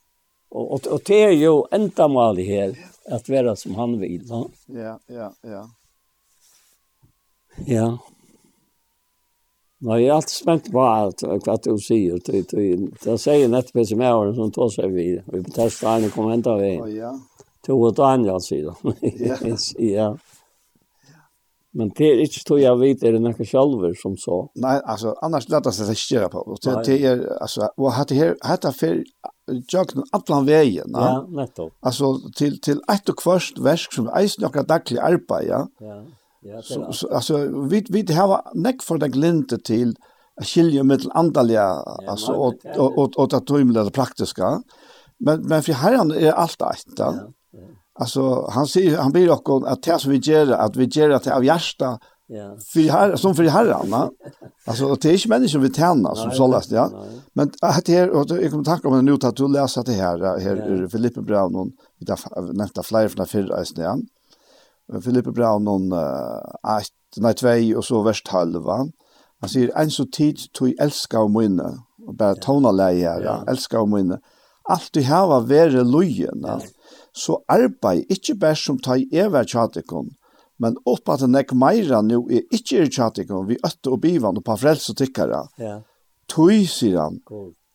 [0.55, 2.75] Og, og, og det er jo enda malig her,
[3.11, 4.21] at være som han vil.
[4.29, 5.65] Ja, Ja, ja, ja.
[7.67, 7.89] Ja.
[9.85, 12.21] Nå, jeg er alltid spent på alt hva du sier.
[12.25, 12.69] Det det,
[13.03, 15.21] det sier nettopp som jeg har, som tog seg vid.
[15.29, 16.63] Vi tar stedet og kommer hente av.
[16.65, 17.13] Ja, ja.
[17.65, 18.97] Tove Daniel, sier han.
[19.97, 20.15] Ja.
[21.75, 24.45] Men det er ikke tog jeg vet, er det noen sjalver som så?
[24.63, 26.43] Nei, altså, annars lett oss det ikke på.
[26.63, 29.01] Det, det er, altså, og hatt her, hatt her for
[29.73, 30.95] jøkken atlan veien.
[30.95, 31.75] Ja, nettopp.
[31.83, 35.65] Altså, til, til ett og kvørst versk som eisen noen daglig arbeid, ja.
[35.83, 35.99] Ja,
[36.47, 36.63] ja.
[36.63, 37.43] Så, så, altså,
[37.73, 39.97] vi, vi har nekk for den glinte til
[40.47, 41.67] skilje mittel andalige,
[42.07, 44.59] altså, og, och, og, og, og det tøymelige praktiske.
[45.19, 47.17] Men, men for herren er alt eit, da.
[47.19, 47.33] Ja.
[47.95, 51.35] Alltså han säger han ber oss att det som vi gör att vi gör det
[51.35, 51.99] av hjärta.
[52.27, 52.57] Ja.
[52.73, 54.11] För här som för herran va.
[54.65, 56.91] Alltså det är inte människor vi tjänar som så läst ja.
[57.33, 60.39] Men att det och jag kommer tacka om det nu att du läser det här
[60.39, 61.69] här ur Filippe Brown och
[62.53, 64.01] nästa flyer från förra istället.
[65.05, 66.85] Filippe Brown och uh, 8
[67.17, 68.87] nej 2 och så värst halva.
[69.41, 73.45] Han säger en så tid tog älska och minne och bara tona lejer ja.
[73.49, 74.21] älska och minne.
[74.63, 76.45] Allt du har vara lojen.
[76.47, 76.61] Ja
[77.15, 80.11] så arbeid ikke bare som ta i ever tjatikon,
[80.59, 84.47] men opp at nek meira nu er ikke er tjatikon, vi øtte og bivan og
[84.47, 85.45] på frelse tykkara.
[85.59, 85.79] Ja.
[86.31, 87.21] Tøy, sier han,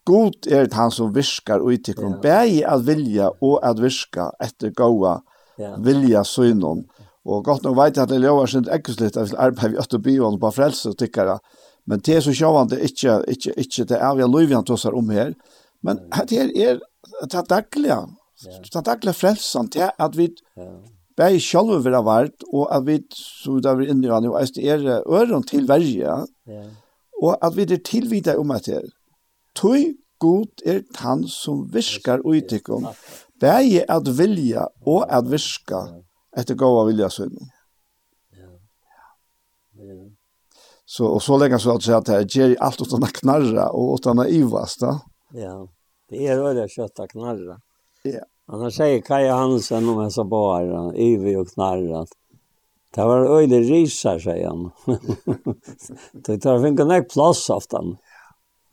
[0.09, 2.21] god er han som viskar og uttikkon, ja.
[2.23, 5.19] bæg at vilja og at viska etter gåa
[5.59, 5.75] ja.
[5.85, 6.83] vilja synon.
[7.29, 10.05] Og godt nok veit jeg at det lovar sin ekkeslitt at arbeid vi øtte og
[10.05, 11.37] bivan og pa frelse tykkara,
[11.87, 15.09] men det er så sjåvande ikke, ikke, ikke, det er vi er oss tossar om
[15.13, 15.33] her,
[15.83, 15.99] men
[16.29, 16.79] det er
[17.31, 18.03] det dagliga
[18.39, 20.29] Så det er ikke frelsen til at vi
[21.19, 24.11] bare selv vil ha vært, og at vi, som vi da vi er inne i
[24.13, 26.13] han, og er øren til verje,
[27.19, 28.85] og at vi er tilvidet om at det.
[29.59, 32.87] Tøy god er han som virker utikkum,
[33.39, 35.85] bare at vilja og at virka
[36.37, 37.51] etter gåa vilja sønnen.
[40.89, 43.99] Så og så lenge så at jeg att det ger alt utan å knarra og
[43.99, 44.95] utan å ivas då.
[45.37, 45.67] Ja.
[46.09, 47.59] Det er øyne kött att knarra.
[48.03, 48.19] Ja.
[48.47, 52.09] Han säger Kaja Hansen om dessa bara, Ivi och Knarr, att
[52.95, 54.71] det var öjlig risar, säger han.
[56.11, 57.97] det tar finka nek plats av den.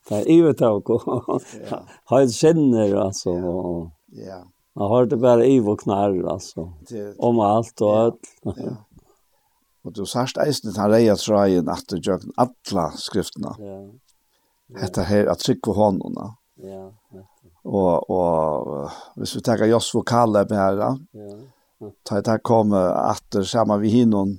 [0.09, 1.43] Det är Ivi tog och
[2.05, 3.31] har ett sinner, alltså.
[4.07, 4.45] Ja.
[4.73, 6.73] Man har det bara Ivi och Knarr, alltså.
[7.19, 8.21] Om allt och allt.
[8.43, 8.53] Ja.
[9.87, 13.53] Og du sørst eisen han reia trøyen at du gjør alla skriftene.
[13.63, 13.77] Ja.
[14.83, 16.27] Hetta her at trykk og håndene.
[16.59, 17.23] Ja, ja
[17.67, 20.91] og og hvis vi tar Jos vokale med her da.
[21.15, 21.91] Ja.
[22.05, 22.73] Ta ta kom
[23.11, 24.39] efter samma vi hinon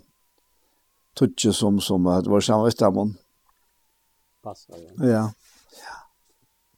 [1.16, 3.18] Tutje som som det var samma stämman.
[4.44, 5.04] Passar ja.
[5.04, 5.28] Ja.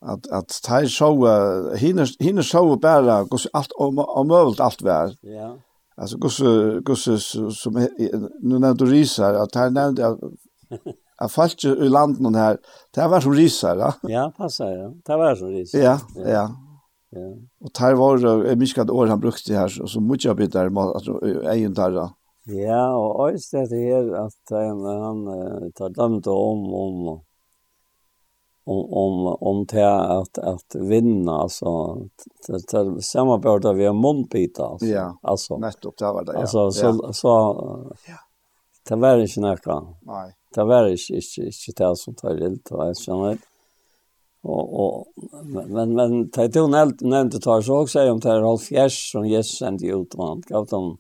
[0.02, 1.26] At at ta show
[1.76, 5.16] hinne hinne show bara kus alt om om allt alt vær.
[5.24, 5.58] Ja.
[5.98, 6.42] Alltså kus
[6.86, 7.74] kus som
[8.42, 10.18] nu när du risar att han nämnde
[11.20, 12.58] att falt i landen her,
[12.96, 13.94] det var som risar, ja.
[14.02, 14.94] Ja, passar, ja.
[15.06, 15.80] Det var som risar.
[15.80, 16.50] Ja, ja.
[17.10, 17.28] ja.
[17.62, 21.20] Og Och var det mycket år han brukte her, och så mycket bitar altså,
[21.52, 22.10] egen där.
[22.46, 27.20] Ja, og også det her, at han han tar dømt om om
[28.66, 31.70] om om om det at, at vinna altså,
[32.48, 34.88] det det samme bør vi har munbita altså.
[34.88, 35.14] Ja.
[35.22, 36.34] altså, nettopp det var det.
[36.34, 36.40] Ja.
[36.40, 37.36] Altså, så så
[38.08, 38.18] ja.
[38.90, 39.80] Det var ikke noe.
[40.08, 43.38] Nei det var ikke, ikke, ikke det som tar ild, det var ikke
[44.40, 45.08] Og, og,
[45.44, 49.28] men, men det er jo nevnt tar så også, om det er Rolf Gjers som
[49.28, 50.94] Jesus sendte ut, og han gav dem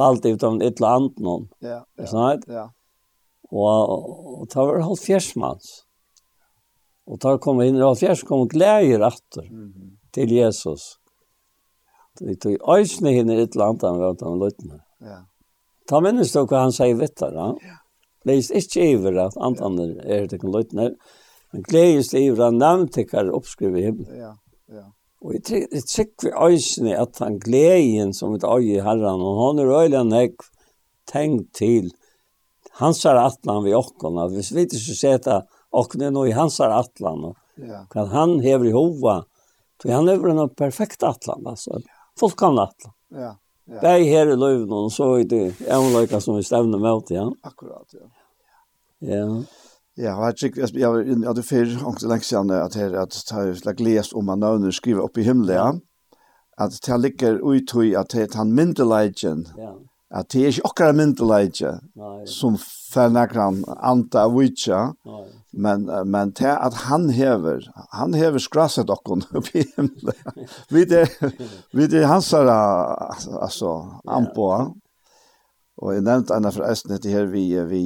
[0.00, 1.46] valgt ut av et eller annet noen.
[1.60, 2.66] Ja, ja, ja.
[3.50, 3.68] Og,
[4.40, 5.70] og det var Rolf Gjers manns.
[7.10, 10.96] Og da kom inn, Rolf Gjers kom glæger atter mm til Jesus.
[12.18, 14.80] Det tog øysene henne et eller annet han var uten løtene.
[15.00, 15.20] Ja.
[15.88, 17.52] Ta minnes du hva han sier vittar, da?
[17.64, 17.76] Ja.
[18.28, 20.94] Leis ikke iver at antan er det kan løytner,
[21.52, 24.10] men gledes iver at nevntekar oppskriv i himmel.
[24.16, 24.34] Ja,
[24.70, 24.88] ja.
[25.20, 29.60] Og jeg trykker vi øysene at han gleden som et øye i herren, og han
[29.60, 30.36] er øyelig enn
[31.10, 31.90] tenkt til
[32.80, 37.32] hans er atlan vi okkona, hvis vi ikke seta er noe i hans er atlan,
[37.60, 37.84] ja.
[37.92, 39.20] kan han hever i hova,
[39.80, 41.82] for han hever en perfekt atlan, altså,
[42.18, 42.94] fullkomne atlan.
[43.10, 43.34] Ja,
[43.70, 43.80] Ja.
[43.80, 47.16] Det er her i løven, og så er det avløyka som vi stevner med til,
[47.16, 47.26] ja.
[47.44, 48.06] Akkurat, ja.
[49.00, 49.26] Ja.
[49.98, 50.88] Ja, og jeg tykker, jeg
[51.26, 55.18] har det før, ikke lenge siden, at jeg har lest om han navnet skriver opp
[55.18, 55.70] i himmelen, ja.
[56.58, 59.70] At det ligger ut i at det er han myndelagen, ja.
[60.10, 61.80] at det er ikke akkurat myndelagen,
[62.26, 62.58] som
[62.92, 69.24] fernakran anta av vitsa, ja men men det at han hever han hever skrasset okkon
[69.34, 70.14] oppi himle
[70.70, 71.06] vi det
[71.72, 73.72] vi det hans altså
[74.06, 74.50] anpå
[75.80, 77.82] og jeg nevnte en av forresten etter her vi vi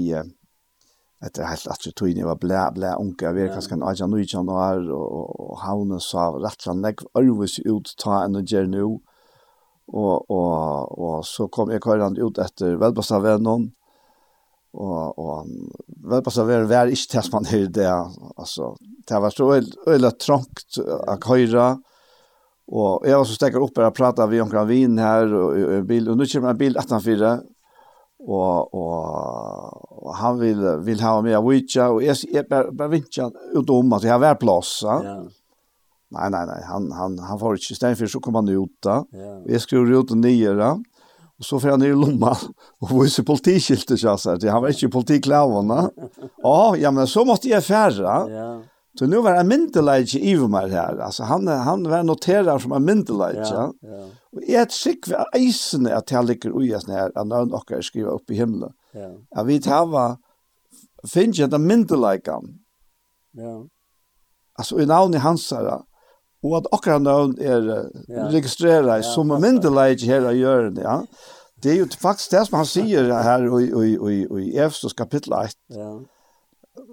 [1.24, 3.86] etter helt at jeg tog inn jeg var blæ blæ unge vi er kanskje en
[3.88, 8.44] ajan nujan og, og, og havne sa rett og slett arvis ut ta enn og
[8.44, 13.70] gjør nu og, og, og så kom jeg kvarand ut etter velbastavennen
[14.74, 15.46] och och
[16.10, 18.06] vel på så väl var inte man hur det
[18.36, 18.76] alltså
[19.06, 19.52] det var så
[19.86, 20.64] eller trångt
[21.06, 21.78] att höra
[22.66, 26.16] och jag var så stäcker upp och prata vi omkring vin här och bil och
[26.16, 27.40] nu kommer en bil 18-4
[28.18, 33.30] och och han vill vill ha mig att witcha og jag är bara, bara vincha
[33.52, 35.02] ut om att har var plats ja.
[35.02, 35.24] Yeah.
[36.08, 39.04] Nej nej nej han han han får inte ständ for så kommer han ut där.
[39.14, 39.42] Yeah.
[39.46, 40.80] Jag skrev ut och ner
[41.40, 42.30] Og så får han ned i lomma
[42.84, 44.44] og viser politiskiltet til seg.
[44.46, 45.80] Han var ikke politiklavene.
[46.46, 48.14] Å, ja, men så måtte jeg fære.
[48.30, 48.48] Ja.
[48.94, 51.00] Så nu var en myndeleidje i meg her.
[51.02, 53.48] Altså, han, han var noterer som en myndeleidje.
[53.50, 54.04] Ja, ja.
[54.34, 57.82] Og jeg er sikker ved eisene at jeg ligger ui oss her, at noen dere
[57.82, 58.74] skriver opp i himmelen.
[58.94, 59.10] Ja.
[59.40, 60.06] Jeg vet hva,
[61.10, 62.54] finnes jeg den myndeleidjen.
[63.38, 63.56] Ja.
[64.54, 65.82] Altså, i navnet hans her,
[66.44, 68.26] og at akkurat navn er ja.
[68.28, 71.00] registreret ja, som en myndelag her å gjøre det, ja.
[71.64, 75.32] Det er jo faktisk det som han sier her i, i, i, i Efsos kapittel
[75.38, 75.56] 1.
[75.72, 75.92] Ja.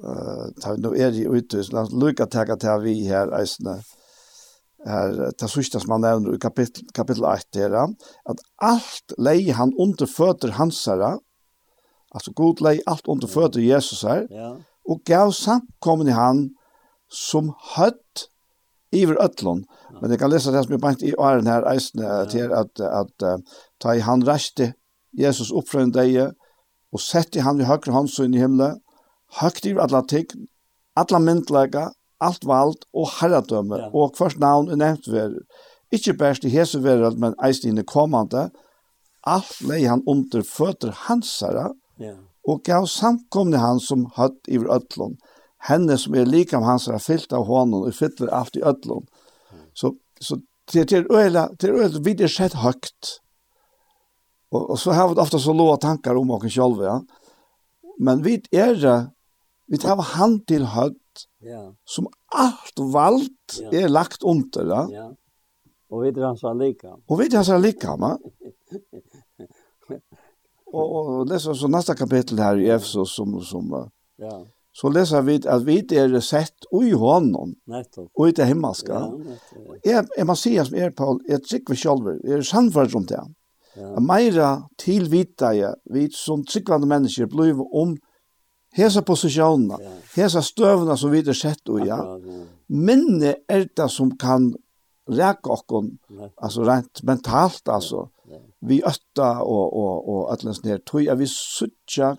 [0.02, 3.82] Uh, ta, nå er det ute, så la oss lykke til at vi her, eisene,
[4.88, 7.76] her, det sørste som han nevner i kapittel, kapittel 1 her,
[8.32, 11.20] at alt leier han under føtter hans her,
[12.16, 14.54] altså god leier alt under føtter Jesus her, ja.
[14.88, 16.48] og gav samkommen i han
[17.12, 18.31] som høtt
[18.92, 19.66] iver ötlon.
[20.02, 23.24] Men det kan läsa det som är bant i åren här eisne till att att
[23.78, 24.74] ta i han rätte
[25.12, 26.32] Jesus upp från dig
[26.92, 28.76] och sätta han i högre hand så i himla
[29.34, 30.26] Högt i alla ting,
[30.94, 33.90] alla myndlägga, allt vald och herradöme ja.
[33.94, 35.36] och först namn er nevnt väl.
[35.92, 38.50] Inte bäst i hese värld men eisne inne kommande.
[39.22, 41.70] Allt lei han under fötter hansara.
[41.98, 42.16] Ja.
[42.44, 45.18] og gav samkomne han som hött i ötlon.
[45.20, 45.31] Ja
[45.62, 49.06] henne som er likam hans er fyllt av honom og fyller alt i ödlom.
[49.74, 50.38] Så, så
[50.74, 53.22] det är öjla, det är öjla vid det skett högt.
[54.50, 56.86] Och, och så har vi ofta så låga tankar om oss själva.
[56.86, 57.04] Ja.
[57.98, 59.12] Men vi är det,
[59.68, 61.74] vi tar hand till högt ja.
[61.86, 63.70] som allt valt ja.
[63.72, 64.66] är lagt under.
[64.66, 64.88] Ja.
[64.92, 65.16] ja.
[65.90, 67.02] Och vi är hans likam.
[67.06, 68.02] Och vi är hans likam.
[68.02, 68.20] Ja.
[70.66, 74.90] och, och, det är så, så nästa kapitel här i Efesos som, som ja så
[74.90, 77.56] leser vi at vi er sett ui honom,
[78.16, 79.02] og i det himmelska.
[79.02, 79.76] Ja, ja.
[79.86, 83.20] Jeg, jeg må si som er, Paul, jeg trykker selv, jeg er sannført om det.
[83.76, 83.92] Ja.
[84.04, 87.98] Meira tilvita jeg, vi som trykkvande mennesker blir om
[88.76, 89.94] hesa posisjonene, ja.
[90.16, 92.00] hesa støvene som vi er sett ui, ja.
[92.72, 94.54] Minne er det som kan
[95.12, 95.98] reka okkon,
[96.40, 98.08] altså rent mentalt, altså.
[98.64, 102.14] Vi øtta og, og, og, og atlens ned, tog jeg vi suttja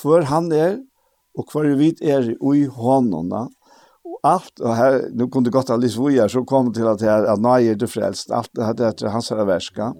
[0.00, 0.78] hver han er,
[1.38, 3.46] og hver vi er i hånda,
[4.22, 7.24] allt och här nu kunde gott alls vi är så kom det till att här
[7.24, 9.94] att nej det frälst allt det hade etter hans här värska.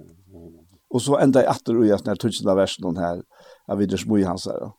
[0.90, 3.22] Och så enda i åter och jag när tusen av versen här
[3.66, 4.60] av videre det i hans här.
[4.60, 4.72] Ja.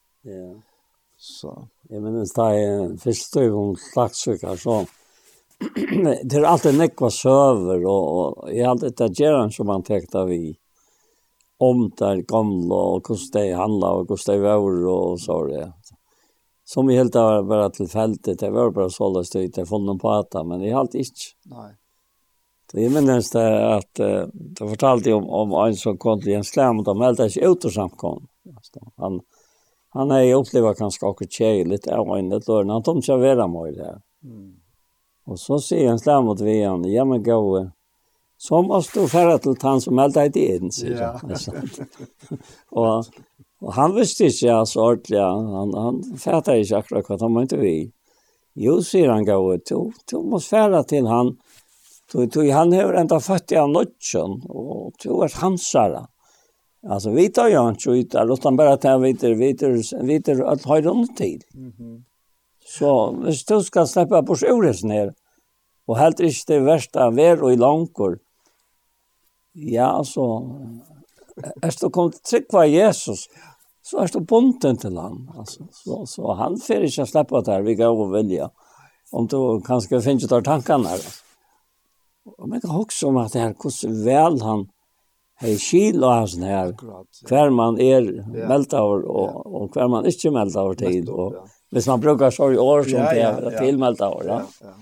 [1.18, 1.68] Så.
[1.90, 4.86] Jag men det är första om slagsökar så
[6.24, 10.58] det är alltid nekva söver og, och i allt det där som man tekta vi
[11.58, 15.81] om det gamla og hvordan det handlar och hvordan det var och så där
[16.72, 20.10] som i helt var bara tillfälligt det var bare så løst ut, jeg fann på
[20.10, 21.34] att men jeg har halt ikke.
[21.46, 21.72] Nei.
[22.72, 26.48] Så jeg minnes det at uh, det fortalte om om en som kom til en
[26.48, 28.28] slam og de meldte ikke ut og kom.
[28.98, 29.20] Han
[29.92, 33.18] han er jo upplevt kanskje akkurat tjej litt av en det då han tom ikke
[33.20, 34.02] være med det.
[34.24, 34.56] Mm.
[35.26, 37.70] Och så sier en slam mot vi han ja men gå
[38.38, 40.84] så måste du fære til han som helt inte är ens.
[40.84, 41.20] Ja.
[42.70, 43.06] Och
[43.62, 45.30] Og han visste ikke ja, så ordentlig, ja.
[45.30, 47.76] han, han fattet ikke akkurat hva han måtte vi.
[48.58, 51.36] Jo, sier han gav ut, jo, du må svære til han,
[52.12, 56.08] du, du, han har enda født i av nødtjen, og du er hansare.
[56.82, 59.64] Altså, vi tar jo ikke ut der, utan bare til han vet, vet,
[60.10, 61.46] vet, at har han tid.
[62.66, 65.14] Så hvis du skal slippe på sjøres ned,
[65.88, 68.18] og helt ikke det verste av vær og i langkår,
[69.54, 70.26] ja, altså,
[71.42, 73.28] Er du kom til trykva Jesus,
[73.92, 75.26] så er det bonden til han.
[75.38, 78.50] Altså, så, så han får ikke slippe det her, vi går og välja.
[79.12, 80.90] Om du kanske finns där tankarna.
[80.90, 81.10] Alltså.
[82.38, 84.68] Og man kan huske om at det her, hvordan vel han
[85.42, 86.72] har skil og hans her,
[87.28, 88.48] hver man er ja.
[88.48, 92.52] meldt over, og, og hver man ikke meldt over tid, og hvis man brukar så
[92.54, 93.10] i år som ja,
[93.42, 94.40] det er tilmeldt over, ja.
[94.62, 94.78] Ja, ja.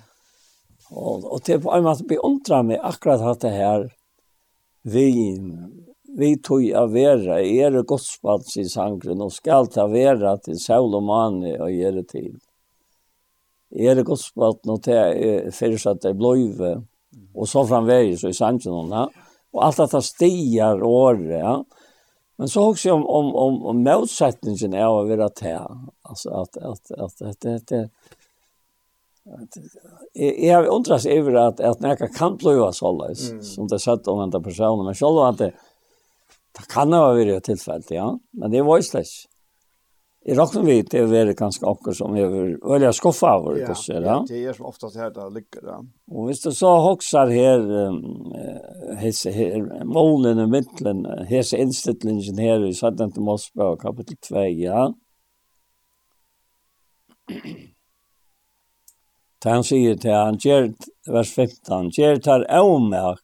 [0.89, 3.87] Og, og til på en måte beundra meg akkurat at det her,
[4.83, 5.07] vi
[6.19, 10.97] vi tog av vera, er det godspads i sangren, og skal ta vera til saul
[10.99, 12.31] og mani og gjøre til.
[13.69, 16.77] Er det godspads nå til fyrsatt det bløyve,
[17.33, 19.07] og så framvegis og i sangren, ja.
[19.55, 21.59] og alt dette stiger året, ja.
[22.39, 25.59] Men så också om om om, om motsättningen är att vara te.
[26.01, 27.89] Alltså att att att att det det
[30.47, 33.43] jag undrar sig över att att näka kan blöva så Mm.
[33.43, 35.53] som det sett om andra personer men själva att det
[36.57, 38.07] Det kan ha vært tilfellet, ja.
[38.33, 39.27] Men det var jo slett.
[40.27, 43.99] I råkner vi det er ganske akkurat som vi er veldig skuffet over det, ja.
[44.03, 45.77] Ja, det er som oftast her det lykker, ja.
[46.11, 47.63] Og hvis du så hokser her,
[48.99, 53.15] hese, her målen og midtelen, hese innstillingen her i 17.
[53.23, 54.89] Mosbø, kapittel 2, ja.
[59.39, 60.35] Det han sier til han,
[61.07, 63.23] vers 15, gjør tar avmerk,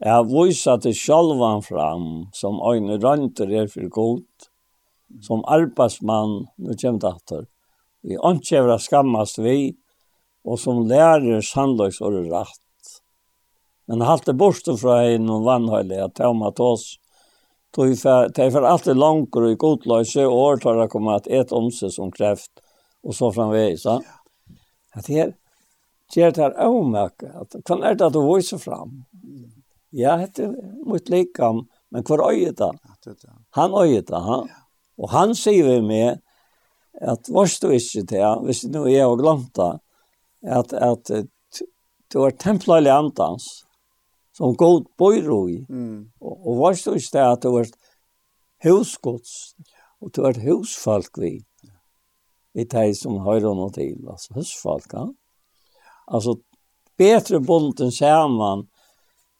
[0.00, 4.46] Jeg viser til sjálvan fram, som øyne rønter er for god,
[5.20, 7.42] som arbeidsmann, nu det etter,
[8.08, 9.74] i åndkjøver skammast vi,
[10.48, 12.94] og som lærer sannløys og rett.
[13.90, 16.96] Men halte borste fra hei noen vannhøylige, taumat oss,
[17.76, 21.90] Det er for alltid langer og godløse, og år tar det komme at et omse
[21.90, 22.50] som kreft,
[23.04, 23.84] og så framveis.
[23.84, 24.00] Ja.
[24.96, 25.34] At her,
[26.14, 29.04] gjør det her avmøke, at kan er det at du viser fram.
[29.92, 30.54] Ja, det er
[30.86, 32.70] mot likam, men hvor øyet da?
[33.58, 34.46] Han øyet da, han.
[34.48, 34.60] Ja.
[35.00, 36.20] Og han sier vi med
[37.00, 39.72] at vars du ikke til, hvis du nå er og glemt det,
[40.42, 41.12] at, at
[42.12, 43.48] du er templet andans,
[44.36, 45.14] som god bor
[45.48, 46.10] i, mm.
[46.20, 47.70] og, og vars du ikke til at du er
[48.64, 49.54] husgods,
[50.00, 51.38] og du er husfolk vi,
[52.56, 55.08] vi tar som høyre noe til, altså husfolk, ja.
[56.10, 56.34] Altså,
[56.98, 58.66] betre bonden ser man,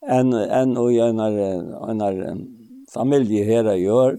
[0.07, 2.57] en en och en en en
[2.95, 4.19] familj här gör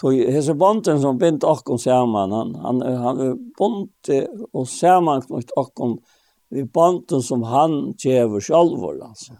[0.00, 5.98] tog hese bonden som bind akkon saman han han, han bonde och saman mot akkon
[6.50, 9.32] vi bonden som han kjever självor alltså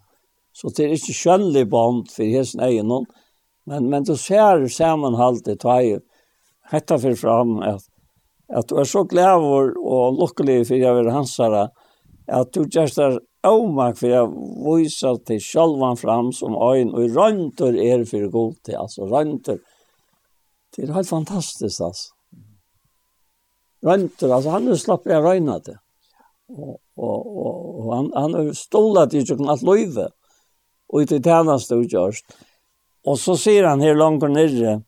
[0.52, 3.06] så det är ikke skönlig bond för hesen egen noen
[3.66, 6.00] men men då ser sammanhållet tar ju
[6.70, 7.88] hetta för fram att
[8.54, 9.42] at du er så glad
[9.76, 11.70] och lycklig för jag vil hansara
[12.26, 12.98] att du just
[13.42, 14.28] omak för jag
[14.76, 19.58] visar till självan fram som ögon och röntor er för god till alltså röntor
[20.76, 22.12] det är helt fantastiskt alltså
[23.82, 25.78] röntor alltså han slapp jag röna det
[26.48, 30.08] och och och, och han han har stolat i sig att löva
[30.88, 32.26] och i det tjänaste och görst
[33.04, 34.82] och så ser han här långt ner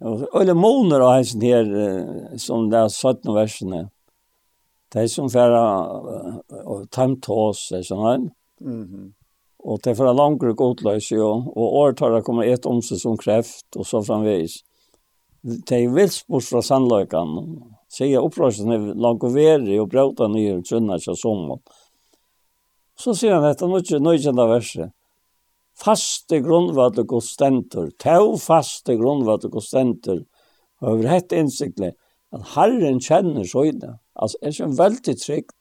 [0.00, 3.90] Och eller moner av hans her, som det er 17 versene
[4.96, 5.62] de som færa
[6.64, 9.12] og tømt hos, det er sånn Mhm.
[9.66, 13.66] Og det er for langere godløse, og, og åretallet kommer et om seg som kreft,
[13.76, 14.60] og så framvis.
[15.42, 17.42] De er vilsbort fra sannløkene.
[17.90, 21.58] Sier opprørelsen er langt og veri, og brøter nye trunner seg som.
[22.96, 24.94] Så sier han dette, nå er nøykjent av verset.
[25.76, 30.24] Faste grunnvater kostenter, tau faste grunnvater og
[30.80, 31.92] over hett innsiktlig,
[32.32, 33.98] at Herren kjenner søgne.
[34.16, 35.56] Altså, är ikke väldigt trygt.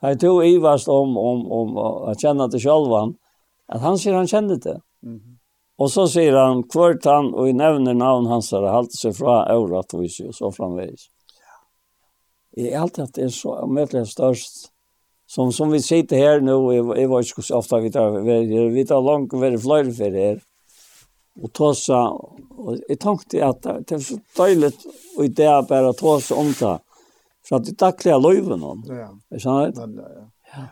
[0.00, 3.14] Det är då Ivast om om om att kjenne det selv,
[3.68, 4.80] at han sier han kjenner det.
[5.02, 5.38] Mhm.
[5.78, 9.46] Och så sier han kvart han och i nevner namn hans har halte sig fra
[9.46, 11.08] Eurat och så framveis.
[12.56, 14.72] Jeg er alltid att det är så möjligt störst
[15.26, 18.10] som som vi sitter här nu är var ju så ofta vi tar
[18.70, 20.40] vi tar långt över flöjt för det.
[21.42, 22.08] Och tossa
[22.56, 24.80] och jag tänkte att det är så dåligt
[25.16, 26.78] och det är bara tossa om det
[27.46, 28.76] fra de daglige løyvene.
[28.88, 29.10] Ja.
[29.32, 29.80] Er sant?
[29.82, 30.68] Ja, ja.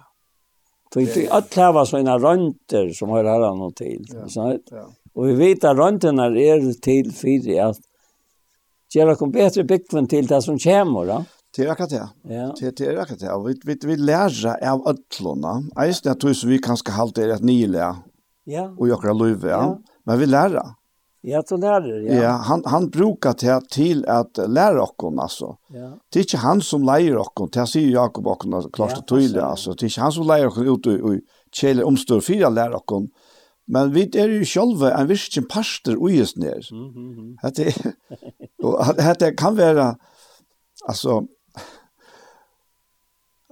[0.90, 4.02] Så ikke alle har sånne rønter som har her noe til.
[4.10, 4.26] Ja.
[4.30, 4.72] Sant?
[4.74, 4.88] Ja.
[5.14, 7.78] Og vi vet at røntene er til for at
[8.90, 11.20] gjør dere bedre byggven til det som kommer, da.
[11.54, 12.02] Det er akkurat det.
[12.30, 12.48] Ja.
[12.58, 13.36] Det, det er akkurat det.
[13.46, 15.54] Vi, vi, vi lærer av ødlene.
[15.76, 17.80] Jeg synes vi kan skal halte det et nylig
[18.46, 18.66] ja.
[18.70, 19.64] og gjøre løyve, ja.
[20.06, 20.76] men vi lærer.
[21.22, 22.14] Ja, så lærer, ja.
[22.22, 25.52] Ja, han, han brukar det til at lære okkon, altså.
[25.74, 25.90] Ja.
[26.08, 29.74] Det er ikke han som leier okkon, det sier Jakob okkon klart og tydelig, altså.
[29.74, 31.18] Det er ikke han som leier okkon ut og
[31.52, 33.10] kjele omstår fyra lærer okkon,
[33.70, 36.70] men vi er jo sjølve en virkelig parster uges ned.
[36.72, 37.28] Mm mm.
[37.44, 37.68] Hette,
[38.66, 39.92] og hette kan være,
[40.88, 41.20] altså,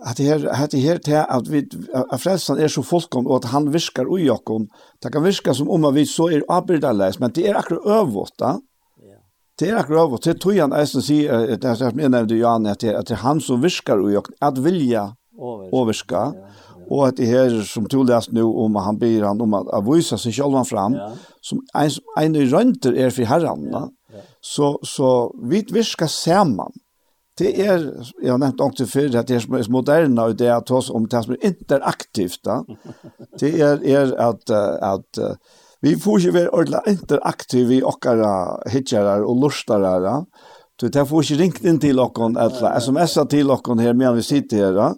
[0.06, 1.64] at det her, at det her til at, vi,
[2.12, 4.68] at frelsen er så folkom, og at han virkar ui okkom,
[5.02, 8.36] det kan virka som om at vi så er avbyrdarleis, men det er akkurat øvått,
[8.38, 8.58] da.
[9.58, 12.38] Det er akkurat øvått, det er tog han eisen sier, det er som jeg nevnte
[12.38, 15.08] Jan, at det, at det er han som virkar ui okkom, at vilja
[15.38, 16.28] overska,
[16.88, 19.66] og at det her som du lest nå om at han byr han om at,
[19.76, 21.10] at vysa seg sjølvan fram, ja.
[21.44, 21.90] som en,
[22.22, 23.82] en rønter er for herren, ja.
[24.14, 24.22] Ja.
[24.40, 25.08] så, så
[25.50, 26.72] vi virkar sammen,
[27.38, 27.84] Det er,
[28.22, 31.06] jeg har nevnt ångte før, at det er moderne, og det er at oss om
[31.06, 32.60] det som er interaktivt, da.
[33.40, 35.20] Det er, er at, at
[35.84, 38.30] vi får ikke være ordentlig interaktiv i okkara
[38.72, 40.16] hitjere og lortere, da.
[40.78, 44.26] Så det får ikke ringt inn til okkon, eller sms'a til okkon her, medan vi
[44.26, 44.88] sitter her, da.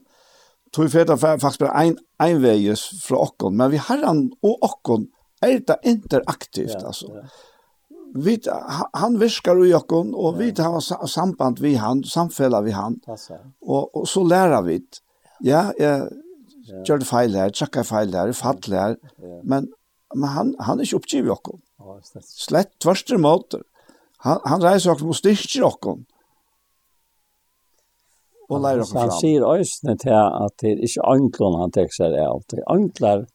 [0.71, 4.67] Så vi får faktisk bare ein, en veies fra okkon, men vi har han og
[4.71, 5.09] okkon,
[5.43, 7.13] er det interaktivt, altså.
[7.17, 7.29] Ja
[8.15, 8.37] vi
[8.95, 12.99] han viskar i jokken, og vi har samband vi han, samfella vi han.
[13.63, 14.79] Og, og så lærer vi.
[14.79, 15.03] det.
[15.45, 16.09] Ja, jeg
[16.87, 18.97] gjør det feil her, tjekker feil her, fattelig her.
[19.45, 19.71] Men,
[20.15, 21.63] men han, han er ikke oppgivet jokken.
[22.23, 23.63] Slett tverste måter.
[24.27, 26.05] Han, han reiser oss mot styrker jokken.
[28.51, 29.09] Og lærer oss fram.
[29.09, 32.43] Han sier øyne til at det er ikke anklene han tekster av.
[32.51, 33.29] Det er ankler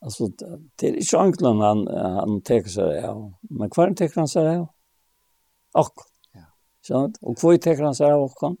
[0.00, 0.26] Alltså
[0.76, 3.34] det är inte anklan han han tar sig av.
[3.40, 4.66] Men kvar tar han sig av.
[5.72, 5.94] Och.
[6.32, 6.40] Ja.
[6.86, 8.56] Så och kvar tar han sig av och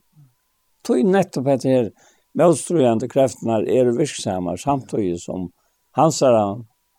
[0.82, 1.92] Tog nettopp att det här
[2.34, 5.52] motströjande krafterna är verksamma samtidigt som
[5.90, 6.12] han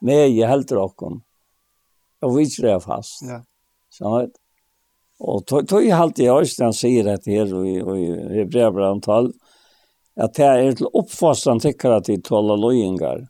[0.02, 1.02] med i helter och
[2.22, 3.22] Och vi tror fast.
[3.22, 3.44] Ja.
[3.90, 4.30] Så
[5.20, 9.32] Och tog tog halt i Östern säger att det här i i Hebreerbrevet 12
[10.16, 13.28] att det är till uppfostran tycker att det tåla lojingar.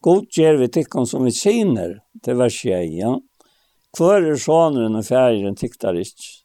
[0.00, 3.18] God gjør vi tyckon som vi syner, det var 1, ja.
[3.98, 6.44] Hvor är sonen og färgen tyktar ikke?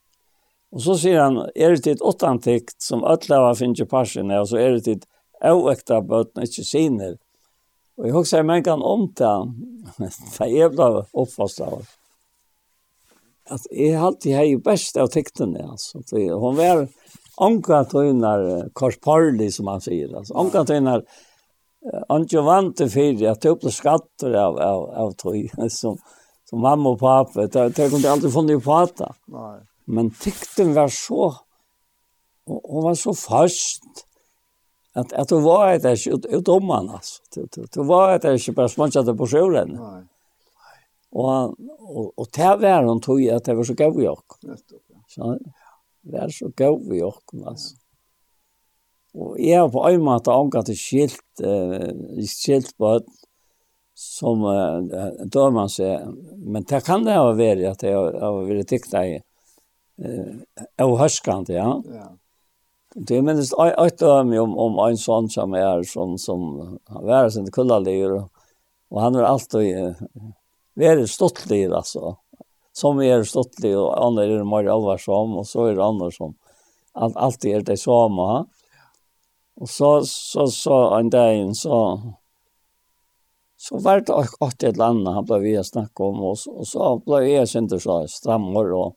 [0.71, 4.57] Och så sier han, är det ett åttantikt som ötlava finns i parsen och så
[4.57, 5.05] är det ett
[5.41, 7.17] oäkta bötna ikke syner.
[7.97, 9.45] Och jag också meg kan omta,
[9.97, 10.09] det
[10.39, 11.85] er jävla uppfast av.
[13.45, 16.01] at jeg alltid har ju bäst av tykten, alltså.
[16.39, 16.88] Hon var
[17.38, 20.34] anka tøynar korsparlig, som han sier, alltså.
[20.34, 21.32] Anka tøynar korsparlig,
[22.10, 25.97] Antje vant det fyrir, att ta upp skatter av av av tøy, som
[26.49, 29.01] som mamma og pappa det det kunde aldri funnet på att.
[29.27, 29.60] Nei.
[29.85, 31.35] Men tykten var så
[32.45, 34.05] og, hon var så fast
[34.95, 37.22] at, at det var et ikke ut ut om utomman alltså.
[37.35, 39.77] Du, du, var et ikke bare sponsorat på sjön.
[39.80, 40.03] Nej.
[41.11, 44.15] Och og, og där var hon tog at det var så gav ja.
[45.07, 45.39] Så
[46.01, 47.76] det var så gav vi också alltså.
[49.14, 51.91] Og jeg har på en måte omgått et skilt, uh,
[52.26, 53.11] skilt på et
[53.94, 56.10] som uh, man seg.
[56.38, 59.22] Men det kan det ha vært at jeg har vært tykt deg
[60.02, 61.69] uh, av hørskant, ja.
[61.94, 62.10] ja.
[62.94, 66.44] Det er minst et døm om, om en sånn som er som, som
[66.90, 68.19] har vært sin kullaliger.
[68.94, 70.27] Og han har alltid uh,
[70.77, 72.18] vært stortlig, altså.
[72.73, 76.34] Som er stoltlig og andre er mer alvarsom, og så er det andre som
[76.98, 78.30] alt, alltid er det samme.
[78.41, 78.62] Ja
[79.61, 81.77] Og så, så, så en dag så,
[83.57, 86.53] så var det akkurat et eller annet han ble vi å snakke om, og, så,
[86.57, 88.95] og så ble jeg syntes så strammer, og,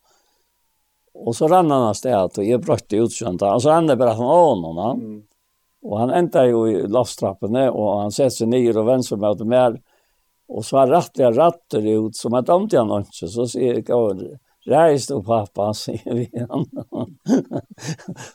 [1.17, 3.99] og så rann han av stedet, og jeg brøtte utkjønt han, og så rann det
[4.01, 5.03] bare han av noen.
[5.05, 5.19] Mm.
[5.87, 9.47] Og han endte jo i loftstrappene, og han sette seg nye og venstre med det
[9.53, 9.77] mer,
[10.51, 13.87] og så han rattet jeg rattet ut, som jeg dømte han ikke, så sier jeg,
[14.67, 16.67] Reis du, pappa, sier vi han.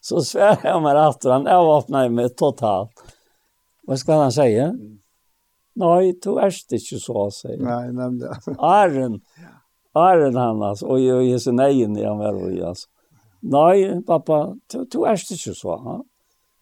[0.02, 3.04] så svär jeg mig att han avvapnar meg totalt.
[3.88, 4.60] Hva skal han si?
[4.60, 4.98] Mm.
[5.82, 8.56] Nej, du er ikke så, sier Nej, Nei, nämnde det.
[8.60, 9.20] Arren.
[9.96, 10.88] Arren han altså.
[10.88, 12.88] Og jeg er så nej i han vel, og jeg, altså.
[13.42, 15.76] Nei, pappa, du, du är inte så.
[15.76, 15.98] Ha?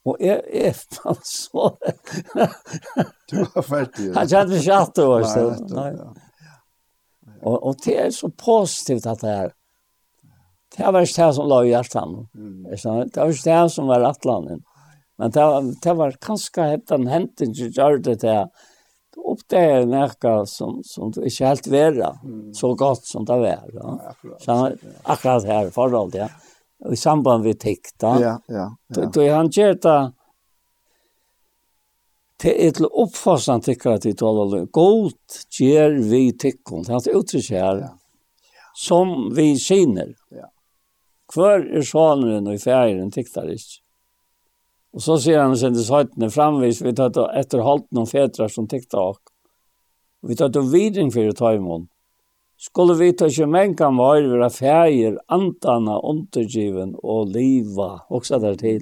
[0.06, 1.76] Og jeg er fan så.
[3.32, 4.14] du var färdig.
[4.16, 5.66] Han kjente ikke att det var så.
[5.70, 5.96] Nej,
[7.42, 9.52] Og, og det er så positivt at det er.
[10.78, 12.18] Det var ikke det som lå i hjertan.
[12.36, 12.58] Mm.
[12.70, 14.64] Det var ikke det som var atlanen.
[15.20, 18.46] Men det, var, det var kanskje den henten som gjør det til
[19.16, 22.54] du oppdager nekka som, som du ikke helt vera mm.
[22.54, 23.66] så godt som det var.
[23.74, 23.96] Ja.
[24.12, 24.58] Akkurat, så,
[25.04, 26.30] akkurat her forhold, ja.
[26.86, 28.14] Og i samband med tikk, da.
[28.22, 28.70] Ja, ja.
[28.96, 29.08] ja.
[29.12, 29.98] Da han gjør det
[32.40, 37.82] til et oppfastan tikkar til tåla Godt gjør vi tikkene, Det er et uttrykk her.
[38.80, 40.14] Som vi kjenner.
[40.32, 40.48] Ja.
[41.30, 43.82] Hver er sonen og i fjæren tyktar ikke.
[44.98, 49.14] Og så sier han sendes søytene framvis, vi tatt etter halten og fetrar som tyktar
[49.14, 49.34] ok.
[50.26, 51.86] Vi tatt og vidring fyrir taimon.
[52.60, 58.82] Skulle vi ta ikke menkan var vera fjæger, antana, undergiven og liva, også der til.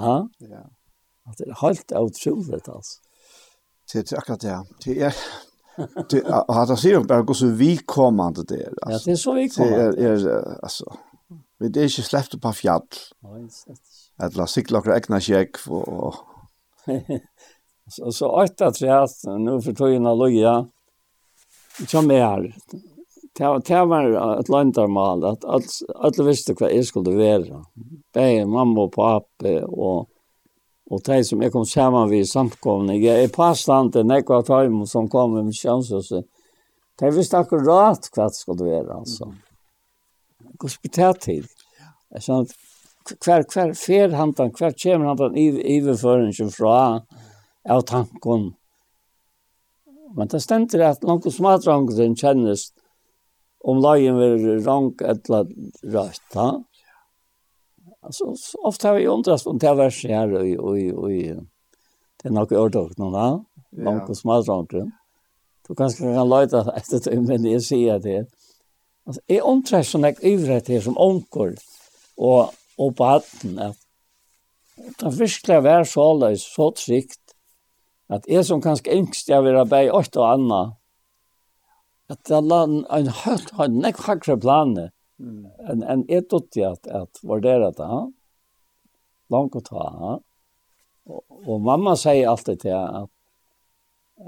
[0.00, 0.16] Ha?
[0.42, 0.64] Ja.
[1.36, 2.98] Det er helt utroligt, altså.
[3.92, 4.56] Det er akkurat det.
[4.84, 5.20] Det er,
[6.10, 8.64] det, han sier jo bare hvordan vi kommer til det.
[8.82, 8.90] Altså.
[8.90, 9.92] Ja, det er så vi kommer.
[9.92, 10.98] Det er, er altså,
[11.58, 12.86] Vi er ikke sleppt på fjall.
[14.22, 15.58] Eller sikla okra egna kjekk.
[15.68, 16.18] Og
[18.14, 20.60] så åtta trett, nu for tøyna loja,
[21.88, 22.50] som er,
[23.38, 24.06] det var
[24.38, 25.44] et landarmal, at
[25.94, 27.62] alle visste hva jeg skulle være.
[28.14, 30.08] Begge mamma og pappa, og,
[30.90, 32.98] og de som jeg kom sammen vid samkomne.
[32.98, 36.26] Jeg er pastante, nekva tøymo som kom med misjonshuset.
[36.98, 39.30] De visste akkurat hva det skulle være, altså.
[39.30, 39.47] Mm
[40.62, 41.46] hur ska det här till?
[42.20, 42.48] Så att
[43.20, 47.02] kvar kvar fer handan kvar kemur handan i i fra
[47.68, 48.54] av tankon.
[50.16, 52.74] Men det stendur at langt smatrangen kjennist
[53.60, 55.46] om lagen ver rank eller
[55.82, 56.64] rætt, ha?
[58.00, 61.10] Alltså ofta har vi undrast om det vers här och och och
[62.22, 63.44] det är nog ordet någon va?
[63.70, 64.92] Langt smatrangen.
[65.68, 68.26] Du kanske kan leta efter det men det är det.
[69.08, 71.54] Altså, jeg omtrer sånn jeg ivrett her som onker
[72.20, 73.78] og, og på hatten, at
[75.00, 77.34] det virkelig var så løs, så trygt,
[78.12, 80.60] at jeg som kanskje yngst, jeg vil arbeide åt og anna,
[82.12, 87.20] at det la en høyt, en nekk hakre plane, en, en jeg dotti at, at
[87.24, 88.04] vurdere det, ha?
[89.32, 90.14] langt å ta, ha?
[91.08, 93.10] Og, og mamma sier alltid til at,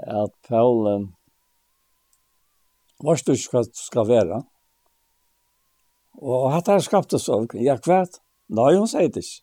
[0.09, 1.09] at Paul, um,
[3.01, 4.41] hva du ikke du skal være?
[6.21, 7.55] Og hatt han skapte sorg.
[7.57, 8.19] Ja, kvart?
[8.51, 9.41] Nei, hun sier det ikke.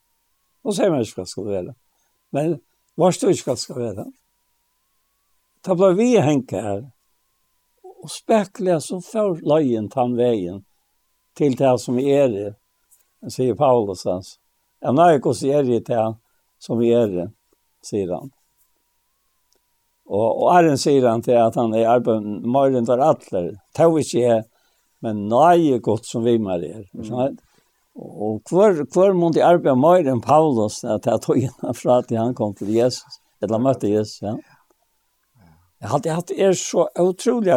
[0.63, 1.75] Hun sier meg ikke hva skal være.
[2.35, 2.55] Men
[2.99, 4.07] hva står ikke hva skal være?
[5.65, 6.81] Da ble vi henke her.
[7.99, 10.63] Og spekler så får løyen tann veien
[11.35, 12.49] til det som er det.
[13.27, 14.37] Sier Paulus hans.
[14.79, 16.19] Ja, nei, hva er det til han
[16.59, 17.27] som er det,
[17.83, 18.29] sier han.
[20.09, 24.23] Og, og Arjen sier han til at han er arbeid, morgen der atler, tog ikke
[24.23, 24.45] jeg,
[25.05, 26.85] men nøye godt som vi med er.
[26.93, 27.37] Mm.
[27.99, 32.11] Og hver, hver mån de arbeide mer enn Paulus, at jeg tog inn fra at
[32.15, 34.37] han kom til Jesus, eller møtte Jesus, ja.
[35.79, 37.55] Jeg hadde hatt er så utrolig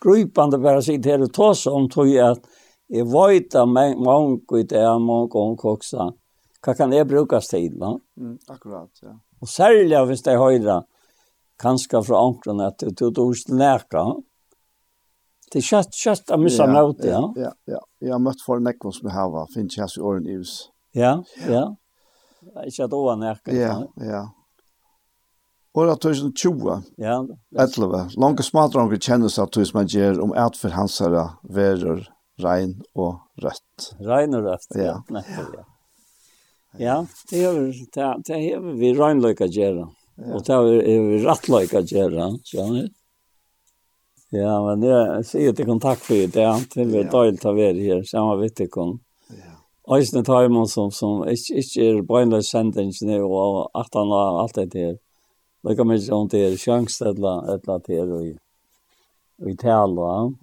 [0.00, 2.46] gripande bare å sitt her og tås om tog at
[2.88, 6.06] jeg vet at mange i det er mange ganger også.
[6.64, 7.92] Hva kan jeg brukes til, va?
[8.16, 9.12] Mm, akkurat, ja.
[9.42, 10.78] Og særlig hvis det er høyre,
[11.60, 14.06] kanskje fra omkring at du tog til nækka,
[15.52, 17.32] Det är kött, kött att missa ja, ja.
[17.36, 17.86] Ja, ja.
[17.98, 20.68] Jag har mött för nekvon som jag har, finns jag så åren i hus.
[20.92, 21.76] Ja, ja.
[22.54, 23.52] Jag är kött ovan närkar.
[23.52, 24.30] Ja, ja.
[25.72, 26.82] Åra 2020.
[26.96, 27.26] Ja.
[27.78, 28.08] 11.
[28.16, 31.30] Långa smartare om vi känner sig att tusen man ger om att för hans herra
[31.42, 33.94] veror rein och rött.
[33.98, 35.04] Rein och rött, ja.
[35.08, 35.64] Ja, ja.
[36.78, 39.88] ja det har vi, det har vi reinlöjka gärna.
[40.14, 40.34] Ja.
[40.34, 42.88] Och det har vi rattlöjka gärna, så
[44.30, 48.02] Ja, men det sier til kontakt for det är inte väl dåligt att vara här
[48.02, 48.98] samma vitt kon.
[49.28, 49.96] Ja.
[49.96, 54.54] Eisne Timon som som ikke, ikke er brändla sentens nu och att han har alt
[54.54, 54.98] det där.
[55.62, 58.36] Det kommer ju inte det chans att la att la det og
[59.36, 60.34] vi talar.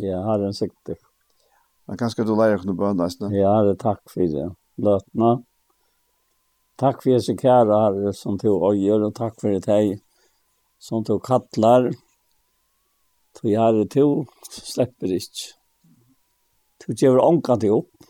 [0.00, 0.90] Ja, har en sikt.
[1.86, 3.32] Men kanskje du lærer kunna bönda nästan.
[3.32, 4.54] Ja, det takk for det.
[4.76, 5.42] Lötna.
[6.76, 9.98] Tack för er kära herre som tog øyer, og takk for det här
[10.78, 11.90] som tog kattlar.
[13.36, 14.06] Så jeg har to,
[14.50, 15.54] slipper ikke.
[16.80, 18.08] Du gjør ångan til opp.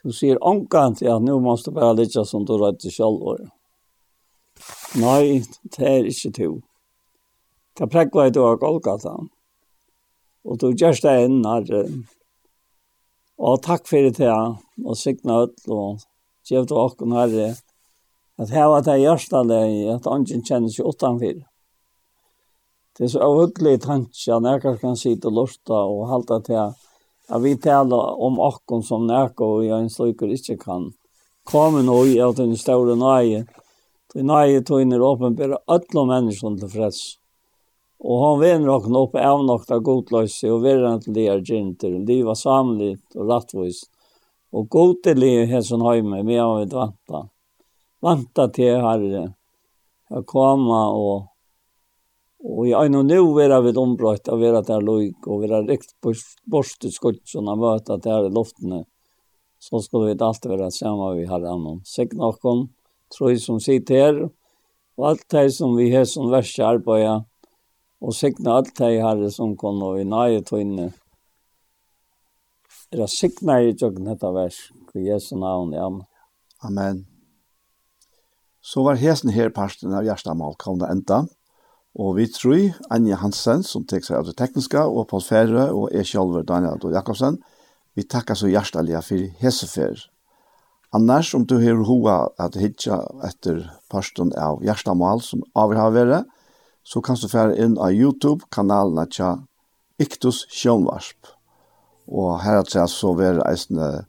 [0.00, 3.50] Du sier ångan til at nå må du bare ligge som du rødde selv.
[5.00, 5.42] Nei,
[5.76, 6.50] det er ikke to.
[7.78, 9.12] Det prekva i du dag Golgata.
[10.44, 11.68] Og du gjør det inn her.
[13.40, 14.56] Og takk for det her.
[14.84, 16.00] og signa ut og
[16.48, 17.56] gjør det åkken her.
[18.40, 21.49] At her var det hjertelig at ånden kjenner seg utenfor
[22.98, 26.60] det er så avhuglig tanke at jeg kan sitte og lorte og halte til
[27.30, 30.90] at vi taler om åkken som nærke og jeg en slukker ikke kan
[31.46, 33.44] komme noe i at den store nøye.
[34.14, 37.00] Den nøye tøyner åpenbære alle mennesker til freds.
[38.00, 41.98] Og han vinner åkken opp av nok av godløse og verden til de er gynter,
[42.08, 43.84] livet samlet og rettvis.
[44.50, 47.26] Og god til livet her som høyme, vi har vært vanta.
[48.02, 49.28] Vanta til herre,
[50.10, 51.29] Jeg komme og
[52.40, 55.92] Og i ein og nu vera vi ombrøtt av vera der loik og vera rikt
[56.00, 58.86] borste skutt som han møta der i loftene.
[59.60, 61.82] Så skal vi alt vera saman vi har annan.
[61.84, 62.70] Segna okkom,
[63.12, 64.20] troi som sitter her,
[64.96, 67.26] og alt det som vi har som verste arbeid,
[68.00, 70.88] og segna alt det her som kom og i nøye tøyne.
[72.90, 74.62] Er det segna i tjøkken dette vers,
[74.96, 75.90] i Jesu navn, ja.
[76.64, 77.04] Amen.
[78.64, 81.20] Så var hesen her parten av Gjerstamal, kom det enda.
[81.20, 81.39] Amen
[81.98, 85.90] Og vi tror Anja Hansen, som tek seg av det tekniske, og Paul Ferre, og
[85.94, 87.40] jeg selv, Daniel Adol Jakobsen.
[87.98, 90.06] Vi takkar så hjertelig for Hesefer.
[90.94, 96.30] Annars, om du har hoa at hitja etter parsten av Gjerstamal, som avir vært,
[96.82, 99.36] så kan du fære inn av YouTube-kanalen tja
[100.00, 101.34] Iktus Sjønvarsp.
[102.10, 104.06] Og her at jeg så være eisende,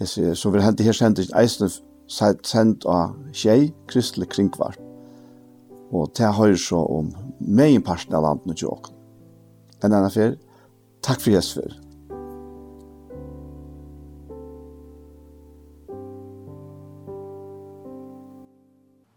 [0.00, 1.70] så vil hente her sendt eisne
[2.08, 4.93] sendt av Kjei, Kristelig Kringvarp.
[5.94, 8.90] Og det høyre så om meg parten av landet og tjåk.
[9.84, 10.36] En annen fyr,
[11.04, 11.80] takk for Jesus fyr.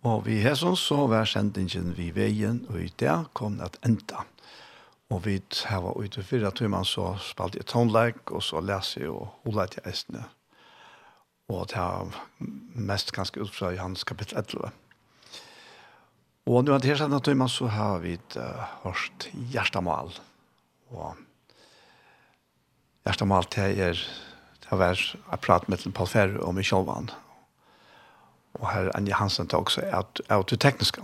[0.07, 4.23] Og vi hesson så var sendingen vi veien, og i det kom det at enda.
[5.11, 9.11] Og vi hava ute for at man så spalte jeg tonleik, og så leser jeg
[9.15, 10.25] og hola til eisene.
[11.49, 12.17] Og det er
[12.75, 14.71] mest ganske ut fra Johannes kapittel 11.
[16.47, 20.13] Og nu er det her sånn at man så har vi et uh, hørt hjertemål.
[20.95, 21.17] Og
[23.03, 23.99] hjertemål til er
[24.67, 27.11] det har vært å prate med Paul Ferre og Michel Vann.
[28.59, 31.03] Og her Anja Hansen til også er av det tekniske.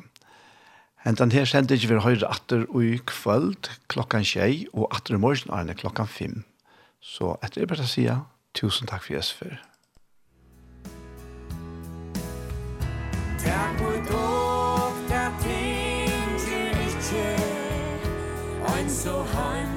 [1.03, 5.51] den her sendte ikke vi høyre atter i kvöld klokkan tjei og atter i morgen
[5.51, 6.43] er det klokkan fem.
[6.99, 8.23] Så etter det bare sier,
[8.55, 9.59] tusen takk for Jesper.
[13.43, 13.92] Takk for
[19.03, 19.72] so high